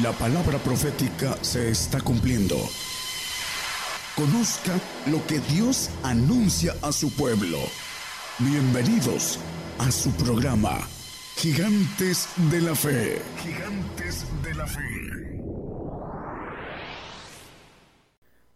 La 0.00 0.10
palabra 0.12 0.56
profética 0.56 1.36
se 1.42 1.68
está 1.68 2.00
cumpliendo. 2.00 2.54
Conozca 4.16 4.72
lo 5.10 5.18
que 5.26 5.38
Dios 5.54 5.90
anuncia 6.02 6.72
a 6.80 6.92
su 6.92 7.14
pueblo. 7.14 7.58
Bienvenidos 8.38 9.38
a 9.78 9.90
su 9.90 10.10
programa, 10.12 10.78
Gigantes 11.36 12.26
de 12.50 12.62
la 12.62 12.74
Fe. 12.74 13.18
Gigantes 13.36 14.24
de 14.42 14.54
la 14.54 14.66
Fe. 14.66 14.80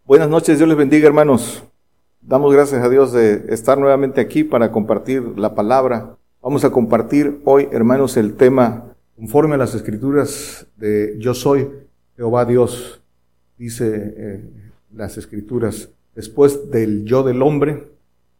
Buenas 0.05 0.29
noches, 0.29 0.57
Dios 0.57 0.67
les 0.67 0.77
bendiga 0.77 1.05
hermanos. 1.05 1.63
Damos 2.19 2.51
gracias 2.51 2.83
a 2.83 2.89
Dios 2.89 3.13
de 3.13 3.45
estar 3.49 3.77
nuevamente 3.77 4.21
aquí 4.21 4.43
para 4.43 4.71
compartir 4.71 5.21
la 5.37 5.53
palabra. 5.53 6.17
Vamos 6.41 6.65
a 6.65 6.71
compartir 6.71 7.41
hoy, 7.45 7.69
hermanos, 7.71 8.17
el 8.17 8.33
tema 8.35 8.86
conforme 9.17 9.55
a 9.55 9.57
las 9.57 9.73
escrituras 9.73 10.67
de 10.77 11.15
Yo 11.17 11.33
soy 11.33 11.67
Jehová 12.15 12.45
Dios, 12.45 13.01
dice 13.57 14.13
eh, 14.15 14.41
las 14.93 15.17
escrituras, 15.17 15.89
después 16.15 16.69
del 16.69 17.03
yo 17.03 17.23
del 17.23 17.41
hombre, 17.41 17.87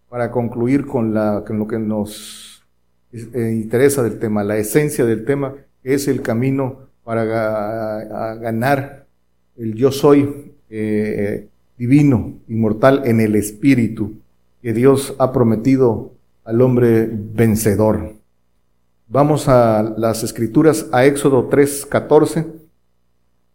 para 0.08 0.32
concluir 0.32 0.86
con, 0.86 1.14
la, 1.14 1.44
con 1.46 1.58
lo 1.58 1.68
que 1.68 1.80
nos 1.80 2.64
eh, 3.12 3.52
interesa 3.54 4.04
del 4.04 4.20
tema, 4.20 4.44
la 4.44 4.58
esencia 4.58 5.04
del 5.04 5.26
tema, 5.26 5.56
que 5.82 5.96
es 5.96 6.08
el 6.08 6.22
camino 6.22 6.88
para 7.04 7.26
ganar 8.36 9.08
el 9.58 9.74
yo 9.74 9.92
soy 9.92 10.54
eh, 10.70 11.48
divino, 11.78 12.34
inmortal 12.48 13.02
en 13.06 13.20
el 13.20 13.36
espíritu, 13.36 14.14
que 14.62 14.74
Dios 14.74 15.16
ha 15.18 15.32
prometido 15.32 16.12
al 16.44 16.62
hombre 16.62 17.10
vencedor. 17.12 18.17
Vamos 19.10 19.48
a 19.48 19.96
las 19.98 20.24
escrituras, 20.24 20.88
a 20.92 21.06
Éxodo 21.06 21.48
3:14. 21.50 22.46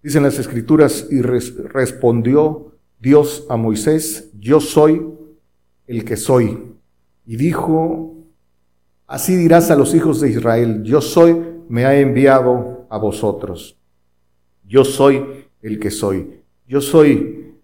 Dicen 0.02 0.22
las 0.22 0.38
escrituras, 0.38 1.06
y 1.10 1.20
respondió 1.20 2.72
Dios 2.98 3.46
a 3.50 3.56
Moisés, 3.56 4.30
yo 4.38 4.60
soy 4.60 5.02
el 5.86 6.04
que 6.04 6.16
soy. 6.16 6.58
Y 7.26 7.36
dijo, 7.36 8.14
así 9.06 9.36
dirás 9.36 9.70
a 9.70 9.76
los 9.76 9.94
hijos 9.94 10.20
de 10.20 10.30
Israel, 10.30 10.82
yo 10.84 11.00
soy, 11.00 11.36
me 11.68 11.84
ha 11.84 12.00
enviado 12.00 12.86
a 12.88 12.98
vosotros. 12.98 13.76
Yo 14.66 14.84
soy 14.84 15.22
el 15.60 15.78
que 15.78 15.90
soy. 15.90 16.40
Yo 16.66 16.80
soy 16.80 17.54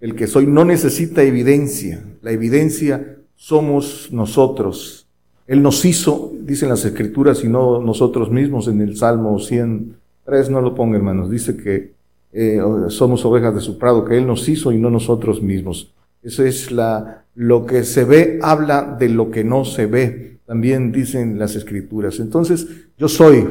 el 0.00 0.14
que 0.16 0.26
soy. 0.26 0.46
No 0.46 0.64
necesita 0.64 1.22
evidencia. 1.22 2.04
La 2.22 2.32
evidencia 2.32 3.18
somos 3.36 4.08
nosotros. 4.10 5.06
Él 5.50 5.64
nos 5.64 5.84
hizo, 5.84 6.32
dicen 6.42 6.68
las 6.68 6.84
escrituras, 6.84 7.42
y 7.42 7.48
no 7.48 7.80
nosotros 7.80 8.30
mismos 8.30 8.68
en 8.68 8.80
el 8.82 8.96
Salmo 8.96 9.36
103, 9.40 10.48
no 10.48 10.60
lo 10.60 10.76
ponga 10.76 10.96
hermanos, 10.96 11.28
dice 11.28 11.56
que 11.56 11.90
eh, 12.32 12.62
somos 12.86 13.24
ovejas 13.24 13.56
de 13.56 13.60
su 13.60 13.76
prado, 13.76 14.04
que 14.04 14.16
Él 14.16 14.28
nos 14.28 14.48
hizo 14.48 14.70
y 14.70 14.78
no 14.78 14.90
nosotros 14.90 15.42
mismos. 15.42 15.92
Eso 16.22 16.44
es 16.44 16.70
la, 16.70 17.24
lo 17.34 17.66
que 17.66 17.82
se 17.82 18.04
ve, 18.04 18.38
habla 18.40 18.96
de 18.96 19.08
lo 19.08 19.32
que 19.32 19.42
no 19.42 19.64
se 19.64 19.86
ve, 19.86 20.38
también 20.46 20.92
dicen 20.92 21.36
las 21.36 21.56
escrituras. 21.56 22.20
Entonces, 22.20 22.68
yo 22.96 23.08
soy, 23.08 23.44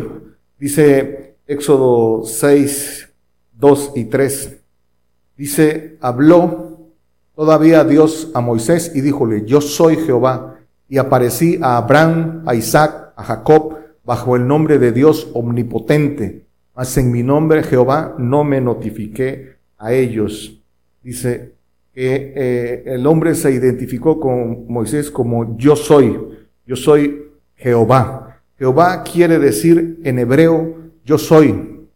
dice 0.58 1.36
Éxodo 1.48 2.24
6, 2.24 3.10
2 3.60 3.92
y 3.98 4.06
3, 4.06 4.58
dice, 5.36 5.98
habló 6.00 6.80
todavía 7.36 7.84
Dios 7.84 8.32
a 8.34 8.40
Moisés 8.40 8.94
y 8.96 9.02
díjole, 9.02 9.44
yo 9.46 9.60
soy 9.60 9.98
Jehová 9.98 10.59
y 10.90 10.98
aparecí 10.98 11.60
a 11.62 11.78
Abraham, 11.78 12.44
a 12.46 12.56
Isaac, 12.56 13.14
a 13.16 13.24
Jacob, 13.24 13.78
bajo 14.04 14.36
el 14.36 14.48
nombre 14.48 14.80
de 14.80 14.92
Dios 14.92 15.30
omnipotente. 15.34 16.46
Mas 16.76 16.98
en 16.98 17.12
mi 17.12 17.24
nombre 17.24 17.64
Jehová 17.64 18.16
no 18.18 18.44
me 18.44 18.60
notifiqué 18.60 19.58
a 19.78 19.94
ellos. 19.94 20.60
Dice 21.04 21.54
que 21.94 22.34
eh, 22.36 22.84
el 22.88 23.06
hombre 23.06 23.36
se 23.36 23.52
identificó 23.52 24.20
con 24.20 24.66
Moisés 24.68 25.12
como 25.12 25.58
yo 25.58 25.76
soy, 25.76 26.18
yo 26.66 26.76
soy 26.76 27.30
Jehová. 27.56 28.42
Jehová 28.58 29.04
quiere 29.04 29.40
decir 29.40 30.00
en 30.04 30.20
hebreo 30.20 30.76
yo 31.06 31.18
soy, 31.18 31.88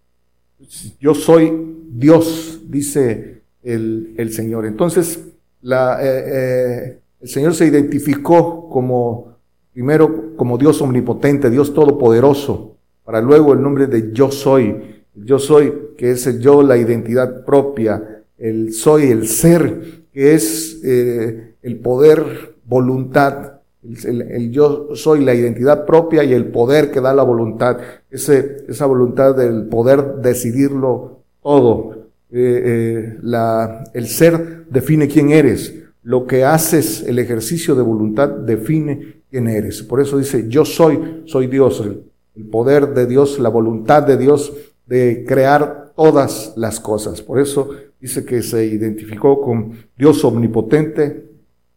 yo 0.99 1.13
soy 1.13 1.51
Dios, 1.89 2.61
dice 2.67 3.43
el, 3.61 4.15
el 4.17 4.33
Señor. 4.33 4.65
Entonces, 4.65 5.19
la, 5.61 5.99
eh, 6.01 6.23
eh, 6.25 6.99
el 7.23 7.29
Señor 7.29 7.55
se 7.55 7.65
identificó 7.65 8.69
como, 8.69 9.37
primero, 9.71 10.35
como 10.35 10.57
Dios 10.57 10.81
omnipotente, 10.81 11.49
Dios 11.49 11.73
todopoderoso, 11.73 12.75
para 13.05 13.21
luego 13.21 13.53
el 13.53 13.61
nombre 13.61 13.87
de 13.87 14.11
yo 14.11 14.29
soy. 14.29 15.03
Yo 15.15 15.39
soy, 15.39 15.73
que 15.97 16.11
es 16.11 16.27
el 16.27 16.41
yo, 16.41 16.61
la 16.63 16.75
identidad 16.75 17.45
propia, 17.45 18.23
el 18.37 18.73
soy, 18.73 19.03
el 19.03 19.27
ser, 19.27 20.03
que 20.11 20.33
es 20.33 20.81
eh, 20.83 21.53
el 21.61 21.79
poder, 21.79 22.55
voluntad, 22.65 23.61
el, 23.83 24.51
yo 24.51 24.89
soy 24.95 25.23
la 25.23 25.33
identidad 25.33 25.85
propia 25.85 26.25
y 26.25 26.33
el 26.33 26.47
poder 26.47 26.91
que 26.91 26.99
da 26.99 27.13
la 27.13 27.23
voluntad, 27.23 27.77
ese, 28.11 28.65
esa 28.67 28.85
voluntad 28.85 29.33
del 29.33 29.67
poder 29.67 30.15
decidirlo 30.15 31.19
todo. 31.41 32.03
Eh, 32.31 32.63
eh, 32.65 33.17
la, 33.21 33.85
el 33.93 34.07
ser 34.07 34.65
define 34.69 35.07
quién 35.07 35.29
eres 35.29 35.82
lo 36.03 36.27
que 36.27 36.43
haces, 36.43 37.03
el 37.07 37.17
ejercicio 37.17 37.75
de 37.75 37.81
voluntad, 37.81 38.29
define 38.29 39.23
quién 39.29 39.47
eres. 39.47 39.81
Por 39.81 40.01
eso 40.01 40.17
dice, 40.17 40.45
yo 40.47 40.65
soy, 40.65 41.23
soy 41.25 41.47
Dios, 41.47 41.81
el, 41.81 42.03
poder 42.49 42.93
de 42.93 43.05
Dios, 43.05 43.39
la 43.39 43.49
voluntad 43.49 44.03
de 44.03 44.17
Dios 44.17 44.51
de 44.85 45.23
crear 45.27 45.93
todas 45.95 46.53
las 46.57 46.79
cosas. 46.79 47.21
Por 47.21 47.39
eso 47.39 47.69
dice 47.99 48.25
que 48.25 48.41
se 48.41 48.65
identificó 48.65 49.39
con 49.39 49.73
Dios 49.97 50.23
omnipotente, 50.25 51.25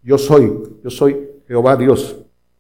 yo 0.02 0.18
soy, 0.18 0.52
yo 0.82 0.90
soy 0.90 1.16
Jehová 1.46 1.76
Dios. 1.76 2.16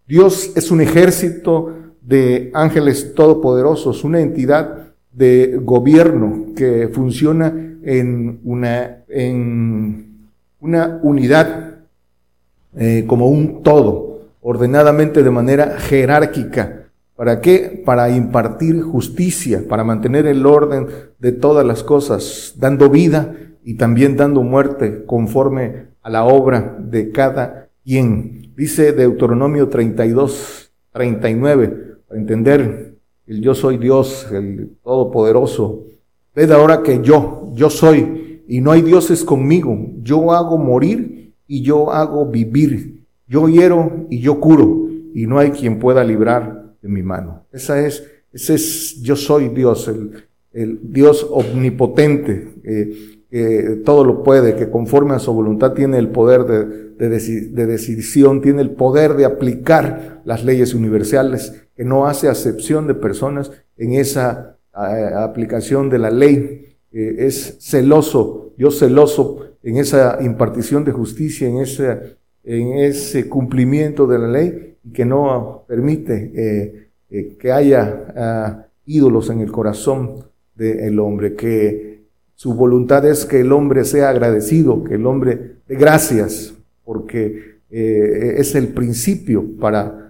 Dios 0.06 0.52
es 0.54 0.70
un 0.70 0.80
ejército 0.80 1.74
de 2.00 2.50
ángeles 2.54 3.14
todopoderosos, 3.14 4.04
una 4.04 4.20
entidad 4.20 4.92
de 5.10 5.58
gobierno 5.62 6.52
que 6.54 6.88
funciona 6.92 7.48
en 7.82 8.40
una, 8.44 9.04
en 9.08 10.05
una 10.66 10.98
unidad 11.02 11.76
eh, 12.76 13.04
como 13.06 13.28
un 13.28 13.62
todo, 13.62 14.22
ordenadamente 14.42 15.22
de 15.22 15.30
manera 15.30 15.78
jerárquica. 15.78 16.88
¿Para 17.14 17.40
qué? 17.40 17.82
Para 17.84 18.10
impartir 18.10 18.82
justicia, 18.82 19.62
para 19.68 19.84
mantener 19.84 20.26
el 20.26 20.44
orden 20.44 20.88
de 21.18 21.32
todas 21.32 21.64
las 21.64 21.82
cosas, 21.82 22.54
dando 22.58 22.90
vida 22.90 23.34
y 23.64 23.74
también 23.74 24.16
dando 24.16 24.42
muerte 24.42 25.04
conforme 25.06 25.86
a 26.02 26.10
la 26.10 26.24
obra 26.24 26.76
de 26.78 27.12
cada 27.12 27.68
quien. 27.84 28.52
Dice 28.56 28.92
Deuteronomio 28.92 29.68
32, 29.68 30.70
39, 30.92 31.68
para 32.08 32.20
entender 32.20 32.96
el 33.26 33.40
yo 33.40 33.54
soy 33.54 33.78
Dios, 33.78 34.26
el 34.32 34.76
Todopoderoso. 34.82 35.84
Ved 36.34 36.50
ahora 36.50 36.82
que 36.82 37.00
yo, 37.02 37.50
yo 37.54 37.70
soy, 37.70 38.25
y 38.48 38.60
no 38.60 38.72
hay 38.72 38.82
dioses 38.82 39.24
conmigo. 39.24 39.76
Yo 40.02 40.32
hago 40.32 40.58
morir 40.58 41.34
y 41.46 41.62
yo 41.62 41.92
hago 41.92 42.26
vivir. 42.26 43.04
Yo 43.26 43.48
hiero 43.48 44.06
y 44.08 44.20
yo 44.20 44.40
curo 44.40 44.88
y 45.14 45.26
no 45.26 45.38
hay 45.38 45.50
quien 45.50 45.78
pueda 45.78 46.04
librar 46.04 46.74
de 46.80 46.88
mi 46.88 47.02
mano. 47.02 47.44
Esa 47.52 47.84
es, 47.84 48.04
ese 48.32 48.54
es, 48.54 49.00
yo 49.02 49.16
soy 49.16 49.48
Dios, 49.48 49.88
el, 49.88 50.12
el 50.52 50.80
Dios 50.92 51.26
omnipotente, 51.30 52.54
que 53.28 53.80
todo 53.84 54.04
lo 54.04 54.22
puede, 54.22 54.54
que 54.54 54.70
conforme 54.70 55.14
a 55.14 55.18
su 55.18 55.32
voluntad 55.32 55.72
tiene 55.72 55.98
el 55.98 56.08
poder 56.08 56.44
de, 56.44 57.08
de 57.08 57.66
decisión, 57.66 58.40
tiene 58.40 58.62
el 58.62 58.70
poder 58.70 59.14
de 59.14 59.24
aplicar 59.24 60.22
las 60.24 60.44
leyes 60.44 60.74
universales, 60.74 61.66
que 61.76 61.84
no 61.84 62.06
hace 62.06 62.28
acepción 62.28 62.86
de 62.86 62.94
personas 62.94 63.50
en 63.76 63.92
esa 63.92 64.56
eh, 64.74 65.10
aplicación 65.14 65.90
de 65.90 65.98
la 65.98 66.10
ley 66.10 66.65
es 66.92 67.58
celoso, 67.60 68.52
Dios 68.56 68.78
celoso 68.78 69.46
en 69.66 69.78
esa 69.78 70.18
impartición 70.22 70.84
de 70.84 70.92
justicia, 70.92 71.48
en 71.48 71.58
ese, 71.58 72.16
en 72.44 72.78
ese 72.78 73.28
cumplimiento 73.28 74.06
de 74.06 74.18
la 74.18 74.28
ley 74.28 74.76
y 74.84 74.92
que 74.92 75.04
no 75.04 75.64
permite 75.66 76.32
eh, 76.34 76.88
eh, 77.10 77.36
que 77.36 77.50
haya 77.50 78.14
ah, 78.16 78.66
ídolos 78.84 79.28
en 79.30 79.40
el 79.40 79.50
corazón 79.50 80.24
del 80.54 81.00
hombre, 81.00 81.34
que 81.34 82.04
su 82.36 82.54
voluntad 82.54 83.04
es 83.06 83.24
que 83.24 83.40
el 83.40 83.50
hombre 83.50 83.84
sea 83.84 84.10
agradecido, 84.10 84.84
que 84.84 84.94
el 84.94 85.04
hombre 85.04 85.56
dé 85.66 85.74
gracias, 85.74 86.54
porque 86.84 87.56
eh, 87.68 88.36
es 88.38 88.54
el 88.54 88.68
principio 88.68 89.44
para 89.60 90.04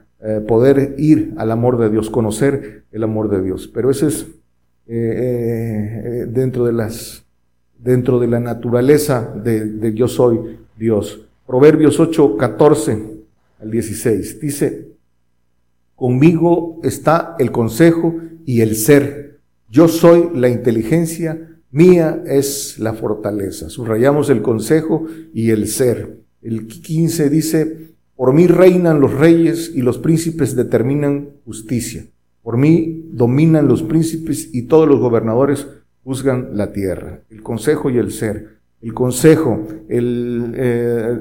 poder 0.48 0.96
ir 0.98 1.34
al 1.36 1.52
amor 1.52 1.78
de 1.78 1.88
Dios, 1.88 2.10
conocer 2.10 2.84
el 2.90 3.04
amor 3.04 3.30
de 3.30 3.42
Dios. 3.42 3.70
Pero 3.72 3.90
ese 3.90 4.08
es 4.08 4.26
eh, 4.88 6.02
eh, 6.04 6.26
dentro 6.28 6.64
de 6.64 6.72
las 6.72 7.26
dentro 7.78 8.18
de 8.18 8.26
la 8.26 8.40
naturaleza 8.40 9.32
de, 9.34 9.92
yo 9.94 10.08
soy 10.08 10.58
Dios. 10.76 11.20
Proverbios 11.46 12.00
8, 12.00 12.36
14 12.36 13.16
al 13.60 13.70
16 13.70 14.40
dice, 14.40 14.88
conmigo 15.94 16.80
está 16.82 17.36
el 17.38 17.52
consejo 17.52 18.14
y 18.44 18.60
el 18.60 18.76
ser. 18.76 19.38
Yo 19.68 19.88
soy 19.88 20.30
la 20.34 20.48
inteligencia, 20.48 21.58
mía 21.70 22.22
es 22.26 22.78
la 22.78 22.92
fortaleza. 22.92 23.68
Subrayamos 23.70 24.30
el 24.30 24.42
consejo 24.42 25.06
y 25.32 25.50
el 25.50 25.68
ser. 25.68 26.18
El 26.42 26.66
15 26.66 27.30
dice, 27.30 27.94
por 28.16 28.32
mí 28.32 28.46
reinan 28.46 29.00
los 29.00 29.12
reyes 29.12 29.70
y 29.74 29.82
los 29.82 29.98
príncipes 29.98 30.56
determinan 30.56 31.30
justicia. 31.44 32.06
Por 32.46 32.58
mí 32.58 33.08
dominan 33.10 33.66
los 33.66 33.82
príncipes 33.82 34.50
y 34.52 34.68
todos 34.68 34.86
los 34.86 35.00
gobernadores 35.00 35.66
juzgan 36.04 36.50
la 36.52 36.70
tierra. 36.70 37.22
El 37.28 37.42
consejo 37.42 37.90
y 37.90 37.98
el 37.98 38.12
ser. 38.12 38.60
El 38.80 38.94
consejo, 38.94 39.66
el 39.88 40.54
eh, 40.54 41.18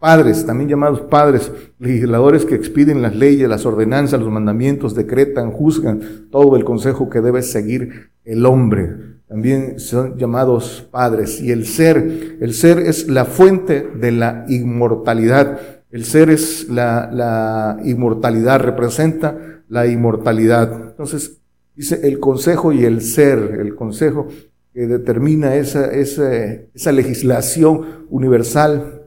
padres, 0.00 0.44
también 0.44 0.68
llamados 0.68 1.02
padres, 1.02 1.52
legisladores 1.78 2.44
que 2.44 2.56
expiden 2.56 3.02
las 3.02 3.14
leyes, 3.14 3.48
las 3.48 3.66
ordenanzas, 3.66 4.18
los 4.18 4.32
mandamientos, 4.32 4.96
decretan, 4.96 5.52
juzgan 5.52 6.28
todo 6.32 6.56
el 6.56 6.64
consejo 6.64 7.08
que 7.08 7.20
debe 7.20 7.42
seguir 7.42 8.10
el 8.24 8.46
hombre. 8.46 8.96
También 9.28 9.78
son 9.78 10.18
llamados 10.18 10.88
padres. 10.90 11.40
Y 11.40 11.52
el 11.52 11.66
ser, 11.66 12.38
el 12.40 12.52
ser 12.52 12.80
es 12.80 13.06
la 13.06 13.26
fuente 13.26 13.88
de 13.94 14.10
la 14.10 14.44
inmortalidad. 14.48 15.60
El 15.92 16.04
ser 16.04 16.30
es 16.30 16.68
la, 16.68 17.08
la 17.12 17.78
inmortalidad, 17.84 18.58
representa 18.58 19.54
la 19.68 19.86
inmortalidad. 19.86 20.90
Entonces, 20.90 21.38
dice 21.74 22.00
el 22.02 22.18
consejo 22.18 22.72
y 22.72 22.84
el 22.84 23.02
ser, 23.02 23.58
el 23.60 23.74
consejo 23.74 24.28
que 24.72 24.86
determina 24.86 25.56
esa, 25.56 25.90
esa, 25.92 26.32
esa 26.74 26.92
legislación 26.92 28.06
universal 28.10 29.02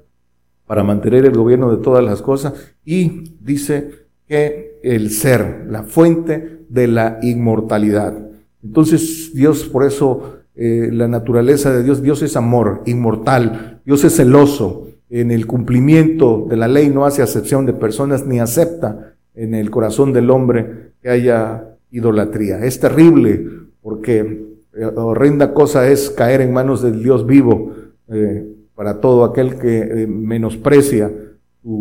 para 0.66 0.84
mantener 0.84 1.26
el 1.26 1.34
gobierno 1.34 1.76
de 1.76 1.84
todas 1.84 2.04
las 2.04 2.22
cosas 2.22 2.54
y 2.86 3.36
dice 3.42 3.92
que 4.28 4.80
el 4.84 5.12
ser, 5.12 5.66
la 5.70 5.84
fuente 5.84 6.62
de 6.70 6.88
la 6.88 7.20
inmortalidad. 7.22 8.18
Entonces 8.64 9.32
Dios, 9.34 9.66
por 9.66 9.84
eso 9.84 10.38
eh, 10.56 10.90
la 10.92 11.08
naturaleza 11.08 11.74
de 11.74 11.84
Dios, 11.84 12.02
Dios 12.02 12.22
es 12.22 12.36
amor, 12.36 12.84
inmortal, 12.86 13.82
Dios 13.86 14.04
es 14.04 14.16
celoso, 14.16 14.88
en 15.10 15.30
el 15.32 15.46
cumplimiento 15.46 16.48
de 16.50 16.56
la 16.56 16.70
ley 16.70 16.90
no 16.90 17.06
hace 17.06 17.22
acepción 17.22 17.66
de 17.66 17.74
personas 17.74 18.26
ni 18.26 18.40
acepta 18.40 19.11
en 19.36 19.54
el 19.54 19.72
corazón 19.72 20.14
del 20.14 20.30
hombre 20.30 20.92
que 21.02 21.10
haya 21.10 21.72
idolatría. 21.92 22.64
Es 22.66 22.80
terrible 22.80 23.46
porque 23.82 24.52
eh, 24.74 24.86
horrenda 24.96 25.54
cosa 25.54 25.90
es 25.90 26.10
caer 26.10 26.42
en 26.42 26.54
manos 26.54 26.82
del 26.82 27.04
Dios 27.04 27.26
vivo. 27.26 27.74
Eh, 28.10 28.48
para 28.76 29.00
todo 29.00 29.26
aquel 29.26 29.60
que 29.60 29.80
eh, 29.80 30.08
menosprecia 30.08 31.12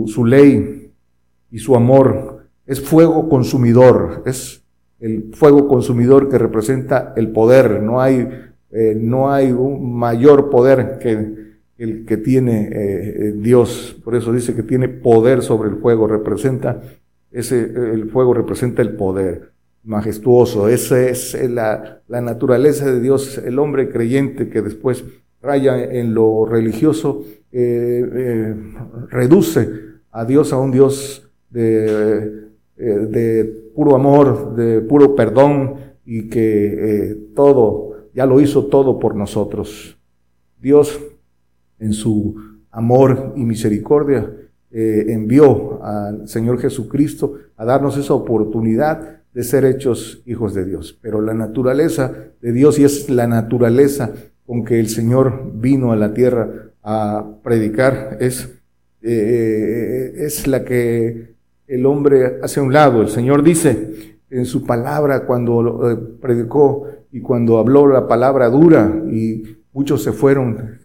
su, 0.07 0.25
ley 0.27 0.93
y 1.51 1.59
su 1.59 1.75
amor. 1.75 2.47
Es 2.67 2.81
fuego 2.81 3.29
consumidor, 3.29 4.23
es 4.27 4.63
el 4.99 5.31
fuego 5.33 5.67
consumidor 5.67 6.29
que 6.29 6.37
representa 6.37 7.15
el 7.17 7.31
poder. 7.31 7.81
No 7.83 8.03
hay, 8.03 8.29
no 8.97 9.33
hay 9.33 9.51
un 9.51 9.97
mayor 9.97 10.51
poder 10.51 10.99
que 11.01 11.51
el 11.79 12.05
que 12.05 12.19
tiene 12.19 13.33
Dios. 13.37 13.97
Por 14.05 14.15
eso 14.15 14.31
dice 14.31 14.55
que 14.55 14.63
tiene 14.63 14.89
poder 14.89 15.41
sobre 15.41 15.71
el 15.71 15.77
fuego. 15.77 16.07
Representa 16.07 16.83
ese, 17.31 17.61
el 17.61 18.11
fuego 18.11 18.35
representa 18.35 18.83
el 18.83 18.97
poder 18.97 19.53
majestuoso. 19.85 20.69
Esa 20.69 21.01
es 21.09 21.37
la, 21.51 22.03
la 22.09 22.21
naturaleza 22.21 22.91
de 22.91 23.01
Dios, 23.01 23.39
el 23.39 23.59
hombre 23.59 23.89
creyente 23.89 24.49
que 24.49 24.63
después 24.63 25.05
raya 25.43 25.83
en 25.83 26.15
lo 26.15 26.45
religioso, 26.45 27.25
eh, 27.53 28.09
eh, 28.15 28.55
reduce 29.09 29.69
a 30.11 30.25
Dios 30.25 30.53
a 30.53 30.59
un 30.59 30.71
Dios 30.71 31.29
de, 31.51 32.51
eh, 32.77 32.85
de, 32.85 33.45
puro 33.75 33.95
amor, 33.95 34.55
de 34.55 34.81
puro 34.81 35.15
perdón 35.15 35.77
y 36.05 36.29
que 36.29 37.31
todo, 37.35 38.09
ya 38.15 38.27
lo 38.27 38.41
hizo 38.41 38.67
todo 38.67 38.99
por 38.99 39.15
nosotros. 39.15 39.97
Dios 40.61 41.01
en 41.79 41.93
su 41.93 42.37
amor 42.71 43.33
y 43.37 43.45
misericordia 43.45 44.31
envió 44.73 45.83
al 45.83 46.29
Señor 46.29 46.61
Jesucristo 46.61 47.35
a 47.57 47.65
darnos 47.65 47.97
esa 47.97 48.15
oportunidad 48.15 49.21
de 49.33 49.43
ser 49.43 49.65
hechos 49.65 50.23
hijos 50.27 50.55
de 50.55 50.65
Dios. 50.65 50.99
Pero 51.01 51.21
la 51.21 51.35
naturaleza 51.35 52.13
de 52.41 52.53
Dios 52.53 52.79
y 52.79 52.85
es 52.85 53.09
la 53.11 53.27
naturaleza 53.27 54.13
con 54.47 54.65
que 54.65 54.81
el 54.81 54.89
Señor 54.89 55.53
vino 55.55 55.93
a 55.93 55.97
la 55.97 56.13
tierra 56.13 56.49
a 56.83 57.25
predicar 57.43 58.17
es, 58.21 58.49
eh, 59.03 60.13
es 60.17 60.47
la 60.47 60.65
que 60.65 61.35
el 61.67 61.87
hombre 61.87 62.39
hace 62.43 62.61
a 62.61 62.63
un 62.63 62.73
lado. 62.73 63.03
El 63.03 63.09
Señor 63.09 63.43
dice 63.43 64.19
en 64.31 64.47
su 64.47 64.65
palabra 64.65 65.27
cuando 65.27 65.91
eh, 65.91 65.97
predicó 66.21 66.87
y 67.13 67.21
cuando 67.21 67.59
habló 67.59 67.87
la 67.87 68.09
palabra 68.09 68.49
dura 68.49 69.03
y 69.11 69.59
muchos 69.73 70.03
se 70.03 70.13
fueron, 70.13 70.79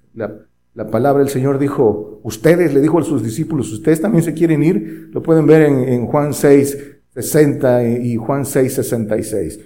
la 0.76 0.92
palabra 0.92 1.24
del 1.24 1.32
Señor 1.32 1.58
dijo, 1.58 2.20
ustedes, 2.24 2.74
le 2.74 2.82
dijo 2.82 3.00
a 3.00 3.04
sus 3.04 3.24
discípulos, 3.24 3.72
ustedes 3.72 4.02
también 4.02 4.24
se 4.24 4.34
quieren 4.34 4.62
ir, 4.62 5.10
lo 5.14 5.24
pueden 5.24 5.48
ver 5.48 5.64
en, 5.64 5.80
en 5.88 6.06
Juan 6.06 6.34
6, 6.34 6.78
60 7.14 7.88
y 8.00 8.18
Juan 8.18 8.46
6, 8.46 8.74
66. 8.74 9.60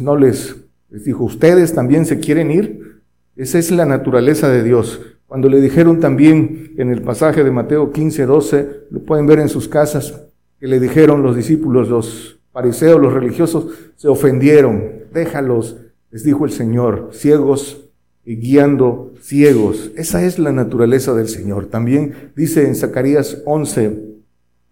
no 0.00 0.16
les, 0.16 0.54
les 0.88 1.04
dijo, 1.04 1.24
ustedes 1.24 1.74
también 1.74 2.06
se 2.06 2.20
quieren 2.20 2.52
ir. 2.52 3.02
Esa 3.34 3.58
es 3.58 3.72
la 3.72 3.86
naturaleza 3.86 4.48
de 4.48 4.62
Dios. 4.62 5.00
Cuando 5.26 5.48
le 5.48 5.60
dijeron 5.60 5.98
también 5.98 6.74
en 6.78 6.90
el 6.90 7.02
pasaje 7.02 7.42
de 7.42 7.50
Mateo 7.50 7.90
15, 7.90 8.24
12, 8.24 8.68
lo 8.90 9.00
pueden 9.00 9.26
ver 9.26 9.40
en 9.40 9.48
sus 9.48 9.68
casas, 9.68 10.22
que 10.60 10.68
le 10.68 10.78
dijeron 10.78 11.24
los 11.24 11.34
discípulos, 11.34 11.88
los 11.88 12.38
fariseos, 12.52 13.00
los 13.00 13.12
religiosos, 13.12 13.66
se 13.96 14.06
ofendieron. 14.06 15.06
Déjalos, 15.12 15.76
les 16.12 16.22
dijo 16.22 16.44
el 16.44 16.52
Señor, 16.52 17.10
ciegos 17.12 17.85
guiando 18.34 19.14
ciegos. 19.20 19.92
Esa 19.96 20.24
es 20.24 20.38
la 20.38 20.52
naturaleza 20.52 21.14
del 21.14 21.28
Señor. 21.28 21.66
También 21.66 22.32
dice 22.34 22.66
en 22.66 22.74
Zacarías 22.74 23.42
11, 23.44 24.16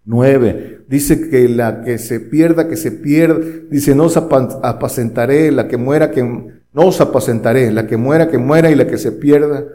9, 0.05 0.81
dice 0.87 1.29
que 1.29 1.49
la 1.49 1.81
que 1.83 1.97
se 1.97 2.19
pierda, 2.19 2.67
que 2.67 2.75
se 2.75 2.91
pierda, 2.91 3.39
dice, 3.71 3.95
no 3.95 4.05
os 4.05 4.17
apacentaré, 4.17 5.51
la 5.51 5.67
que 5.67 5.77
muera, 5.77 6.11
que 6.11 6.23
no 6.23 6.81
os 6.85 7.01
apacentaré, 7.01 7.71
la 7.71 7.87
que 7.87 7.97
muera, 7.97 8.29
que 8.29 8.37
muera, 8.37 8.69
y 8.69 8.75
la 8.75 8.87
que 8.87 8.97
se 8.97 9.11
pierda, 9.11 9.65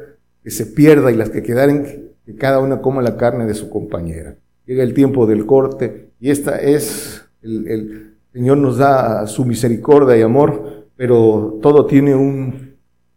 que 0.45 0.51
se 0.51 0.67
pierda, 0.67 1.11
y 1.11 1.17
las 1.17 1.31
que 1.31 1.43
quedaren, 1.43 2.13
que 2.25 2.37
cada 2.37 2.61
una 2.61 2.81
coma 2.81 3.03
la 3.03 3.17
carne 3.17 3.47
de 3.47 3.55
su 3.55 3.71
compañera. 3.71 4.37
Llega 4.67 4.85
el 4.85 4.95
tiempo 4.95 5.27
del 5.27 5.47
corte, 5.47 6.11
y 6.21 6.31
esta 6.31 6.61
es, 6.61 7.25
el, 7.43 8.15
Señor 8.33 8.59
nos 8.59 8.79
da 8.79 9.27
su 9.27 9.45
misericordia 9.45 10.17
y 10.17 10.23
amor, 10.23 10.87
pero 10.97 11.59
todo 11.61 11.87
tiene 11.87 12.15
un, 12.15 12.70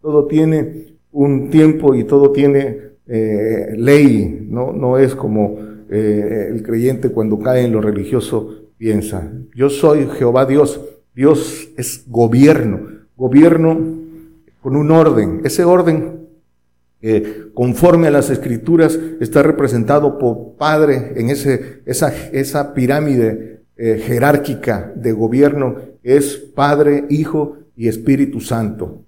todo 0.03 0.27
tiene 0.27 0.97
un 1.13 1.49
tiempo 1.49 1.95
y 1.95 2.03
todo 2.03 2.33
tiene 2.33 2.77
eh, 3.07 3.73
ley, 3.77 4.45
no, 4.49 4.73
no 4.73 4.97
es 4.97 5.15
como 5.15 5.57
eh, 5.89 6.49
el 6.51 6.61
creyente 6.61 7.09
cuando 7.09 7.39
cae 7.39 7.63
en 7.63 7.71
lo 7.71 7.79
religioso 7.79 8.65
piensa. 8.77 9.31
Yo 9.55 9.69
soy 9.69 10.07
Jehová 10.07 10.45
Dios, 10.45 10.81
Dios 11.15 11.69
es 11.77 12.03
gobierno, 12.05 12.81
gobierno 13.15 13.79
con 14.61 14.75
un 14.75 14.91
orden. 14.91 15.39
Ese 15.45 15.63
orden, 15.63 16.27
eh, 17.01 17.45
conforme 17.53 18.07
a 18.07 18.11
las 18.11 18.29
escrituras, 18.29 18.99
está 19.21 19.41
representado 19.41 20.17
por 20.17 20.57
Padre 20.57 21.13
en 21.15 21.29
ese, 21.29 21.81
esa, 21.85 22.13
esa 22.33 22.73
pirámide 22.73 23.61
eh, 23.77 24.03
jerárquica 24.05 24.91
de 24.97 25.13
gobierno, 25.13 25.77
es 26.03 26.35
Padre, 26.35 27.05
Hijo 27.09 27.59
y 27.77 27.87
Espíritu 27.87 28.41
Santo. 28.41 29.02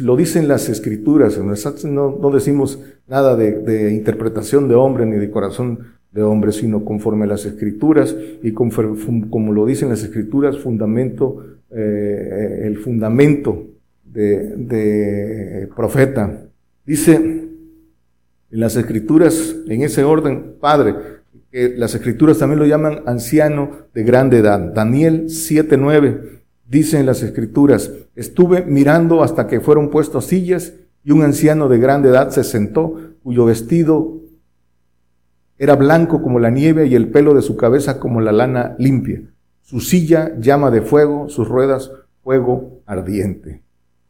Lo 0.00 0.14
dicen 0.14 0.46
las 0.46 0.68
escrituras, 0.68 1.38
no, 1.38 2.30
decimos 2.30 2.80
nada 3.08 3.34
de, 3.34 3.92
interpretación 3.94 4.68
de 4.68 4.74
hombre 4.74 5.06
ni 5.06 5.16
de 5.16 5.30
corazón 5.30 5.78
de 6.12 6.22
hombre, 6.22 6.52
sino 6.52 6.84
conforme 6.84 7.24
a 7.24 7.28
las 7.28 7.46
escrituras 7.46 8.14
y 8.42 8.52
conforme, 8.52 8.98
como 9.30 9.52
lo 9.52 9.64
dicen 9.64 9.88
las 9.88 10.02
escrituras, 10.02 10.58
fundamento 10.58 11.44
eh, 11.70 12.62
el 12.64 12.76
fundamento 12.78 13.68
de, 14.04 14.56
de, 14.56 15.68
profeta. 15.74 16.46
Dice 16.84 17.14
en 17.14 18.60
las 18.60 18.76
escrituras, 18.76 19.56
en 19.66 19.82
ese 19.82 20.04
orden, 20.04 20.56
Padre, 20.60 20.94
que 21.50 21.70
las 21.76 21.94
escrituras 21.94 22.38
también 22.38 22.58
lo 22.58 22.66
llaman 22.66 23.02
anciano 23.06 23.70
de 23.94 24.02
grande 24.02 24.38
edad. 24.38 24.58
Daniel 24.74 25.26
7.9 25.26 26.39
dice 26.70 27.00
en 27.00 27.06
las 27.06 27.22
escrituras, 27.22 27.92
estuve 28.14 28.64
mirando 28.64 29.24
hasta 29.24 29.48
que 29.48 29.60
fueron 29.60 29.90
puestos 29.90 30.26
sillas 30.26 30.74
y 31.02 31.10
un 31.10 31.22
anciano 31.22 31.68
de 31.68 31.78
grande 31.78 32.10
edad 32.10 32.30
se 32.30 32.44
sentó, 32.44 32.94
cuyo 33.24 33.44
vestido 33.44 34.20
era 35.58 35.74
blanco 35.74 36.22
como 36.22 36.38
la 36.38 36.50
nieve 36.50 36.86
y 36.86 36.94
el 36.94 37.08
pelo 37.08 37.34
de 37.34 37.42
su 37.42 37.56
cabeza 37.56 37.98
como 37.98 38.20
la 38.20 38.32
lana 38.32 38.76
limpia. 38.78 39.20
Su 39.62 39.80
silla 39.80 40.32
llama 40.38 40.70
de 40.70 40.80
fuego, 40.80 41.28
sus 41.28 41.48
ruedas 41.48 41.90
fuego 42.22 42.80
ardiente. 42.86 43.62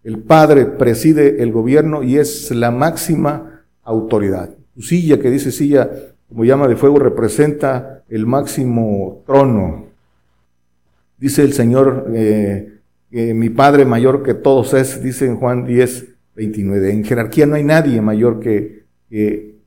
El 0.04 0.18
Padre 0.18 0.66
preside 0.66 1.42
el 1.42 1.52
gobierno 1.52 2.02
y 2.02 2.18
es 2.18 2.50
la 2.50 2.70
máxima 2.70 3.64
autoridad. 3.82 4.50
Su 4.74 4.82
silla, 4.82 5.18
que 5.18 5.30
dice 5.30 5.50
silla 5.50 5.90
como 6.28 6.44
llama 6.44 6.68
de 6.68 6.76
fuego, 6.76 6.98
representa 6.98 8.04
el 8.08 8.26
máximo 8.26 9.22
trono. 9.26 9.89
Dice 11.20 11.42
el 11.42 11.52
Señor, 11.52 12.06
eh, 12.14 12.78
que 13.10 13.34
mi 13.34 13.50
Padre 13.50 13.84
mayor 13.84 14.22
que 14.22 14.32
todos 14.32 14.72
es, 14.72 15.02
dice 15.02 15.26
en 15.26 15.36
Juan 15.36 15.66
10, 15.66 16.06
29. 16.34 16.92
En 16.92 17.04
jerarquía 17.04 17.44
no 17.44 17.56
hay 17.56 17.64
nadie 17.64 18.00
mayor 18.00 18.40
que, 18.40 18.80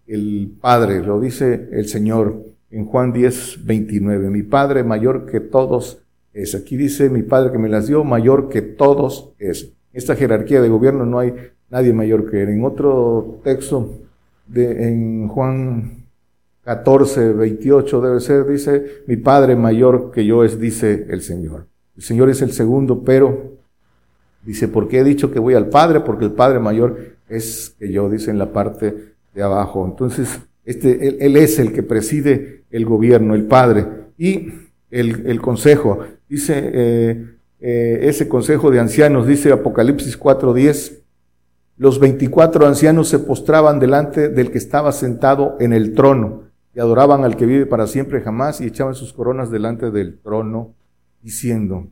el 0.07 0.51
Padre, 0.59 1.01
lo 1.01 1.19
dice 1.19 1.69
el 1.71 1.87
Señor 1.87 2.43
en 2.71 2.85
Juan 2.85 3.13
10, 3.13 3.65
29. 3.65 4.29
Mi 4.31 4.41
Padre 4.41 4.83
mayor 4.83 5.27
que 5.27 5.39
todos 5.39 5.99
es. 6.33 6.55
Aquí 6.55 6.75
dice 6.75 7.09
mi 7.09 7.21
Padre 7.21 7.51
que 7.51 7.59
me 7.59 7.69
las 7.69 7.87
dio, 7.87 8.03
mayor 8.03 8.49
que 8.49 8.63
todos 8.63 9.33
es. 9.37 9.71
Esta 9.93 10.15
jerarquía 10.15 10.59
de 10.59 10.69
gobierno 10.69 11.05
no 11.05 11.19
hay 11.19 11.33
nadie 11.69 11.93
mayor 11.93 12.31
que 12.31 12.41
él. 12.41 12.49
En 12.49 12.63
otro 12.65 13.39
texto, 13.43 13.91
de, 14.47 14.87
en 14.87 15.27
Juan 15.27 16.02
14, 16.63 17.33
28 17.33 18.01
debe 18.01 18.19
ser, 18.21 18.47
dice, 18.47 19.03
mi 19.05 19.17
Padre 19.17 19.55
mayor 19.55 20.11
que 20.11 20.25
yo 20.25 20.43
es, 20.43 20.59
dice 20.59 21.07
el 21.09 21.21
Señor. 21.21 21.67
El 21.97 22.03
Señor 22.03 22.29
es 22.29 22.41
el 22.41 22.53
segundo, 22.53 23.03
pero 23.03 23.57
dice, 24.43 24.69
porque 24.69 24.99
he 24.99 25.03
dicho 25.03 25.29
que 25.29 25.39
voy 25.39 25.55
al 25.55 25.67
Padre, 25.67 25.99
porque 25.99 26.25
el 26.25 26.31
Padre 26.31 26.59
mayor 26.59 27.15
es 27.27 27.75
que 27.77 27.91
yo, 27.91 28.09
dice 28.09 28.31
en 28.31 28.39
la 28.39 28.53
parte 28.53 29.13
de 29.33 29.43
abajo. 29.43 29.85
Entonces, 29.85 30.39
este, 30.63 31.25
él, 31.25 31.35
es 31.35 31.59
el 31.59 31.73
que 31.73 31.83
preside 31.83 32.63
el 32.71 32.85
gobierno, 32.85 33.35
el 33.35 33.45
Padre, 33.45 33.85
y 34.17 34.53
el, 34.89 35.41
consejo. 35.41 35.99
Dice, 36.29 36.71
eh, 36.73 37.25
eh, 37.59 37.99
ese 38.03 38.29
consejo 38.29 38.71
de 38.71 38.79
ancianos, 38.79 39.27
dice 39.27 39.51
Apocalipsis 39.51 40.17
4.10, 40.17 40.99
los 41.75 41.99
24 41.99 42.65
ancianos 42.65 43.09
se 43.09 43.19
postraban 43.19 43.79
delante 43.79 44.29
del 44.29 44.49
que 44.49 44.59
estaba 44.59 44.93
sentado 44.93 45.57
en 45.59 45.73
el 45.73 45.93
trono 45.93 46.42
y 46.75 46.79
adoraban 46.79 47.23
al 47.23 47.37
que 47.37 47.45
vive 47.45 47.65
para 47.65 47.87
siempre 47.87 48.21
jamás 48.21 48.61
y 48.61 48.65
echaban 48.65 48.95
sus 48.95 49.13
coronas 49.13 49.51
delante 49.51 49.91
del 49.91 50.19
trono, 50.19 50.73
diciendo, 51.21 51.87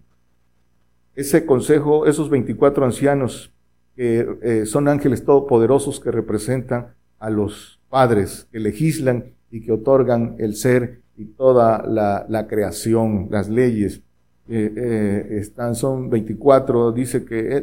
ese 1.15 1.45
consejo, 1.45 2.05
esos 2.05 2.29
24 2.29 2.85
ancianos 2.85 3.51
que 3.95 4.27
eh, 4.41 4.65
son 4.65 4.87
ángeles 4.87 5.25
todopoderosos 5.25 5.99
que 5.99 6.11
representan 6.11 6.93
a 7.19 7.29
los 7.29 7.79
padres, 7.89 8.47
que 8.51 8.59
legislan 8.59 9.25
y 9.51 9.61
que 9.61 9.73
otorgan 9.73 10.35
el 10.39 10.55
ser 10.55 11.01
y 11.17 11.25
toda 11.25 11.83
la, 11.85 12.47
creación, 12.47 13.27
las 13.29 13.49
leyes. 13.49 14.01
Eh, 14.49 14.73
eh, 14.75 15.37
están, 15.39 15.75
son 15.75 16.09
24, 16.09 16.91
dice 16.91 17.23
que 17.23 17.59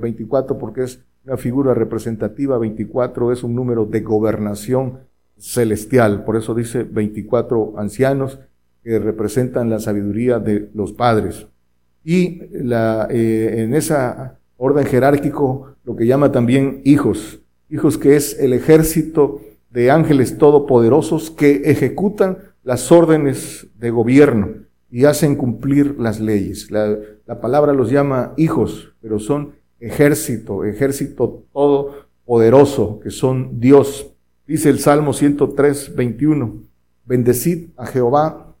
24 0.00 0.58
porque 0.58 0.84
es 0.84 1.00
una 1.24 1.36
figura 1.36 1.74
representativa, 1.74 2.58
24 2.58 3.32
es 3.32 3.42
un 3.42 3.54
número 3.54 3.84
de 3.84 4.00
gobernación 4.00 5.00
celestial, 5.42 6.24
por 6.24 6.36
eso 6.36 6.54
dice 6.54 6.84
24 6.84 7.74
ancianos 7.76 8.38
que 8.84 8.98
representan 8.98 9.68
la 9.70 9.80
sabiduría 9.80 10.38
de 10.38 10.70
los 10.72 10.92
padres. 10.92 11.46
Y 12.04 12.42
la, 12.52 13.08
eh, 13.10 13.62
en 13.62 13.74
esa 13.74 14.38
orden 14.56 14.86
jerárquico 14.86 15.74
lo 15.84 15.96
que 15.96 16.06
llama 16.06 16.30
también 16.30 16.80
hijos, 16.84 17.40
hijos 17.68 17.98
que 17.98 18.14
es 18.14 18.38
el 18.38 18.52
ejército 18.52 19.40
de 19.70 19.90
ángeles 19.90 20.38
todopoderosos 20.38 21.30
que 21.30 21.62
ejecutan 21.64 22.38
las 22.62 22.92
órdenes 22.92 23.66
de 23.78 23.90
gobierno 23.90 24.50
y 24.90 25.06
hacen 25.06 25.34
cumplir 25.34 25.96
las 25.98 26.20
leyes. 26.20 26.70
La, 26.70 26.96
la 27.26 27.40
palabra 27.40 27.72
los 27.72 27.90
llama 27.90 28.34
hijos, 28.36 28.94
pero 29.00 29.18
son 29.18 29.54
ejército, 29.80 30.64
ejército 30.64 31.44
todopoderoso, 31.52 33.00
que 33.00 33.10
son 33.10 33.58
Dios. 33.58 34.11
Dice 34.52 34.68
el 34.68 34.80
Salmo 34.80 35.14
103, 35.14 35.96
21, 35.96 36.62
bendecid 37.06 37.68
a 37.74 37.86
Jehová, 37.86 38.54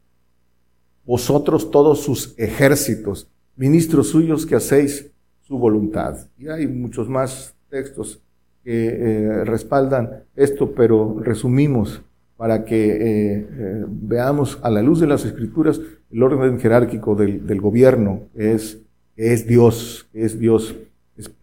vosotros 1.04 1.70
todos 1.70 2.00
sus 2.00 2.32
ejércitos, 2.38 3.28
ministros 3.56 4.08
suyos 4.08 4.46
que 4.46 4.56
hacéis 4.56 5.10
su 5.42 5.58
voluntad. 5.58 6.16
Y 6.38 6.48
hay 6.48 6.66
muchos 6.66 7.10
más 7.10 7.54
textos 7.68 8.22
que 8.64 8.86
eh, 8.88 9.44
respaldan 9.44 10.22
esto, 10.34 10.72
pero 10.74 11.20
resumimos 11.20 12.00
para 12.38 12.64
que 12.64 12.92
eh, 12.92 13.46
eh, 13.50 13.84
veamos 13.86 14.58
a 14.62 14.70
la 14.70 14.80
luz 14.80 14.98
de 14.98 15.08
las 15.08 15.26
escrituras 15.26 15.78
el 16.10 16.22
orden 16.22 16.58
jerárquico 16.58 17.14
del, 17.14 17.60
gobierno, 17.60 18.28
es, 18.34 18.78
es 19.14 19.46
Dios, 19.46 20.08
es 20.14 20.38
Dios. 20.38 20.74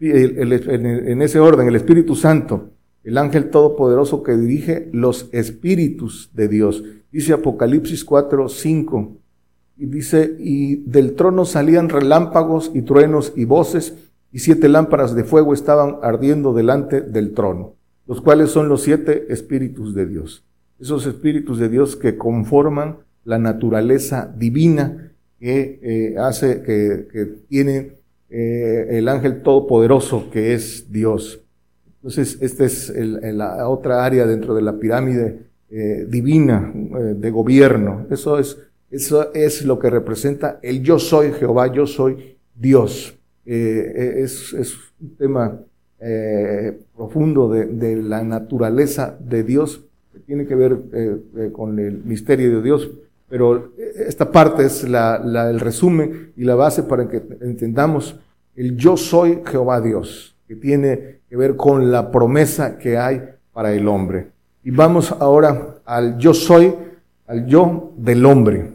en 0.00 1.22
ese 1.22 1.38
orden, 1.38 1.68
el 1.68 1.76
Espíritu 1.76 2.16
Santo 2.16 2.70
el 3.04 3.18
ángel 3.18 3.50
todopoderoso 3.50 4.22
que 4.22 4.36
dirige 4.36 4.88
los 4.92 5.28
espíritus 5.32 6.30
de 6.34 6.48
Dios. 6.48 6.84
Dice 7.10 7.32
Apocalipsis 7.32 8.04
4, 8.04 8.48
5. 8.48 9.16
Y 9.78 9.86
dice, 9.86 10.36
y 10.38 10.76
del 10.76 11.14
trono 11.14 11.44
salían 11.44 11.88
relámpagos 11.88 12.70
y 12.74 12.82
truenos 12.82 13.32
y 13.34 13.46
voces, 13.46 13.94
y 14.32 14.40
siete 14.40 14.68
lámparas 14.68 15.14
de 15.14 15.24
fuego 15.24 15.54
estaban 15.54 15.96
ardiendo 16.02 16.52
delante 16.52 17.00
del 17.00 17.32
trono, 17.32 17.74
los 18.06 18.20
cuales 18.20 18.50
son 18.50 18.68
los 18.68 18.82
siete 18.82 19.32
espíritus 19.32 19.94
de 19.94 20.06
Dios. 20.06 20.44
Esos 20.78 21.06
espíritus 21.06 21.58
de 21.58 21.68
Dios 21.68 21.96
que 21.96 22.16
conforman 22.16 22.98
la 23.24 23.38
naturaleza 23.38 24.32
divina 24.36 25.12
que 25.38 25.80
eh, 25.82 26.18
hace, 26.18 26.62
que, 26.62 27.24
tiene 27.48 27.92
eh, 28.28 28.86
el 28.90 29.08
ángel 29.08 29.42
todopoderoso 29.42 30.30
que 30.30 30.54
es 30.54 30.92
Dios. 30.92 31.40
Entonces, 32.02 32.38
esta 32.40 32.64
es 32.64 32.92
la 32.96 33.68
otra 33.68 34.04
área 34.04 34.26
dentro 34.26 34.54
de 34.54 34.62
la 34.62 34.78
pirámide 34.78 35.50
eh, 35.72 36.04
divina 36.08 36.72
eh, 36.74 37.14
de 37.16 37.30
gobierno. 37.30 38.04
Eso 38.10 38.40
es, 38.40 38.58
eso 38.90 39.32
es 39.32 39.64
lo 39.64 39.78
que 39.78 39.88
representa 39.88 40.58
el 40.62 40.82
yo 40.82 40.98
soy 40.98 41.30
Jehová, 41.30 41.72
yo 41.72 41.86
soy 41.86 42.36
Dios. 42.56 43.16
Eh, 43.46 44.14
es, 44.16 44.52
es, 44.52 44.74
un 45.00 45.14
tema 45.14 45.60
profundo 46.96 47.48
de, 47.50 47.66
de, 47.66 48.02
la 48.02 48.24
naturaleza 48.24 49.16
de 49.20 49.44
Dios, 49.44 49.84
que 50.12 50.18
tiene 50.18 50.44
que 50.44 50.56
ver 50.56 50.76
con 51.52 51.78
el 51.78 52.02
misterio 52.04 52.56
de 52.56 52.62
Dios, 52.62 52.90
pero 53.28 53.72
esta 53.96 54.32
parte 54.32 54.64
es 54.64 54.88
la, 54.88 55.20
la, 55.24 55.50
el 55.50 55.60
resumen 55.60 56.32
y 56.36 56.44
la 56.44 56.54
base 56.56 56.82
para 56.82 57.08
que 57.08 57.22
entendamos 57.42 58.18
el 58.56 58.76
yo 58.76 58.96
soy 58.96 59.40
Jehová 59.44 59.80
Dios, 59.80 60.36
que 60.50 60.56
tiene 60.56 61.20
que 61.28 61.36
ver 61.36 61.54
con 61.54 61.92
la 61.92 62.10
promesa 62.10 62.76
que 62.76 62.98
hay 62.98 63.22
para 63.52 63.72
el 63.72 63.86
hombre. 63.86 64.32
Y 64.64 64.72
vamos 64.72 65.14
ahora 65.20 65.76
al 65.84 66.18
yo 66.18 66.34
soy, 66.34 66.74
al 67.28 67.46
yo 67.46 67.92
del 67.96 68.26
hombre. 68.26 68.72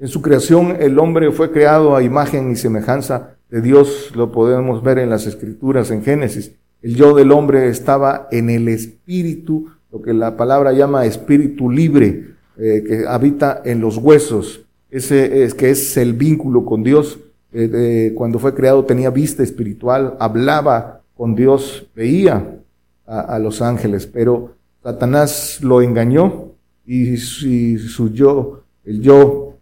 En 0.00 0.08
su 0.08 0.20
creación 0.20 0.76
el 0.80 0.98
hombre 0.98 1.30
fue 1.30 1.52
creado 1.52 1.94
a 1.94 2.02
imagen 2.02 2.50
y 2.50 2.56
semejanza 2.56 3.36
de 3.48 3.60
Dios, 3.60 4.10
lo 4.16 4.32
podemos 4.32 4.82
ver 4.82 4.98
en 4.98 5.08
las 5.08 5.28
escrituras 5.28 5.92
en 5.92 6.02
Génesis. 6.02 6.50
El 6.82 6.96
yo 6.96 7.14
del 7.14 7.30
hombre 7.30 7.68
estaba 7.68 8.26
en 8.32 8.50
el 8.50 8.66
espíritu, 8.66 9.68
lo 9.92 10.02
que 10.02 10.12
la 10.14 10.36
palabra 10.36 10.72
llama 10.72 11.06
espíritu 11.06 11.70
libre, 11.70 12.34
eh, 12.58 12.82
que 12.84 13.04
habita 13.06 13.62
en 13.64 13.80
los 13.80 13.98
huesos. 13.98 14.64
Ese 14.90 15.44
es 15.44 15.54
que 15.54 15.70
es 15.70 15.96
el 15.96 16.14
vínculo 16.14 16.64
con 16.64 16.82
Dios. 16.82 17.20
Eh, 17.52 18.10
cuando 18.16 18.40
fue 18.40 18.52
creado 18.52 18.84
tenía 18.84 19.10
vista 19.10 19.44
espiritual, 19.44 20.16
hablaba 20.18 21.02
con 21.16 21.34
Dios, 21.34 21.86
veía 21.94 22.58
a, 23.06 23.38
los 23.38 23.62
ángeles, 23.62 24.06
pero 24.06 24.54
Satanás 24.82 25.58
lo 25.62 25.82
engañó 25.82 26.52
y, 26.86 27.16
su 27.16 28.12
yo, 28.12 28.62
el 28.84 29.00
yo 29.00 29.54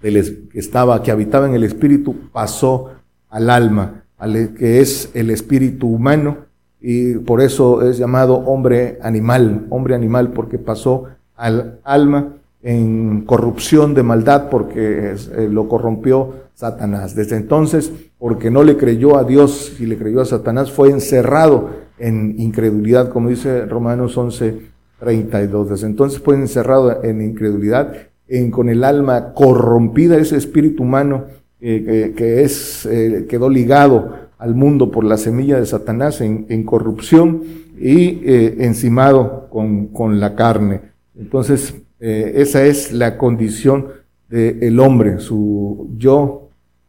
que 0.00 0.48
estaba, 0.54 1.02
que 1.02 1.10
habitaba 1.10 1.46
en 1.46 1.54
el 1.54 1.64
espíritu, 1.64 2.14
pasó 2.32 2.90
al 3.28 3.50
alma, 3.50 4.04
al, 4.18 4.54
que 4.54 4.80
es 4.80 5.10
el 5.14 5.30
espíritu 5.30 5.88
humano, 5.88 6.38
y 6.80 7.14
por 7.14 7.40
eso 7.40 7.82
es 7.82 7.98
llamado 7.98 8.36
hombre 8.36 8.98
animal, 9.02 9.66
hombre 9.70 9.94
animal, 9.94 10.32
porque 10.32 10.58
pasó 10.58 11.08
al 11.36 11.78
alma 11.84 12.39
en 12.62 13.22
corrupción 13.22 13.94
de 13.94 14.02
maldad, 14.02 14.50
porque 14.50 15.14
eh, 15.14 15.48
lo 15.50 15.68
corrompió 15.68 16.34
Satanás. 16.54 17.14
Desde 17.14 17.36
entonces, 17.36 17.92
porque 18.18 18.50
no 18.50 18.62
le 18.62 18.76
creyó 18.76 19.16
a 19.16 19.24
Dios 19.24 19.76
y 19.80 19.86
le 19.86 19.96
creyó 19.96 20.20
a 20.20 20.26
Satanás, 20.26 20.70
fue 20.70 20.90
encerrado 20.90 21.70
en 21.98 22.38
incredulidad, 22.38 23.08
como 23.08 23.30
dice 23.30 23.64
Romanos 23.66 24.16
11, 24.16 24.58
32. 24.98 25.70
Desde 25.70 25.86
entonces 25.86 26.20
fue 26.20 26.34
encerrado 26.34 27.02
en 27.02 27.22
incredulidad, 27.22 27.94
en, 28.28 28.50
con 28.50 28.68
el 28.68 28.84
alma 28.84 29.32
corrompida, 29.32 30.18
ese 30.18 30.36
espíritu 30.36 30.82
humano 30.82 31.24
eh, 31.62 32.12
que, 32.16 32.42
es, 32.42 32.86
eh, 32.86 33.26
quedó 33.28 33.48
ligado 33.48 34.14
al 34.38 34.54
mundo 34.54 34.90
por 34.90 35.04
la 35.04 35.16
semilla 35.16 35.58
de 35.58 35.66
Satanás 35.66 36.20
en, 36.20 36.64
corrupción 36.64 37.42
y 37.78 38.20
encimado 38.24 39.48
con, 39.50 39.88
con, 39.88 40.18
la 40.18 40.34
carne. 40.34 40.80
Entonces, 41.18 41.74
esa 42.00 42.64
es 42.64 42.92
la 42.92 43.18
condición 43.18 43.88
del 44.28 44.78
hombre, 44.80 45.20
su 45.20 45.90
yo 45.98 46.48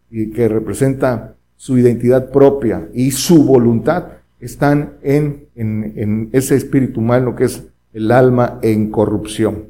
y 0.10 0.32
que 0.32 0.48
representa 0.48 1.36
su 1.58 1.78
identidad 1.78 2.32
propia 2.32 2.88
y 2.94 3.12
su 3.12 3.44
voluntad, 3.44 4.06
están 4.40 4.94
en, 5.04 5.46
en, 5.56 6.30
ese 6.32 6.56
espíritu 6.56 7.00
humano 7.00 7.36
que 7.36 7.46
es 7.46 7.64
el 7.94 8.12
alma 8.12 8.60
en 8.62 8.90
corrupción. 8.90 9.66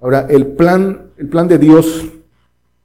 Ahora, 0.00 0.26
el 0.30 0.46
plan, 0.48 1.02
el 1.18 1.28
plan 1.28 1.46
de 1.48 1.58
Dios 1.58 2.06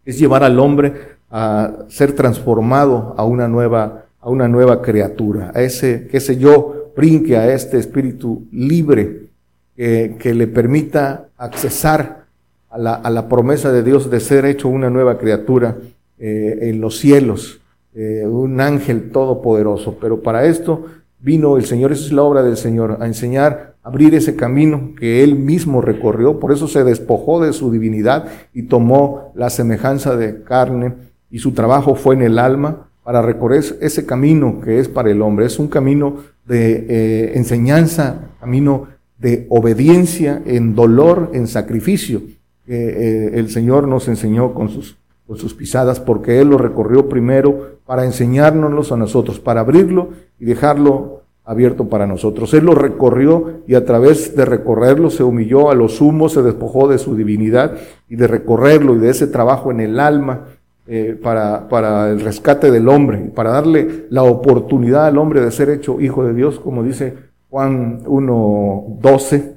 es 0.06 0.20
llevar 0.20 0.44
al 0.44 0.60
hombre 0.60 0.94
a 1.32 1.86
ser 1.88 2.14
transformado 2.14 3.14
a 3.18 3.24
una 3.24 3.48
nueva, 3.48 4.06
a 4.20 4.30
una 4.30 4.48
nueva 4.48 4.82
criatura, 4.82 5.52
a 5.56 5.62
ese, 5.62 6.08
que 6.08 6.18
ese 6.18 6.38
yo 6.38 6.92
brinque 6.96 7.38
a 7.38 7.54
este 7.54 7.78
espíritu 7.78 8.48
libre 8.52 9.30
que 9.78 10.34
le 10.34 10.48
permita 10.48 11.29
accesar 11.40 12.26
a 12.70 12.78
la, 12.78 12.94
a 12.94 13.10
la, 13.10 13.28
promesa 13.28 13.72
de 13.72 13.82
Dios 13.82 14.12
de 14.12 14.20
ser 14.20 14.46
hecho 14.46 14.68
una 14.68 14.92
nueva 14.92 15.18
criatura 15.18 15.78
eh, 16.20 16.70
en 16.70 16.82
los 16.82 17.00
cielos, 17.00 17.62
eh, 17.96 18.26
un 18.28 18.60
ángel 18.60 19.10
todopoderoso. 19.10 19.98
Pero 20.00 20.22
para 20.22 20.46
esto 20.46 20.86
vino 21.20 21.58
el 21.58 21.66
Señor, 21.66 21.94
esa 21.94 22.06
es 22.06 22.12
la 22.12 22.24
obra 22.24 22.44
del 22.44 22.58
Señor, 22.58 22.98
a 23.00 23.08
enseñar, 23.08 23.76
abrir 23.84 24.14
ese 24.14 24.36
camino 24.36 24.92
que 25.00 25.24
Él 25.24 25.36
mismo 25.36 25.82
recorrió, 25.82 26.40
por 26.40 26.52
eso 26.52 26.68
se 26.68 26.84
despojó 26.84 27.42
de 27.42 27.54
su 27.54 27.72
divinidad 27.72 28.28
y 28.54 28.64
tomó 28.64 29.32
la 29.34 29.50
semejanza 29.50 30.18
de 30.18 30.44
carne 30.44 30.94
y 31.32 31.40
su 31.40 31.54
trabajo 31.54 31.96
fue 31.96 32.16
en 32.16 32.24
el 32.24 32.38
alma 32.38 32.90
para 33.04 33.22
recorrer 33.22 33.64
ese 33.82 34.06
camino 34.06 34.60
que 34.62 34.80
es 34.80 34.90
para 34.90 35.10
el 35.10 35.22
hombre. 35.22 35.46
Es 35.46 35.58
un 35.58 35.70
camino 35.70 36.18
de 36.46 36.86
eh, 36.90 37.32
enseñanza, 37.36 38.30
camino 38.40 38.88
de 39.20 39.46
obediencia 39.50 40.42
en 40.46 40.76
dolor, 40.76 41.32
en 41.34 41.48
sacrificio, 41.48 42.22
eh, 42.68 43.32
el 43.34 43.50
Señor 43.50 43.88
nos 43.88 44.08
enseñó 44.08 44.54
con 44.54 44.70
sus, 44.70 44.98
con 45.28 45.38
sus 45.38 45.54
pisadas, 45.54 46.00
porque 46.00 46.40
Él 46.40 46.50
lo 46.50 46.58
recorrió 46.58 47.10
primero 47.10 47.80
para 47.86 48.06
enseñárnoslo 48.06 48.96
a 48.96 48.98
nosotros, 48.98 49.40
para 49.40 49.62
abrirlo 49.62 50.10
y 50.40 50.46
dejarlo 50.46 51.24
abierto 51.44 51.90
para 51.90 52.06
nosotros. 52.06 52.54
Él 52.54 52.66
lo 52.66 52.76
recorrió 52.76 53.62
y 53.68 53.74
a 53.74 53.84
través 53.84 54.36
de 54.36 54.46
recorrerlo 54.46 55.10
se 55.10 55.24
humilló 55.24 55.72
a 55.72 55.76
los 55.76 56.00
humos, 56.00 56.34
se 56.34 56.44
despojó 56.44 56.88
de 56.88 57.00
su 57.00 57.16
divinidad 57.16 57.76
y 58.08 58.16
de 58.16 58.28
recorrerlo 58.28 58.96
y 58.96 59.00
de 59.00 59.10
ese 59.10 59.26
trabajo 59.26 59.72
en 59.72 59.80
el 59.80 60.00
alma 60.00 60.46
eh, 60.86 61.18
para, 61.22 61.68
para 61.68 62.12
el 62.12 62.22
rescate 62.22 62.70
del 62.70 62.88
hombre, 62.88 63.32
para 63.34 63.50
darle 63.50 64.06
la 64.12 64.22
oportunidad 64.22 65.08
al 65.08 65.18
hombre 65.18 65.42
de 65.42 65.50
ser 65.50 65.72
hecho 65.72 66.00
hijo 66.00 66.24
de 66.24 66.36
Dios, 66.36 66.60
como 66.60 66.84
dice 66.84 67.29
Juan 67.50 68.04
1.12. 68.04 69.54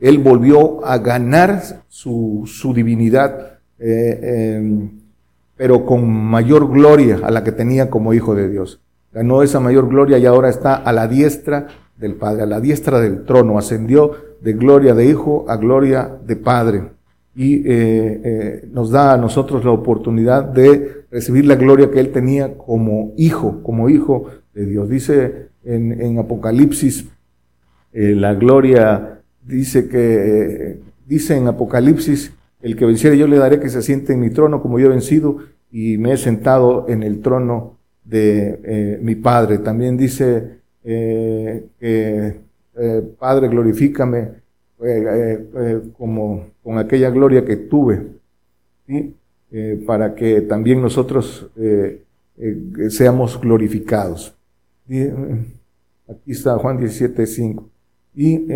Él 0.00 0.18
volvió 0.18 0.84
a 0.86 0.98
ganar 0.98 1.62
su, 1.88 2.44
su 2.46 2.72
divinidad, 2.72 3.58
eh, 3.78 4.56
em, 4.56 4.90
pero 5.56 5.84
con 5.84 6.08
mayor 6.08 6.70
gloria 6.70 7.20
a 7.22 7.30
la 7.30 7.42
que 7.42 7.52
tenía 7.52 7.90
como 7.90 8.14
hijo 8.14 8.34
de 8.34 8.48
Dios. 8.48 8.80
Ganó 9.12 9.42
esa 9.42 9.60
mayor 9.60 9.88
gloria 9.88 10.18
y 10.18 10.26
ahora 10.26 10.48
está 10.48 10.76
a 10.76 10.92
la 10.92 11.08
diestra 11.08 11.66
del 11.96 12.14
Padre, 12.14 12.42
a 12.42 12.46
la 12.46 12.60
diestra 12.60 13.00
del 13.00 13.24
trono. 13.24 13.58
Ascendió 13.58 14.12
de 14.40 14.52
gloria 14.52 14.94
de 14.94 15.06
hijo 15.06 15.46
a 15.48 15.56
gloria 15.56 16.16
de 16.24 16.36
Padre 16.36 16.98
y 17.34 17.56
eh, 17.56 18.20
eh, 18.24 18.68
nos 18.72 18.90
da 18.90 19.14
a 19.14 19.16
nosotros 19.16 19.64
la 19.64 19.70
oportunidad 19.70 20.44
de 20.44 21.04
recibir 21.10 21.46
la 21.46 21.54
gloria 21.54 21.90
que 21.90 22.00
él 22.00 22.10
tenía 22.10 22.56
como 22.56 23.12
hijo, 23.16 23.62
como 23.62 23.88
hijo 23.88 24.26
de 24.54 24.66
Dios. 24.66 24.88
Dice 24.88 25.47
en, 25.64 26.18
Apocalipsis, 26.18 27.06
eh, 27.92 28.14
la 28.14 28.34
gloria 28.34 29.20
dice 29.44 29.88
que, 29.88 30.78
dice 31.06 31.36
en 31.36 31.46
Apocalipsis, 31.46 32.32
el 32.62 32.76
que 32.76 32.86
venciere 32.86 33.16
yo 33.16 33.26
le 33.26 33.38
daré 33.38 33.60
que 33.60 33.68
se 33.68 33.82
siente 33.82 34.12
en 34.12 34.20
mi 34.20 34.30
trono 34.30 34.60
como 34.62 34.78
yo 34.78 34.86
he 34.86 34.90
vencido 34.90 35.38
y 35.70 35.98
me 35.98 36.12
he 36.12 36.16
sentado 36.16 36.86
en 36.88 37.02
el 37.02 37.20
trono 37.20 37.76
de 38.04 38.98
mi 39.02 39.14
Padre. 39.14 39.58
También 39.58 39.96
dice 39.96 40.58
que 40.82 42.40
Padre 43.18 43.48
glorifícame 43.48 44.38
eh, 44.80 45.48
eh, 45.56 45.80
como 45.98 46.50
con 46.62 46.78
aquella 46.78 47.10
gloria 47.10 47.44
que 47.44 47.56
tuve, 47.56 48.00
eh, 48.86 49.82
para 49.84 50.14
que 50.14 50.42
también 50.42 50.80
nosotros 50.80 51.50
seamos 52.88 53.40
glorificados. 53.40 54.37
Aquí 56.08 56.32
está 56.32 56.56
Juan 56.58 56.78
17, 56.78 57.26
5. 57.26 57.68
Y 58.14 58.46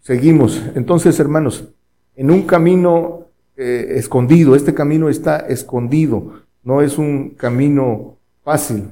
seguimos. 0.00 0.62
Entonces, 0.74 1.18
hermanos, 1.20 1.68
en 2.16 2.30
un 2.30 2.42
camino 2.42 3.26
escondido, 3.56 4.54
este 4.54 4.72
camino 4.72 5.08
está 5.08 5.38
escondido, 5.38 6.42
no 6.62 6.80
es 6.80 6.96
un 6.96 7.30
camino 7.30 8.16
fácil. 8.44 8.84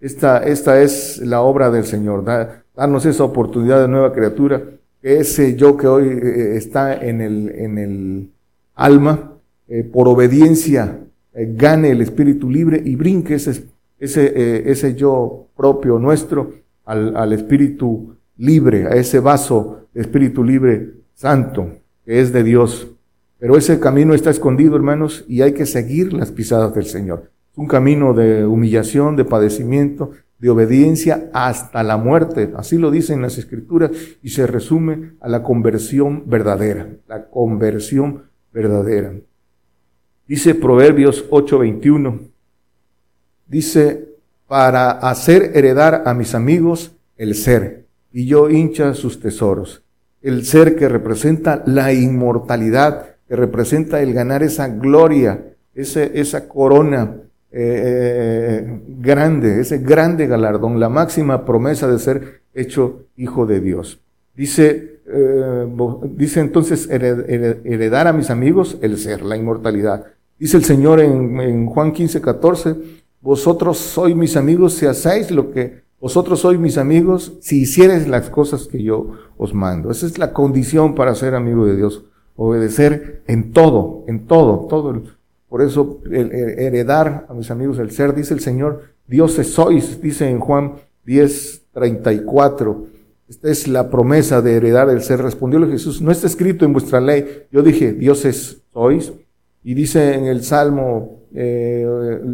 Esta, 0.00 0.38
esta 0.38 0.80
es 0.80 1.18
la 1.18 1.40
obra 1.40 1.70
del 1.70 1.84
Señor, 1.84 2.24
darnos 2.74 3.06
esa 3.06 3.24
oportunidad 3.24 3.80
de 3.80 3.88
nueva 3.88 4.12
criatura 4.12 4.62
ese 5.02 5.56
yo 5.56 5.76
que 5.76 5.86
hoy 5.86 6.08
eh, 6.08 6.56
está 6.56 6.94
en 6.94 7.20
el, 7.20 7.48
en 7.50 7.78
el 7.78 8.30
alma, 8.74 9.32
eh, 9.68 9.84
por 9.84 10.08
obediencia, 10.08 11.00
eh, 11.32 11.52
gane 11.56 11.90
el 11.90 12.02
espíritu 12.02 12.50
libre 12.50 12.82
y 12.84 12.96
brinque 12.96 13.34
ese, 13.34 13.64
ese, 14.00 14.70
ese 14.70 14.94
yo 14.94 15.46
propio 15.56 15.98
nuestro 15.98 16.52
al, 16.84 17.16
al, 17.16 17.32
espíritu 17.32 18.16
libre, 18.36 18.86
a 18.86 18.96
ese 18.96 19.20
vaso 19.20 19.86
de 19.94 20.00
espíritu 20.00 20.42
libre 20.42 20.94
santo 21.14 21.68
que 22.04 22.20
es 22.20 22.32
de 22.32 22.42
Dios. 22.42 22.88
Pero 23.38 23.56
ese 23.56 23.78
camino 23.78 24.14
está 24.14 24.30
escondido, 24.30 24.76
hermanos, 24.76 25.24
y 25.28 25.42
hay 25.42 25.52
que 25.52 25.66
seguir 25.66 26.12
las 26.12 26.30
pisadas 26.30 26.74
del 26.74 26.84
Señor. 26.84 27.30
Es 27.52 27.58
un 27.58 27.66
camino 27.66 28.12
de 28.12 28.44
humillación, 28.44 29.16
de 29.16 29.24
padecimiento, 29.24 30.12
de 30.38 30.50
obediencia 30.50 31.30
hasta 31.32 31.82
la 31.82 31.96
muerte. 31.96 32.52
Así 32.56 32.78
lo 32.78 32.90
dicen 32.90 33.22
las 33.22 33.38
escrituras 33.38 33.90
y 34.22 34.30
se 34.30 34.46
resume 34.46 35.12
a 35.20 35.28
la 35.28 35.42
conversión 35.42 36.24
verdadera, 36.26 36.88
la 37.06 37.26
conversión 37.28 38.24
verdadera. 38.52 39.12
Dice 40.26 40.54
Proverbios 40.54 41.26
8:21, 41.30 42.29
dice, 43.50 44.08
para 44.46 44.90
hacer 44.90 45.52
heredar 45.54 46.04
a 46.06 46.14
mis 46.14 46.34
amigos 46.34 46.92
el 47.16 47.34
ser, 47.34 47.84
y 48.12 48.26
yo 48.26 48.48
hincha 48.48 48.94
sus 48.94 49.20
tesoros. 49.20 49.82
El 50.22 50.44
ser 50.44 50.76
que 50.76 50.88
representa 50.88 51.62
la 51.66 51.92
inmortalidad, 51.92 53.16
que 53.28 53.36
representa 53.36 54.00
el 54.00 54.12
ganar 54.12 54.42
esa 54.42 54.68
gloria, 54.68 55.54
esa 55.74 56.48
corona 56.48 57.16
eh, 57.52 58.80
grande, 58.98 59.60
ese 59.60 59.78
grande 59.78 60.26
galardón, 60.26 60.78
la 60.78 60.88
máxima 60.88 61.44
promesa 61.44 61.90
de 61.90 61.98
ser 61.98 62.42
hecho 62.54 63.06
hijo 63.16 63.46
de 63.46 63.60
Dios. 63.60 64.00
Dice, 64.34 65.00
eh, 65.06 65.66
dice 66.16 66.40
entonces 66.40 66.88
heredar 66.90 68.06
a 68.06 68.12
mis 68.12 68.30
amigos 68.30 68.78
el 68.82 68.98
ser, 68.98 69.22
la 69.22 69.36
inmortalidad. 69.36 70.06
Dice 70.38 70.56
el 70.56 70.64
Señor 70.64 71.00
en, 71.00 71.40
en 71.40 71.66
Juan 71.66 71.92
15, 71.92 72.20
14, 72.20 72.76
vosotros 73.20 73.78
sois 73.78 74.14
mis 74.16 74.36
amigos 74.36 74.74
si 74.74 74.86
hacéis 74.86 75.30
lo 75.30 75.50
que 75.52 75.82
vosotros 76.00 76.40
sois 76.40 76.58
mis 76.58 76.78
amigos 76.78 77.34
si 77.40 77.62
hicieres 77.62 78.08
las 78.08 78.30
cosas 78.30 78.66
que 78.66 78.82
yo 78.82 79.12
os 79.36 79.52
mando. 79.52 79.90
Esa 79.90 80.06
es 80.06 80.18
la 80.18 80.32
condición 80.32 80.94
para 80.94 81.14
ser 81.14 81.34
amigo 81.34 81.66
de 81.66 81.76
Dios. 81.76 82.04
Obedecer 82.36 83.22
en 83.26 83.52
todo, 83.52 84.04
en 84.06 84.26
todo, 84.26 84.66
todo 84.68 85.02
por 85.50 85.62
eso 85.62 86.00
heredar 86.08 87.26
a 87.28 87.34
mis 87.34 87.50
amigos 87.50 87.80
el 87.80 87.90
ser, 87.90 88.14
dice 88.14 88.32
el 88.32 88.40
Señor, 88.40 88.82
dioses 89.08 89.48
sois, 89.52 90.00
dice 90.00 90.30
en 90.30 90.38
Juan 90.38 90.74
10, 91.04 91.62
34. 91.72 92.86
Esta 93.28 93.50
es 93.50 93.66
la 93.66 93.90
promesa 93.90 94.42
de 94.42 94.54
heredar 94.54 94.88
el 94.90 95.02
ser. 95.02 95.20
Respondióle 95.20 95.66
Jesús, 95.66 96.00
no 96.00 96.12
está 96.12 96.28
escrito 96.28 96.64
en 96.64 96.72
vuestra 96.72 97.00
ley. 97.00 97.46
Yo 97.50 97.62
dije, 97.62 97.92
dioses 97.92 98.62
sois. 98.72 99.12
Y 99.64 99.74
dice 99.74 100.14
en 100.14 100.26
el 100.26 100.44
Salmo, 100.44 101.18
eh, 101.34 101.84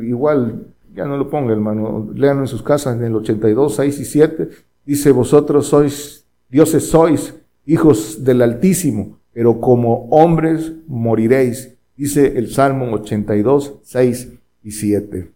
igual, 0.03 0.67
ya 0.97 1.05
no 1.05 1.17
lo 1.17 1.29
ponga 1.29 1.53
hermano, 1.53 2.11
lean 2.15 2.39
en 2.39 2.47
sus 2.47 2.63
casas 2.63 2.97
en 2.97 3.05
el 3.05 3.15
82, 3.15 3.77
6 3.77 4.01
y 4.01 4.05
7. 4.05 4.49
Dice, 4.85 5.11
vosotros 5.13 5.67
sois, 5.67 6.27
dioses 6.49 6.89
sois, 6.89 7.35
hijos 7.67 8.25
del 8.25 8.43
Altísimo, 8.43 9.19
pero 9.33 9.61
como 9.61 10.09
hombres 10.11 10.73
moriréis 10.87 11.77
dice 11.97 12.39
el 12.39 12.51
Salmo 12.51 12.93
82, 12.93 13.75
6 13.83 14.33
y 14.63 14.71
7. 14.71 15.33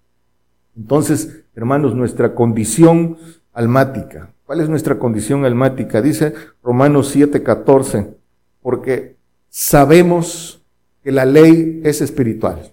Entonces, 0.76 1.44
hermanos, 1.54 1.94
nuestra 1.94 2.34
condición 2.34 3.16
almática. 3.52 4.32
¿Cuál 4.44 4.60
es 4.60 4.68
nuestra 4.68 4.98
condición 4.98 5.44
almática? 5.44 6.02
Dice 6.02 6.34
Romanos 6.62 7.08
7, 7.08 7.42
14, 7.42 8.14
porque 8.62 9.16
sabemos 9.48 10.62
que 11.02 11.12
la 11.12 11.24
ley 11.24 11.80
es 11.84 12.00
espiritual, 12.00 12.72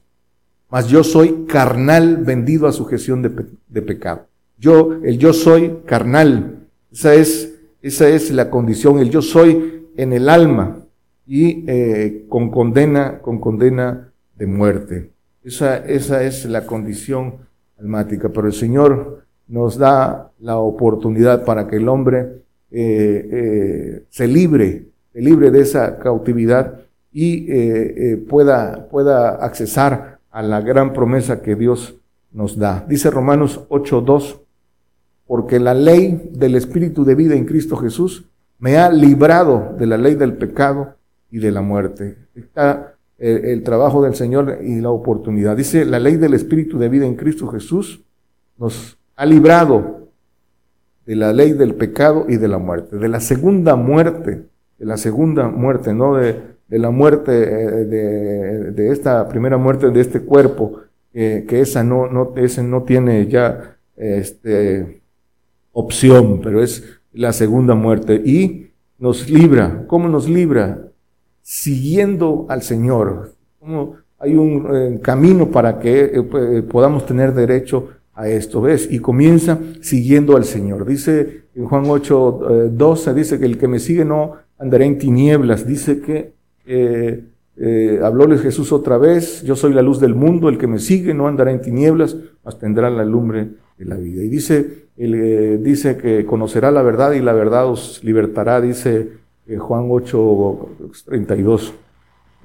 mas 0.70 0.88
yo 0.88 1.04
soy 1.04 1.46
carnal 1.48 2.18
vendido 2.18 2.68
a 2.68 2.72
sujeción 2.72 3.22
de, 3.22 3.32
de 3.68 3.82
pecado. 3.82 4.28
Yo, 4.58 5.00
el 5.04 5.18
yo 5.18 5.34
soy 5.34 5.80
carnal, 5.86 6.68
esa 6.92 7.14
es, 7.14 7.56
esa 7.82 8.10
es 8.10 8.32
la 8.32 8.50
condición, 8.50 9.00
el 9.00 9.10
yo 9.10 9.22
soy 9.22 9.86
en 9.96 10.14
el 10.14 10.30
alma, 10.30 10.88
y 11.28 11.66
eh, 11.68 12.26
con 12.30 12.50
condena, 12.50 13.20
con 13.20 13.40
condena 13.40 14.12
de 14.36 14.48
muerte. 14.48 15.12
Esa, 15.44 15.78
esa 15.78 16.24
es 16.24 16.46
la 16.46 16.66
condición 16.66 17.36
almática, 17.78 18.30
pero 18.30 18.48
el 18.48 18.54
Señor 18.54 19.26
nos 19.48 19.78
da 19.78 20.32
la 20.40 20.58
oportunidad 20.58 21.44
para 21.44 21.68
que 21.68 21.76
el 21.76 21.90
hombre 21.90 22.44
eh, 22.72 23.30
eh, 23.32 24.04
se 24.10 24.28
libre, 24.28 24.88
se 25.14 25.22
libre 25.22 25.52
de 25.52 25.62
esa 25.62 26.00
cautividad 26.00 26.80
y 27.12 28.16
pueda, 28.30 28.88
pueda 28.90 29.30
accesar 29.44 30.17
a 30.38 30.43
la 30.43 30.62
gran 30.62 30.93
promesa 30.93 31.41
que 31.41 31.56
Dios 31.56 31.95
nos 32.32 32.60
da. 32.60 32.86
Dice 32.88 33.10
Romanos 33.10 33.65
8:2, 33.69 34.39
porque 35.26 35.60
la 35.60 35.73
ley 35.73 36.30
del 36.32 36.54
Espíritu 36.54 37.04
de 37.04 37.15
vida 37.15 37.34
en 37.34 37.45
Cristo 37.45 37.76
Jesús 37.76 38.26
me 38.60 38.78
ha 38.78 38.91
librado 38.91 39.76
de 39.80 39.88
la 39.88 39.97
ley 39.97 40.13
del 40.13 40.34
pecado 40.34 40.93
y 41.32 41.39
de 41.39 41.52
la 41.52 41.62
muerte. 41.62 42.19
Está 42.36 42.93
el, 43.17 43.45
el, 43.45 43.63
trabajo 43.63 44.04
del 44.04 44.13
Señor 44.13 44.60
y 44.62 44.80
la 44.80 44.91
oportunidad. 44.91 45.58
Dice, 45.58 45.86
la 45.86 45.97
ley 45.97 46.17
del 46.17 46.36
Espíritu 46.36 46.78
de 46.78 46.89
vida 46.89 47.08
en 47.08 47.15
Cristo 47.15 47.47
Jesús 47.47 48.04
nos 48.60 48.95
ha 49.15 49.26
librado 49.26 50.08
de 51.08 51.15
la 51.15 51.34
ley 51.34 51.54
del 51.54 51.73
pecado 51.73 52.28
y 52.30 52.38
de 52.38 52.47
la 52.47 52.60
muerte, 52.60 52.95
de 52.95 53.08
la 53.08 53.21
segunda 53.21 53.76
muerte, 53.76 54.43
de 54.78 54.86
la 54.86 54.97
segunda 54.97 55.47
muerte, 55.47 55.95
no 55.95 56.13
de, 56.13 56.57
de 56.68 56.80
la 56.80 56.90
muerte, 56.90 57.32
eh, 57.32 57.86
de, 57.86 58.72
de, 58.72 58.92
esta 58.92 59.28
primera 59.28 59.58
muerte 59.58 59.90
de 59.90 60.02
este 60.02 60.22
cuerpo, 60.22 60.82
eh, 61.14 61.46
que 61.48 61.62
esa 61.62 61.84
no, 61.84 62.08
no, 62.08 62.34
ese 62.36 62.62
no 62.64 62.84
tiene 62.84 63.28
ya 63.28 63.78
este, 63.96 65.02
opción, 65.72 66.42
pero 66.44 66.62
es 66.62 66.84
la 67.14 67.34
segunda 67.34 67.74
muerte. 67.74 68.22
Y 68.24 68.72
nos 69.00 69.30
libra. 69.30 69.86
¿Cómo 69.88 70.10
nos 70.10 70.28
libra? 70.28 70.90
Siguiendo 71.42 72.46
al 72.50 72.62
Señor. 72.62 73.34
¿Cómo 73.60 73.96
hay 74.20 74.36
un 74.36 74.68
eh, 74.76 75.00
camino 75.02 75.50
para 75.50 75.80
que 75.80 76.66
podamos 76.70 77.06
tener 77.06 77.34
derecho 77.34 77.90
a 78.14 78.28
esto, 78.28 78.62
¿ves? 78.62 78.88
Y 78.92 79.00
comienza 79.00 79.60
siguiendo 79.80 80.36
al 80.36 80.44
Señor. 80.44 80.86
Dice 80.86 81.44
en 81.56 81.66
Juan 81.66 81.84
8, 81.88 82.70
12, 82.72 83.14
dice 83.14 83.40
que 83.40 83.46
el 83.46 83.58
que 83.60 83.68
me 83.68 83.80
sigue 83.80 84.04
no 84.04 84.34
andará 84.58 84.86
en 84.86 84.98
tinieblas. 84.98 85.68
Dice 85.68 86.02
que 86.02 86.37
eh, 86.68 87.24
eh, 87.60 88.40
Jesús 88.42 88.72
otra 88.72 88.98
vez, 88.98 89.42
yo 89.44 89.56
soy 89.56 89.74
la 89.74 89.82
luz 89.82 90.00
del 90.00 90.14
mundo, 90.14 90.50
el 90.50 90.58
que 90.58 90.68
me 90.68 90.80
sigue 90.80 91.14
no 91.14 91.28
andará 91.28 91.52
en 91.52 91.62
tinieblas, 91.62 92.16
mas 92.44 92.60
tendrá 92.60 92.90
la 92.90 93.04
lumbre 93.04 93.50
de 93.78 93.86
la 93.86 93.96
vida. 93.96 94.24
Y 94.24 94.30
dice, 94.30 94.88
eh, 94.98 95.60
dice 95.62 95.98
que 95.98 96.26
conocerá 96.26 96.72
la 96.72 96.82
verdad 96.82 97.14
y 97.14 97.22
la 97.22 97.34
verdad 97.34 97.68
os 97.68 98.04
libertará, 98.04 98.62
dice 98.62 99.10
eh, 99.48 99.58
Juan 99.58 99.88
8, 99.90 100.70
32. 101.06 101.74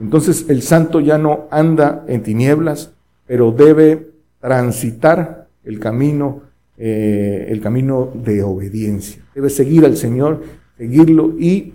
Entonces 0.00 0.46
el 0.48 0.62
santo 0.62 1.00
ya 1.00 1.18
no 1.18 1.46
anda 1.50 2.04
en 2.08 2.22
tinieblas, 2.22 2.92
pero 3.26 3.52
debe 3.52 4.12
transitar 4.40 5.48
el 5.64 5.78
camino, 5.78 6.42
eh, 6.76 7.46
el 7.48 7.60
camino 7.60 8.10
de 8.14 8.42
obediencia. 8.42 9.22
Debe 9.34 9.50
seguir 9.50 9.84
al 9.84 9.96
Señor, 9.96 10.42
seguirlo 10.76 11.34
y 11.38 11.74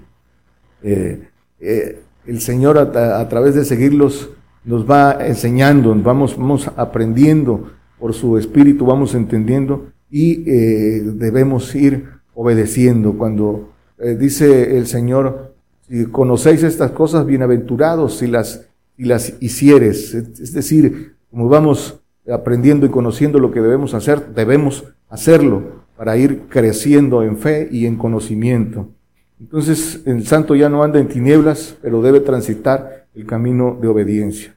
el 2.27 2.41
Señor 2.41 2.77
a, 2.77 3.29
través 3.29 3.55
de 3.55 3.65
seguirlos 3.65 4.29
nos 4.65 4.89
va 4.89 5.25
enseñando, 5.25 5.95
vamos, 5.95 6.37
vamos 6.37 6.69
aprendiendo 6.75 7.71
por 7.97 8.13
su 8.13 8.37
espíritu, 8.37 8.85
vamos 8.85 9.15
entendiendo 9.15 9.87
y 10.11 10.43
eh, 10.49 11.01
debemos 11.15 11.73
ir 11.73 12.09
obedeciendo. 12.35 13.17
Cuando 13.17 13.71
eh, 13.97 14.15
dice 14.19 14.77
el 14.77 14.87
Señor, 14.87 15.55
si 15.87 16.05
conocéis 16.05 16.63
estas 16.63 16.91
cosas, 16.91 17.25
bienaventurados 17.25 18.17
si 18.17 18.27
las, 18.27 18.67
si 18.97 19.05
las 19.05 19.33
hicieres. 19.39 20.13
Es 20.13 20.51
decir, 20.53 21.15
como 21.31 21.47
vamos 21.47 22.01
aprendiendo 22.29 22.85
y 22.85 22.89
conociendo 22.89 23.39
lo 23.39 23.51
que 23.51 23.61
debemos 23.61 23.93
hacer, 23.93 24.33
debemos 24.35 24.83
hacerlo 25.09 25.85
para 25.95 26.17
ir 26.17 26.43
creciendo 26.49 27.23
en 27.23 27.37
fe 27.37 27.69
y 27.71 27.85
en 27.85 27.95
conocimiento. 27.95 28.89
Entonces 29.39 30.01
el 30.05 30.25
santo 30.25 30.55
ya 30.55 30.69
no 30.69 30.83
anda 30.83 30.99
en 30.99 31.07
tinieblas, 31.07 31.77
pero 31.81 32.01
debe 32.01 32.19
transitar 32.19 33.05
el 33.13 33.25
camino 33.25 33.77
de 33.79 33.87
obediencia. 33.87 34.55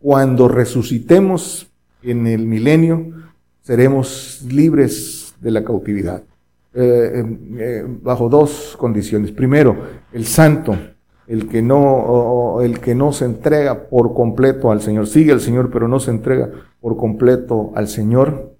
Cuando 0.00 0.48
resucitemos 0.48 1.68
en 2.02 2.26
el 2.26 2.46
milenio, 2.46 3.12
seremos 3.62 4.42
libres 4.48 5.34
de 5.40 5.50
la 5.50 5.64
cautividad. 5.64 6.22
Eh, 6.74 7.38
eh, 7.58 7.84
bajo 8.02 8.28
dos 8.28 8.76
condiciones. 8.76 9.30
Primero, 9.30 9.76
el 10.12 10.26
santo, 10.26 10.76
el 11.26 11.48
que 11.48 11.62
no, 11.62 12.60
el 12.60 12.80
que 12.80 12.94
no 12.94 13.12
se 13.12 13.24
entrega 13.24 13.88
por 13.88 14.12
completo 14.12 14.70
al 14.70 14.80
Señor, 14.80 15.06
sigue 15.06 15.32
al 15.32 15.40
Señor, 15.40 15.70
pero 15.72 15.88
no 15.88 16.00
se 16.00 16.10
entrega 16.10 16.50
por 16.80 16.96
completo 16.96 17.72
al 17.74 17.88
Señor, 17.88 18.56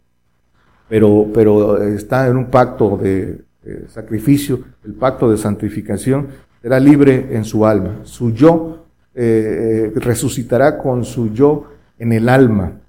pero, 0.89 1.27
pero 1.35 1.83
está 1.83 2.29
en 2.29 2.37
un 2.37 2.47
pacto 2.47 2.97
de, 2.97 3.44
eh, 3.67 3.87
sacrificio, 3.89 4.61
el 4.85 4.93
pacto 4.93 5.31
de 5.31 5.39
santificación, 5.39 6.29
será 6.61 6.79
libre 6.79 7.29
en 7.31 7.45
su 7.45 7.65
alma. 7.65 8.01
Su 8.03 8.33
yo 8.33 8.85
eh, 9.15 9.93
eh, 9.95 10.01
resucitará 10.01 10.77
con 10.77 11.05
su 11.05 11.33
yo 11.33 11.65
en 11.99 12.13
el 12.13 12.29
alma, 12.29 12.81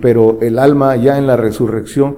pero 0.00 0.38
el 0.40 0.58
alma 0.58 0.94
ya 0.96 1.18
en 1.18 1.26
la 1.26 1.36
resurrección 1.36 2.16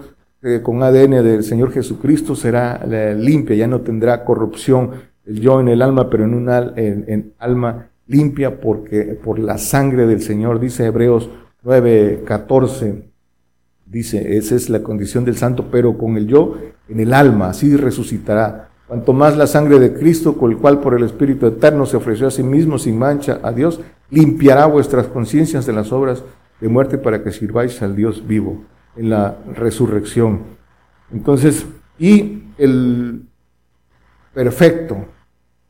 con 0.63 0.83
ADN 0.83 1.25
del 1.25 1.43
Señor 1.43 1.73
Jesucristo 1.73 2.37
será 2.37 2.85
limpia, 3.15 3.57
ya 3.57 3.67
no 3.67 3.81
tendrá 3.81 4.27
corrupción 4.27 4.91
el 5.25 5.41
yo 5.41 5.59
en 5.59 5.69
el 5.69 5.81
alma, 5.81 6.11
pero 6.11 6.25
en 6.25 6.35
un 6.35 6.51
en 6.51 7.33
alma 7.39 7.87
limpia 8.07 8.61
porque 8.61 9.19
por 9.25 9.39
la 9.39 9.57
sangre 9.57 10.07
del 10.07 10.21
Señor, 10.21 10.61
dice 10.61 10.85
Hebreos 10.85 11.31
9, 11.63 12.25
14 12.27 13.14
Dice, 13.87 14.37
esa 14.37 14.55
es 14.55 14.71
la 14.71 14.83
condición 14.83 15.25
del 15.25 15.37
santo, 15.37 15.69
pero 15.71 15.97
con 15.99 16.17
el 16.17 16.27
yo 16.27 16.57
en 16.89 17.01
el 17.01 17.13
alma, 17.13 17.51
así 17.51 17.77
resucitará. 17.77 18.71
Cuanto 18.87 19.13
más 19.13 19.37
la 19.37 19.47
sangre 19.47 19.79
de 19.79 19.95
Cristo, 19.95 20.37
con 20.37 20.51
el 20.51 20.59
cual 20.59 20.81
por 20.81 20.95
el 20.95 21.05
Espíritu 21.05 21.47
Eterno 21.47 21.87
se 21.87 21.97
ofreció 21.97 22.27
a 22.27 22.31
sí 22.31 22.43
mismo 22.43 22.79
sin 22.79 22.99
mancha 22.99 23.41
a 23.43 23.53
Dios, 23.53 23.81
limpiará 24.11 24.67
vuestras 24.67 25.07
conciencias 25.07 25.65
de 25.67 25.73
las 25.73 25.93
obras 25.93 26.23
de 26.61 26.69
muerte 26.69 26.99
para 26.99 27.23
que 27.23 27.33
sirváis 27.33 27.81
al 27.83 27.97
Dios 27.97 28.27
vivo 28.27 28.65
en 28.97 29.11
la 29.11 29.37
resurrección. 29.55 30.41
Entonces, 31.13 31.67
y 31.99 32.45
el 32.59 33.23
perfecto, 34.33 35.07